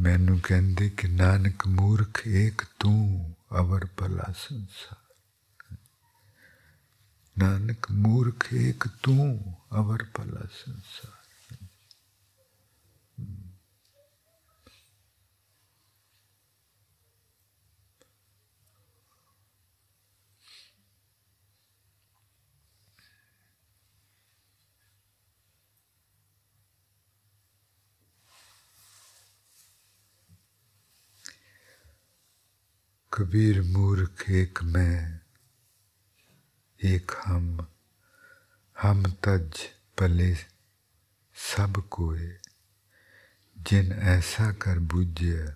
ਮੈਨੂੰ 0.00 0.40
ਕਹਿੰਦੇ 0.40 0.90
ਕਿ 0.90 1.08
ਨਾਨਕ 1.08 1.66
ਮੂਰਖ 1.66 2.26
ਏਕ 2.26 2.62
ਤੂੰ 2.78 3.34
ਅਵਰ 3.58 3.86
ਭਲਾ 3.86 4.32
ਸੰਸਾਰ 4.38 5.01
नानक 7.38 7.90
मूर्ख 7.90 8.52
एक 8.52 8.84
तू 9.04 9.14
अवर 9.72 10.02
भला 10.02 10.46
संसार। 10.46 11.18
कबीर 33.12 33.62
मूर्ख 33.62 34.30
एक 34.30 34.62
मैं 34.62 35.21
एक 36.81 37.11
हम 37.25 37.67
हम 38.75 39.03
तज 39.23 39.61
पले 39.97 40.33
सब 41.35 41.83
कोए 41.89 42.37
जिन 43.55 43.91
ऐसा 43.91 44.51
कर 44.51 44.79
बुझे 44.79 45.55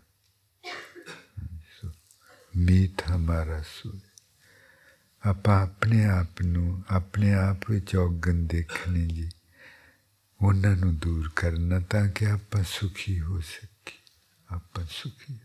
मीत 2.57 3.01
हमारा 3.07 3.61
सोए 3.61 4.11
ਆਪਾਂ 5.23 5.61
ਆਪਣੇ 5.61 6.05
ਆਪ 6.05 6.41
ਨੂੰ 6.41 6.83
ਆਪਣੇ 6.89 7.33
ਆਪ 7.33 7.69
ਵਿੱਚ 7.71 7.95
ਔਗਣ 7.95 8.35
ਦੇਖਣੇ 8.47 9.05
ਜੀ 9.07 9.29
ਉਹਨਾਂ 10.41 10.75
ਨੂੰ 10.75 10.95
ਦੂਰ 10.97 11.29
ਕਰਨਾ 11.35 11.79
ਤਾਂ 11.79 12.07
ਕਿ 12.09 12.25
ਆਪਾਂ 12.25 12.63
ਸੁਖੀ 12.63 13.19
ਹੋ 13.19 13.41
ਸਕੀਏ 13.41 13.99
ਆਪਾਂ 14.49 14.85
ਸੁਖੀ 14.89 15.37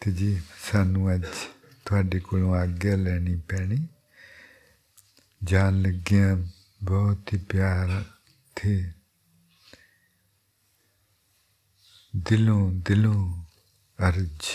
ਤੇ 0.00 0.12
ਜੀ 0.12 0.40
ਸਾਨੂੰ 0.70 1.14
ਅੱਜ 1.14 1.26
ਤੁਹਾਡੇ 1.86 2.20
ਕੋਲੋਂ 2.20 2.54
ਆਗਿਆ 2.54 2.96
ਲੈਣੀ 2.96 3.36
ਪੈਣੀ 3.48 3.88
ਜਾਣ 5.44 5.82
ਲੱਗਿਆ 5.82 6.36
ਬਹੁਤ 6.84 7.32
ਹੀ 7.32 7.38
ਪਿਆਰ 7.38 8.04
ਥੇ 8.56 8.92
ਦਿਲੋਂ 12.16 12.72
ਦਿਲੋਂ 12.72 13.44
ਅਰਜ 13.98 14.46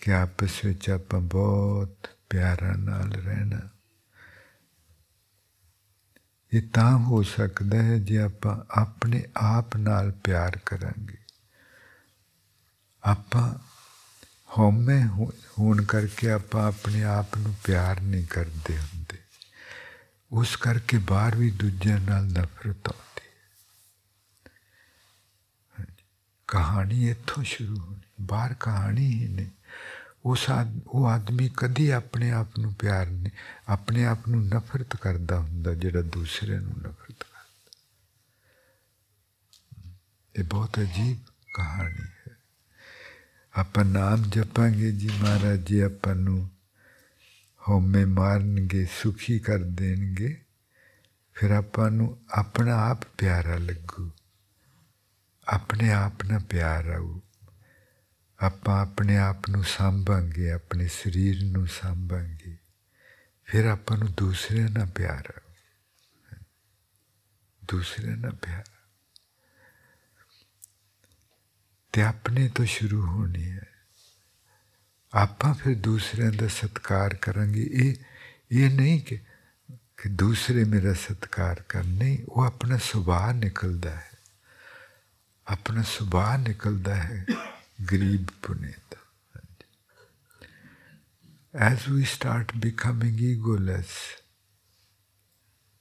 ਕਿ 0.00 0.12
ਆਪਸ 0.12 0.64
ਵਿੱਚ 0.64 0.90
ਆਪਾਂ 0.90 1.20
ਬਹੁਤ 1.20 2.08
ਪਿਆਰਾਂ 2.30 2.78
ਨਾਲ 2.78 3.12
ਰਹਿਣਾ 3.12 3.68
ਇਹ 6.52 6.62
ਤਾਂ 6.74 6.98
ਹੋ 6.98 7.22
ਸਕਦਾ 7.22 7.82
ਹੈ 7.82 7.98
ਜੇ 7.98 8.18
ਆਪਾਂ 8.18 8.56
ਆਪਣੇ 8.80 9.22
ਆਪ 9.36 9.76
ਨਾਲ 9.76 10.12
ਪਿਆਰ 10.12 10.58
ਕਰਾਂਗੇ 10.66 11.16
ਆਪਾਂ 13.02 13.58
ਹਉਮੈ 14.57 15.07
ਹੋਣ 15.59 15.83
ਕਰਕੇ 15.83 16.31
ਆਪਾਂ 16.31 16.67
ਆਪਣੇ 16.67 17.03
ਆਪ 17.03 17.37
ਨੂੰ 17.37 17.55
ਪਿਆਰ 17.63 18.01
ਨਹੀਂ 18.01 18.27
ਕਰਦੇ 18.27 18.77
ਹੁੰਦੇ। 18.77 19.17
ਉਸ 20.31 20.55
ਕਰਕੇ 20.55 20.97
ਬਾਹਰ 20.97 21.35
ਵੀ 21.35 21.51
ਦੂਜਿਆਂ 21.51 21.99
ਨਾਲ 21.99 22.25
ਨਫ਼ਰਤ 22.25 22.87
ਆਉਂਦੀ 22.87 23.27
ਹੈ। 25.79 25.85
ਕਹਾਣੀ 26.47 27.09
ਇੱਥੋਂ 27.09 27.43
ਸ਼ੁਰੂ 27.43 27.79
ਹੋਣੀ, 27.79 28.01
ਬਾਹਰ 28.21 28.53
ਕਹਾਣੀ 28.53 29.07
ਹੀ 29.07 29.27
ਨਹੀਂ। 29.27 29.51
ਉਸ 30.25 30.49
ਉਹ 30.87 31.07
ਆਦਮੀ 31.07 31.49
ਕਦੀ 31.57 31.89
ਆਪਣੇ 31.89 32.31
ਆਪ 32.31 32.59
ਨੂੰ 32.59 32.73
ਪਿਆਰ 32.73 33.07
ਨਹੀਂ, 33.07 33.31
ਆਪਣੇ 33.67 34.05
ਆਪ 34.05 34.27
ਨੂੰ 34.27 34.45
ਨਫ਼ਰਤ 34.45 34.95
ਕਰਦਾ 34.95 35.39
ਹੁੰਦਾ, 35.39 35.73
ਜਿਹੜਾ 35.73 36.01
ਦੂਸਰੇ 36.01 36.59
ਨੂੰ 36.59 36.73
ਨਫ਼ਰਤ 36.77 37.23
ਕਰਦਾ। 37.23 37.71
ਇਹ 40.35 40.43
ਬਹੁਤ 40.43 40.79
ਅਜੀਬ 40.79 41.17
ਕਹਾਣੀ 41.53 42.12
ਆਪਾਂ 43.55 43.85
ਨਾਮ 43.85 44.23
ਜਪਾਂਗੇ 44.23 44.91
ਜੀ 44.91 45.09
ਮਹਾਰਾਜ 45.19 45.59
ਜੀ, 45.59 45.79
ਆਪਾਂ 45.79 46.15
ਨੂੰ 46.15 46.49
ਹਉਮੈ 47.69 48.05
ਮਾਰਨਗੇ, 48.05 48.87
ਸੁਖੀ 49.03 49.39
ਕਰ 49.39 49.57
ਦੇਣਗੇ। 49.57 50.43
ਫਿਰ 51.33 51.51
ਆਪਾਂ 51.51 51.91
ਨੂੰ 51.91 52.21
ਆਪਣਾ 52.29 52.75
ਆਪ 52.75 53.03
ਪਿਆਰਾ 53.03 53.57
ਲੱਗੂ। 53.57 54.11
ਆਪਣੇ 55.47 55.91
ਆਪ 55.91 56.23
ਨਾਲ 56.23 56.39
ਪਿਆਰ 56.39 56.89
ਆਊ। 56.89 57.19
ਆਪਾਂ 58.39 58.81
ਆਪਣੇ 58.81 59.17
ਆਪ 59.17 59.49
ਨੂੰ 59.49 59.63
ਸੰਭਾਂਗੇ, 59.63 60.51
ਆਪਣੇ 60.51 60.87
ਸਰੀਰ 60.87 61.43
ਨੂੰ 61.43 61.67
ਸੰਭਾਂਗੇ। 61.67 62.57
ਫਿਰ 63.43 63.65
ਆਪਾਂ 63.65 63.97
ਨੂੰ 63.97 64.11
ਦੂਸਰਿਆਂ 64.11 64.69
ਨਾਲ 64.69 64.87
ਪਿਆਰ 64.87 65.33
ਆਊ। 65.37 65.53
ਦੂਸਰਿਆਂ 67.71 68.17
ਨਾਲ 68.17 68.35
ਪਿਆਰ। 68.35 68.63
ਤੇ 71.92 72.02
ਆਪਣੇ 72.02 72.48
ਤੋਂ 72.48 72.64
ਸ਼ੁਰੂ 72.64 73.00
ਹੋਣੀ 73.06 73.50
ਹੈ 73.50 73.66
ਆਪਾਂ 75.12 75.54
ਫਿਰ 75.54 75.74
ਦੂਸਰਿਆਂ 75.74 76.32
ਦਾ 76.32 76.48
ਸਤਕਾਰ 76.48 77.14
ਕਰਾਂਗੇ 77.14 77.68
ਇਹ 77.72 77.94
ਇਹ 78.52 78.70
ਨਹੀਂ 78.70 79.00
ਕਿ 79.00 79.18
ਕਿ 79.96 80.08
ਦੂਸਰੇ 80.08 80.64
ਮੇਰਾ 80.64 80.92
ਸਤਕਾਰ 80.92 81.62
ਕਰ 81.68 81.84
ਨਹੀਂ 81.84 82.18
ਉਹ 82.28 82.42
ਆਪਣਾ 82.42 82.78
ਸੁਭਾਅ 82.82 83.32
ਨਿਕਲਦਾ 83.32 83.90
ਹੈ 83.90 84.10
ਆਪਣਾ 85.46 85.82
ਸੁਭਾਅ 85.82 86.38
ਨਿਕਲਦਾ 86.38 86.94
ਹੈ 86.94 87.24
ਗਰੀਬ 87.92 88.30
ਪੁਨੇ 88.42 88.72
ਦਾ 88.90 88.98
as 91.54 91.88
we 91.88 92.04
start 92.04 92.60
becoming 92.60 93.16
egoless, 93.18 93.92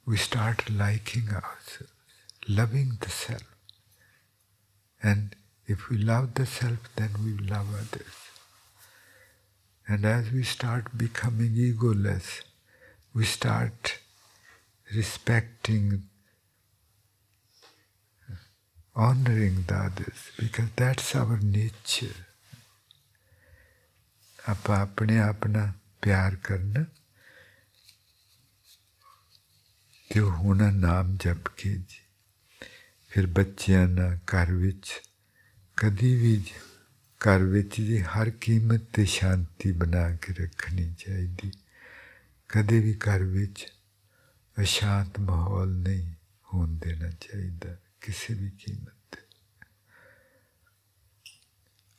we 0.08 0.18
start 0.18 0.70
liking 0.70 1.30
ourselves, 1.30 1.94
loving 2.48 2.98
the 3.02 3.10
self. 3.10 3.56
And 5.04 5.36
if 5.68 5.90
we 5.90 5.98
love 5.98 6.34
the 6.34 6.46
self, 6.46 6.90
then 6.96 7.10
we 7.24 7.38
love 7.48 7.68
others. 7.74 8.18
And 9.88 10.06
as 10.06 10.32
we 10.32 10.44
start 10.44 10.98
becoming 10.98 11.56
egoless, 11.56 12.42
we 13.14 13.26
start 13.26 14.00
respecting 14.96 16.04
honoring 18.96 19.66
the 19.68 19.76
others 19.76 20.32
because 20.40 20.70
that's 20.76 21.16
our 21.16 21.40
nature. 21.42 22.16
ਆਪਾਂ 24.50 24.80
ਆਪਣੇ 24.80 25.20
ਆਪ 25.20 25.48
ਨਾਲ 25.48 25.72
ਪਿਆਰ 26.02 26.36
ਕਰਨਾ 26.44 26.86
ਤੇ 30.10 30.20
ਹੁਣ 30.20 30.64
ਨਾਮ 30.74 31.16
ਜਪ 31.18 31.50
ਕੇ 31.58 31.74
ਜੀ 31.76 32.00
ਫਿਰ 33.10 33.28
ਬੱਚਿਆਂ 33.28 33.88
ਨਾਲ 33.88 34.18
ਘਰ 34.32 34.52
ਵਿੱਚ 34.52 35.02
ਕਦੀ 35.83 36.17
ਵੀ 36.17 36.45
ਘਰ 37.21 37.43
ਵਿੱਚ 37.43 37.81
ਜੀ 37.81 38.03
ਹਰ 38.03 38.31
ਕੀਮਤ 38.31 38.81
ਤੇ 38.93 39.05
ਸ਼ਾਂਤੀ 39.05 39.73
ਬਣਾ 39.73 40.17
ਕੇ 40.17 40.33
ਰੱਖਣੀ 40.33 40.95
ਚਾਹੀਦੀ। 40.99 41.51
ਕਦੇ 42.49 42.81
ਵੀ 42.81 42.95
ਘਰ 42.95 43.23
ਵਿੱਚ 43.23 43.73
ਅਸ਼ਾਂਤ 44.63 45.21
ਮਾਹੌਲ 45.21 45.69
ਨਹੀਂ 45.69 46.13
ਹੋਣ 46.55 46.79
ਦੇਣਾ 46.79 47.11
ਚਾਹੀਦਾ, 47.11 47.77
ਕਿਸੇ 48.01 48.35
ਵੀ 48.35 48.51
ਕੀਮਤ 48.51 49.17
ਤੇ। 49.17 49.23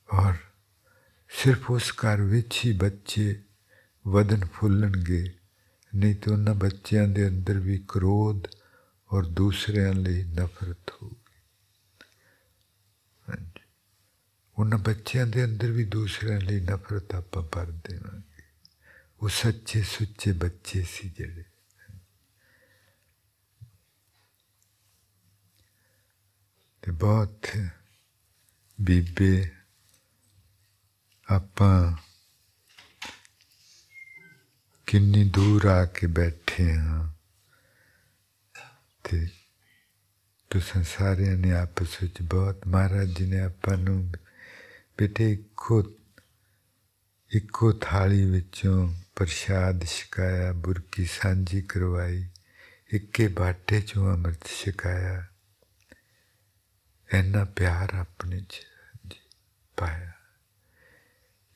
ਔਰ 0.10 0.34
ਸਿਰਫ 1.30 1.72
ਉਸ 1.72 1.92
ਘਰ 1.92 2.22
ਵਿੱਚ 2.22 2.62
ਹੀ 2.66 2.72
ਬੱਚੇ 2.72 3.42
ਵਧਨ 4.08 4.46
ਫੁੱਲਣਗੇ, 4.46 5.34
ਨਹੀਂ 5.96 6.16
ਤਾਂ 6.16 6.34
ਉਹਨਾਂ 6.34 6.56
ਬੱਚਿਆਂ 6.56 7.08
ਦੇ 7.08 7.28
ਅੰਦਰ 7.28 7.60
ਵੀ 7.60 7.86
ਕ੍ਰੋਧ 7.88 8.44
ਔਰ 9.14 9.26
ਦੂਸਰਿਆਂ 9.26 9.94
ਲਈ 9.94 10.24
ਨਫ਼ਰਤ 10.24 10.92
ਹੋਊਗੀ 10.92 11.23
ਉਹਨਾਂ 14.57 14.79
ਬੱਚਿਆਂ 14.79 15.27
ਦੇ 15.27 15.45
ਅੰਦਰ 15.45 15.71
ਵੀ 15.71 15.85
ਦੂਸਰਿਆਂ 15.85 16.41
ਲਈ 16.41 16.61
ਨਫ਼ਰਤ 16.61 17.15
ਆਪਾਂ 17.15 17.43
ਭਰ 17.43 17.71
ਦੇਵਾਂਗੇ 17.89 18.43
ਉਹ 19.21 19.29
ਸੱਚੇ 19.29 19.83
ਸੁੱਚੇ 19.83 20.33
ਬੱਚੇ 20.33 20.83
ਸੀ 20.83 21.09
ਜਿਹੜੇ 21.09 21.45
ਤੇ 26.83 26.93
ਬਹੁਤ 26.93 27.47
ਬੀਬੇ 28.79 29.51
ਆਪਾਂ 31.29 31.97
ਕਿੰਨੀ 34.87 35.25
ਦੂਰ 35.31 35.67
ਆ 35.67 35.85
ਕੇ 35.85 36.07
ਬੈਠੇ 36.07 36.73
ਹਾਂ 36.73 37.13
ਤੇ 39.05 39.27
ਤੁਸੀਂ 40.51 40.83
ਸਾਰਿਆਂ 40.85 41.37
ਨੇ 41.37 41.53
ਆਪਸ 41.53 41.97
ਵਿੱਚ 42.03 42.23
ਬਹੁਤ 42.23 42.67
ਮਹਾਰਾਜ 42.67 43.09
ਜੀ 43.09 43.27
ਨੇ 43.27 43.41
ਆਪਾਂ 43.41 43.77
ਨੂੰ 43.77 44.13
ਬੇਟੇ, 44.98 45.32
ਇੱਕੋ 45.32 45.84
ਇੱਕੋ 47.32 47.72
ਥਾਲੀ 47.72 48.26
ਵਿੱਚੋਂ 48.26 48.94
ਪ੍ਰਸ਼ਾਦ 49.16 49.86
ਛਕਾਇਆ, 49.86 50.54
ਬੁਰਕੀ 50.54 51.06
ਸਾਂਝੀ 51.06 51.62
ਕਰਵਾਈ, 51.62 52.28
ਇੱਕੇ 52.90 53.28
ਬਾਟੇ 53.28 53.82
ਚੋਂ 53.82 54.14
ਅੰਮ੍ਰਿਤ 54.14 54.48
ਛਕਾਇਆ। 54.48 55.26
ਇੰਨਾ 57.14 57.46
ਪਿਆਰ 57.46 57.96
ਆਪਣੇ 57.96 58.40
ਚ 58.40 58.62
ਪਾਇਆ 59.78 60.12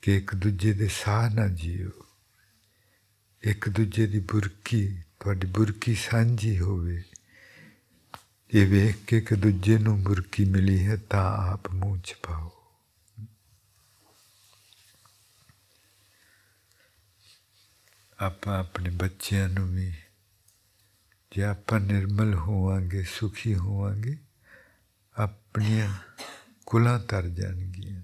ਕਿ 0.02 0.16
ਇੱਕ 0.16 0.34
ਦੂਜੇ 0.34 0.72
ਦੇ 0.72 0.88
ਸਾਹ 0.88 1.30
ਨਾ 1.30 1.48
ਜੀਓ। 1.48 1.90
ਇੱਕ 3.42 3.68
ਦੂਜੇ 3.68 4.06
ਦੀ 4.06 4.20
ਬੁਰਕੀ, 4.20 5.02
ਤੁਹਾਡੀ 5.20 5.46
ਬੁਰਕੀ 5.46 5.94
ਸਾਂਝੀ 5.94 6.58
ਹੋਵੇ। 6.58 7.02
ਇਹ 8.54 8.66
ਵੇਖ 8.66 8.96
ਕੇ 9.06 9.20
ਕਿ 9.20 9.34
ਦੂਜੇ 9.34 9.78
ਨੂੰ 9.78 10.02
ਬੁਰਕੀ 10.02 10.44
ਮਿਲੀ 10.44 10.86
ਹੈ, 10.86 10.96
ਤਾਂ 10.96 11.52
ਆਪ 11.52 11.70
ਮੂੰਹ 11.70 11.98
ਚ 11.98 12.14
ਪਾਓ। 12.22 12.57
ਆਪਾਂ 18.19 18.59
ਆਪਣੇ 18.59 18.89
ਬੱਚਿਆਂ 18.89 19.49
ਨੂੰ 19.49 19.67
ਵੀ 19.67 19.91
ਜੇ 21.31 21.43
ਆਪਾਂ 21.43 21.79
ਨਿਰਮਲ 21.79 22.33
ਹੋਵਾਂਗੇ 22.33 23.03
ਸੁਖੀ 23.03 23.55
ਹੋਵਾਂਗੇ 23.55 24.17
ਆਪਣੀਆਂ 25.15 25.93
ਕੁਲਾਂ 26.65 26.99
ਤਰ 26.99 27.27
ਜਾਣਗੀਆਂ 27.29 28.01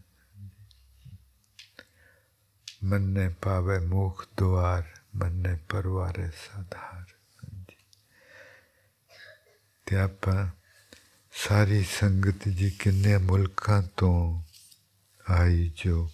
ਮੰਨੇ 2.83 3.27
ਪਾਵੇ 3.41 3.79
ਮੁਖ 3.79 4.27
ਦੁਆਰ 4.37 4.83
ਮੰਨੇ 5.15 5.55
ਪਰਵਾਰੇ 5.69 6.29
ਸਾਧਾਰ 6.35 7.05
ਤੇ 9.87 9.97
ਆਪਾਂ 9.99 10.47
ਸਾਰੀ 11.33 11.83
ਸੰਗਤ 11.83 12.47
ਜੀ 12.47 12.69
ਕਿੰਨੇ 12.69 13.17
ਮੁਲਕਾਂ 13.17 13.81
ਤੋਂ 13.97 14.43
ਆਈ 15.25 15.71
ਜੋ 15.75 16.09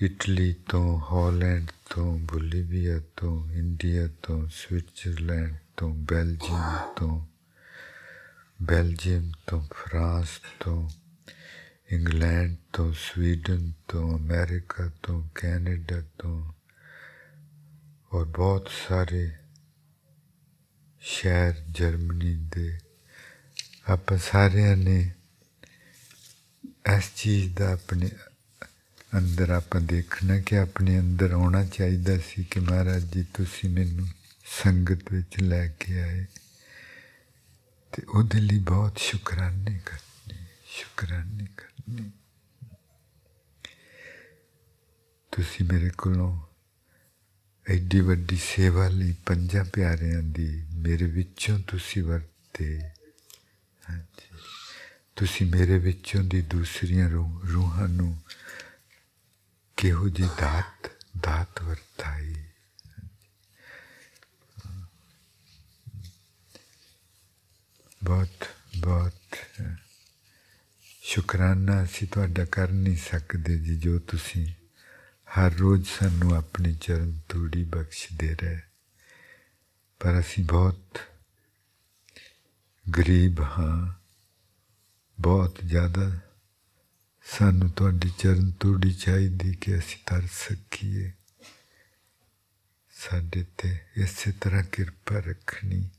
इटली 0.00 0.52
तो 0.52 0.96
हॉलैंड 0.96 1.70
तो 1.70 2.04
बोलीविया 2.04 2.98
तो 2.98 3.50
इंडिया 3.50 4.06
तो 4.06 4.48
स्विट्जरलैंड 4.48 5.58
तो 5.78 5.88
बेल्जियम 5.88 6.94
तो 6.98 7.28
बेल्जियम 8.62 9.32
तो 9.48 9.60
फ्रांस 9.60 10.40
तो 10.62 10.90
इंग्लैंड 11.92 12.56
तो 12.74 12.92
स्वीडन 12.92 13.70
तो 13.70 14.14
अमेरिका 14.14 14.88
तो 14.88 15.30
कनाडा 15.36 16.00
तो 16.00 16.54
और 18.12 18.24
बहुत 18.26 18.68
सारे 18.68 19.38
शहर 21.00 21.64
जर्मनी 21.70 22.34
दे। 22.34 22.78
आप 23.88 24.12
सारे 24.12 24.76
ने 24.76 25.12
इस 26.98 27.14
चीज़ 27.16 27.54
का 27.54 27.72
अपने 27.72 28.35
ਅੰਦਰ 29.18 29.50
ਆਪਾਂ 29.50 29.80
ਦੇਖਣਾ 29.80 30.40
ਕਿ 30.40 30.58
ਆਪਣੇ 30.58 31.00
ਅੰਦਰ 31.00 31.32
ਆਉਣਾ 31.32 31.64
ਚਾਹੀਦਾ 31.64 32.18
ਸੀ 32.18 32.44
ਕਿ 32.44 32.60
ਮਹਾਰਾਜ 32.60 33.14
ਜੀ, 33.14 33.26
ਤੁਸੀਂ 33.34 33.70
ਮੈਨੂੰ 33.70 34.08
ਸੰਗਤ 34.64 35.12
ਵਿੱਚ 35.12 35.40
ਲੈ 35.40 35.68
ਕੇ 35.68 36.00
ਆਏ। 36.00 36.26
ਤੇ 37.92 38.02
ਉਹਦੇ 38.02 38.40
ਲਈ 38.40 38.58
ਬਹੁਤ 38.58 38.98
ਸ਼ੁਕਰਾਨੇ 38.98 39.80
ਕਰਨੇ 39.86 40.46
ਸ਼ੁਕਰਾਨੇ 40.66 41.46
ਕਰਨੇ। 41.56 42.10
ਤੁਸੀਂ 45.32 45.66
ਮੇਰੇ 45.72 45.90
ਕੋਲੋਂ 45.90 46.40
ਐਡੀ 47.68 48.00
ਵੱਡੀ 48.00 48.36
ਸੇਵਾ 48.36 48.88
ਲਈ 48.88 49.14
ਪੰਜਾਂ 49.26 49.64
ਪਿਆਰਿਆਂ 49.64 50.22
ਦੀ 50.22 50.66
ਮੇਰੇ 50.74 51.04
ਵਿੱਚੋਂ 51.04 51.60
ਤੁਸੀਂ 51.60 52.02
ਵਰਤੇ। 52.02 52.80
ਹਾਂਜੀ। 53.90 54.38
ਤੁਸੀਂ 55.16 55.46
ਮੇਰੇ 55.46 55.78
ਵਿੱਚੋਂ 55.78 56.24
ਦੀ 56.24 56.42
ਦੂਸਰੀਆਂ 56.42 57.10
ਰੂਹਾਂ 57.10 57.88
ਨੂੰ 57.88 58.20
ਕਿਹੋ 59.76 60.08
ਜੀ 60.08 60.28
ਦਾਤ 60.40 60.90
ਦਾਤ 61.22 61.62
ਵਰਤਾਈ? 61.62 62.44
ਬਹੁਤ 68.04 68.44
ਬਹੁਤ 68.78 69.12
ਸ਼ੁਕਰਾਨਾ, 71.02 71.84
ਅਸੀਂ 71.84 72.08
ਤੁਹਾਡਾ 72.08 72.44
ਕਰ 72.44 72.68
ਨਹੀਂ 72.68 72.96
ਸਕਦੇ 72.96 73.58
ਜੀ, 73.58 73.76
ਜੋ 73.76 73.98
ਤੁਸੀਂ 73.98 74.46
ਹਰ 75.26 75.50
ਰੋਜ਼ 75.50 75.88
ਸਾਨੂੰ 75.98 76.34
ਆਪਣੀ 76.36 76.74
ਚਰਨ 76.74 77.20
ਧੂੜੀ 77.28 77.64
ਬਖਸ਼ਦੇ 77.64 78.34
ਰਹੇ। 78.34 78.60
ਪਰ 80.00 80.20
ਅਸੀਂ 80.20 80.44
ਬਹੁਤ 80.44 80.98
ਗਰੀਬ 82.98 83.40
ਹਾਂ, 83.40 83.94
ਬਹੁਤ 85.20 85.58
ਜ਼ਿਆਦਾ 85.64 86.20
ਸਾਨੂੰ 87.25 87.69
ਤੁਹਾਡੀ 87.69 88.09
ਚਰਨ 88.17 88.51
ਧੂੜੀ 88.59 88.91
ਚਾਹੀਦੀ 88.93 89.53
ਕਿ 89.53 89.77
ਅਸੀਂ 89.77 89.97
ਤਰ 90.05 90.27
ਸਕੀਏ 90.31 91.11
ਸਾਡੇ 92.93 93.45
ਤੇ 93.57 93.77
ਇਸੇ 93.97 94.31
ਤਰ੍ਹਾਂ 94.31 94.63
ਕਿਰਪਾ 94.63 95.19
ਰੱਖਣੀ 95.19 95.89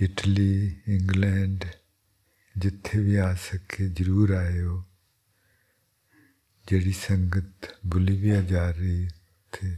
ਇਟਲੀ 0.00 0.76
ਇੰਗਲੈਂਡ 0.88 1.64
ਜਿੱਥੇ 2.56 2.98
ਵੀ 2.98 3.14
ਆ 3.16 3.34
ਸਕੇ 3.34 3.88
ਜ਼ਰੂਰ 3.88 4.30
ਆਇਓ 4.30 4.82
ਜਿਹੜੀ 6.66 6.92
ਸੰਗਤ 6.92 7.74
ਬੁਲੀਵੀਆ 7.86 8.40
ਜਾ 8.42 8.70
ਰਹੀ 8.70 9.08
ਥੇ 9.52 9.76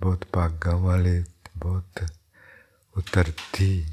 ਬਹੁਤ 0.00 0.24
ਭਾਗਾਂ 0.32 0.76
ਵਾਲੇ 0.76 1.24
ਬਹੁਤ 1.56 2.04
ਉਤਰਤੀ 2.96 3.86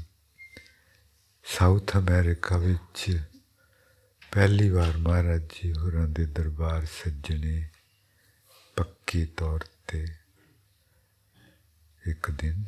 ਸਾਊਥ 1.44 1.96
ਅਮਰੀਕਾ 1.96 2.58
ਵਿੱਚ 2.58 3.20
ਪਹਿਲੀ 4.37 4.69
ਵਾਰ 4.69 4.97
ਮਹਾਰਾਜ 4.97 5.41
ਜੀ 5.41 5.73
ਹੋਰਾਂ 5.73 6.07
ਦੇ 6.07 6.25
ਦਰਬਾਰ 6.25 6.85
ਸੱਜਣੇ 6.85 7.69
ਪੱਕੇ 8.75 9.25
ਤੌਰ 9.25 9.59
ਤੇ 9.87 10.07
ਇੱਕ 12.07 12.31
ਦਿਨ 12.31 12.63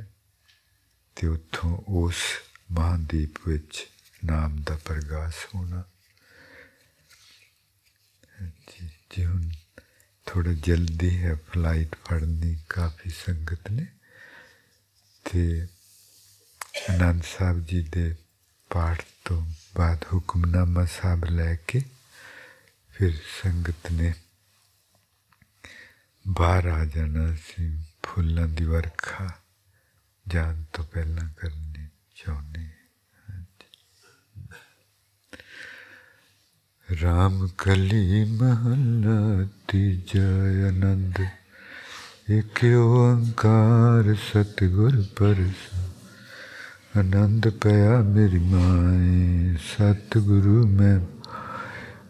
ਤੇ 1.16 1.28
ਉੱਥੋਂ 1.28 1.78
ਉਸ 1.88 2.16
ਮਹਾਂਦੀਪ 2.72 3.48
ਵਿੱਚ 3.48 3.88
ਨਾਮ 4.26 4.62
ਦਾ 4.62 4.80
ਪ੍ਰਗਾਸ 4.86 5.34
ਹੋਣਾ। 5.56 5.84
ਜੀ 8.42 8.90
ਜੀ 9.12 9.26
ਹੁਣ 9.26 9.50
ਥੋੜਾ 10.26 10.54
ਜਲਦੀ 10.54 11.24
ਹੈ 11.24 11.36
ਫਲਾਈਟ 11.36 11.96
ਫੜਨੀ 12.06 12.58
ਕਾਫੀ 12.70 13.10
ਸੰਗਤ 13.10 13.72
ਨੇ 13.72 13.88
ਤੇ 15.32 15.68
ਅਨੰਦ 16.90 17.24
ਸਾਹਿਬ 17.24 17.66
ਜੀ 17.66 17.82
ਦੇ 17.82 18.16
ਪਾਠ 18.70 19.06
ਤੋਂ 19.26 19.46
ਬਾਅਦ 19.79 20.05
ਹੁਕਮਨਾਮਾ 20.13 20.85
ਸਾਹਿਬ 20.85 21.25
ਲੈ 21.25 21.55
ਕੇ 21.69 21.83
ਫਿਰ 22.95 23.17
ਸੰਗਤ 23.43 23.91
ਨੇ 23.93 24.13
ਬਾਹਰ 26.25 26.67
ਆ 26.67 26.85
ਜਾਣਾ 26.85 27.35
ਸੀ 27.37 27.71
ਫੁੱਲਾਂ 28.03 28.47
ਦੀ 28.49 28.65
ਵਰਖਾ 28.65 29.29
ਜਾਣ 30.27 30.63
ਤੋਂ 30.73 30.85
ਪਹਿਲਾਂ 30.85 31.29
ਕਰਨੀ 31.39 31.89
ਚਾਹੁੰਦੇ 32.15 32.69
ਰਾਮ 36.89 37.47
ਕਲੀ 37.59 38.25
ਮਹਲਾ 38.33 39.47
ਤੀਜਾ 39.69 40.27
ਆਨੰਦ 40.69 41.21
ਇਕ 42.31 42.65
ਓੰਕਾਰ 42.77 44.15
ਸਤਿਗੁਰ 44.23 45.03
ਪਰਸ 45.17 45.69
आनंद 47.00 47.52
पया 47.64 47.98
मेरी 48.04 48.40
माए। 48.40 49.56
सतगुरु 49.68 50.68
मैं 50.68 50.98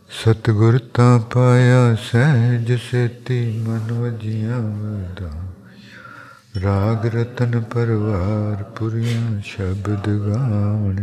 सतगुर 0.09 0.77
ता 0.77 1.17
पाया, 1.33 1.81
सहज 1.95 2.71
सेती 2.79 3.39
मन 3.63 3.91
वजिया 3.99 4.57
वरदान 4.57 5.45
राग 6.57 7.05
रतन 7.15 7.59
परवार 7.73 8.63
पुरिया 8.77 9.41
शब्द 9.41 10.09
गाण 10.23 10.97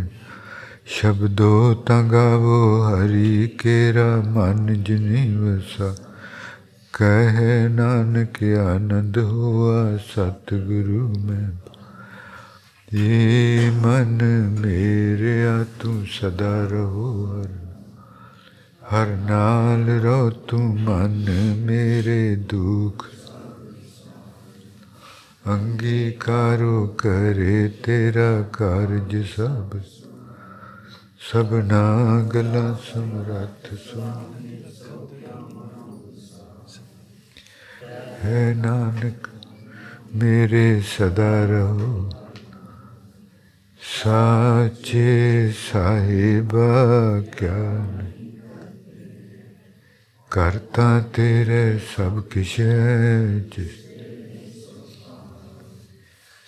शब्दो 0.94 1.52
ता 1.74 1.98
हरि 2.86 3.30
केरा 3.60 4.08
मन 4.34 4.82
जनी 4.88 5.22
वसा। 5.36 5.92
कहे 6.94 7.68
नानक 7.68 8.42
आनंद 8.58 9.18
हुआ, 9.30 9.96
सतगुरु 9.96 11.06
मैं 11.22 11.75
ये 12.94 13.70
मन 13.70 14.18
मेरे 14.60 15.64
तू 15.64 16.04
सदा 16.04 16.64
रहो 16.66 17.26
हर। 17.26 17.48
हर 18.90 19.08
नाल 19.08 19.80
रहो 19.80 20.30
तू 20.30 20.58
मन 20.58 21.24
मेरे 21.66 22.36
दुख। 22.36 23.06
अंगीकारो 25.46 26.86
करे 26.86 27.68
तेरा 27.68 28.42
कार्य 28.42 29.22
सब। 29.22 29.82
सबना 31.32 32.22
गला 32.28 32.72
समरथ 32.72 33.74
स्वामी। 33.74 34.64
है 38.20 38.54
नानक, 38.54 39.28
मेरे 40.14 40.82
सदा 40.82 41.44
रहो। 41.44 42.22
साचे 43.86 45.52
साहिब 45.52 46.50
क्या 47.38 47.60
करता 50.32 51.00
तेरे 51.00 51.78
सब 51.78 52.28
किश 52.32 52.56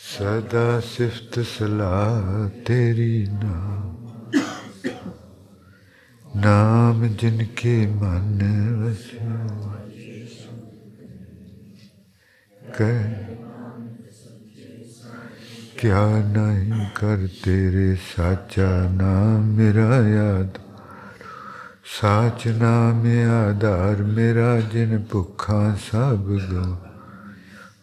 सदा 0.01 0.81
सिफ्त 0.81 1.39
सलाह 1.39 2.49
तेरी 2.49 3.27
नाम। 3.29 3.97
नाम 6.37 7.09
जिनके 7.09 7.87
मन 7.87 8.41
वसे। 8.83 9.19
कह 12.79 13.28
क्या 15.81 16.09
नहीं 16.09 16.87
कर 16.87 17.27
तेरे 17.27 17.95
साचा 17.95 18.91
नाम 18.91 19.45
मेरा 19.45 19.97
याद? 20.09 20.51
साच 21.85 22.47
नाम 22.47 23.01
आधार 23.31 24.03
मेरा 24.03 24.61
जिन 24.61 24.99
भुखा 25.13 25.75
सब 25.75 26.25
गो। 26.29 26.75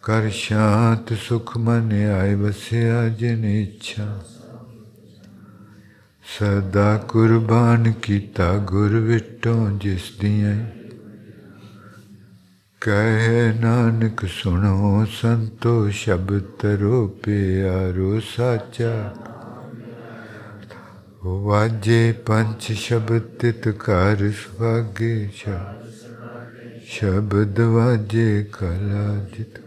कर 0.04 0.30
शांत 0.30 1.14
सुख 1.14 1.58
मन 1.58 1.92
आए 1.92 2.36
बसया 2.36 3.08
जिन 3.08 3.46
इच्छा। 3.46 4.26
सदा 6.40 6.98
कुर्बान 6.98 7.92
किया 7.92 8.58
गुर 8.58 8.90
विटों 8.90 9.80
जिस 9.80 10.20
दियाँ 10.22 10.85
कहे, 12.88 13.60
नानक 13.60 14.26
सुनो, 14.26 15.06
संतो 15.06 15.92
शब्द 15.92 16.42
तरो 16.62 17.08
प्यारो 17.08 18.20
साचा। 18.20 19.14
वाजे 21.24 22.12
पंच 22.12 22.72
शब्द 22.72 23.22
तित 23.42 23.62
कार 23.68 24.18
स्वागे 24.32 25.28
शब्द 26.88 27.60
वाजे 27.60 28.44
कला 28.44 29.24
जित। 29.24 29.58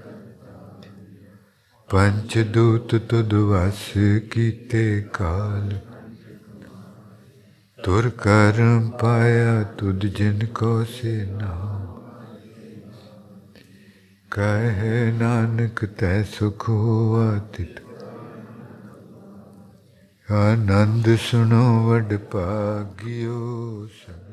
पंचदूत 1.95 2.89
तुद 2.95 3.33
वास 3.33 3.93
कीते 3.97 5.01
काल। 5.01 5.81
तुर 7.85 8.09
कर्म 8.09 8.89
पाया 8.89 9.63
तुद 9.63 10.01
जिन 10.17 10.47
को 10.47 10.85
से 10.85 11.27
नाम 11.31 11.78
कहे 14.39 14.97
नानक 15.13 15.85
तय 16.01 16.23
सुख 16.33 16.67
आतित 17.21 17.81
आनंद 20.29 21.07
सुनो 21.25 21.65
वड 21.89 22.13
पागियो 22.35 23.41
सन। 23.99 24.28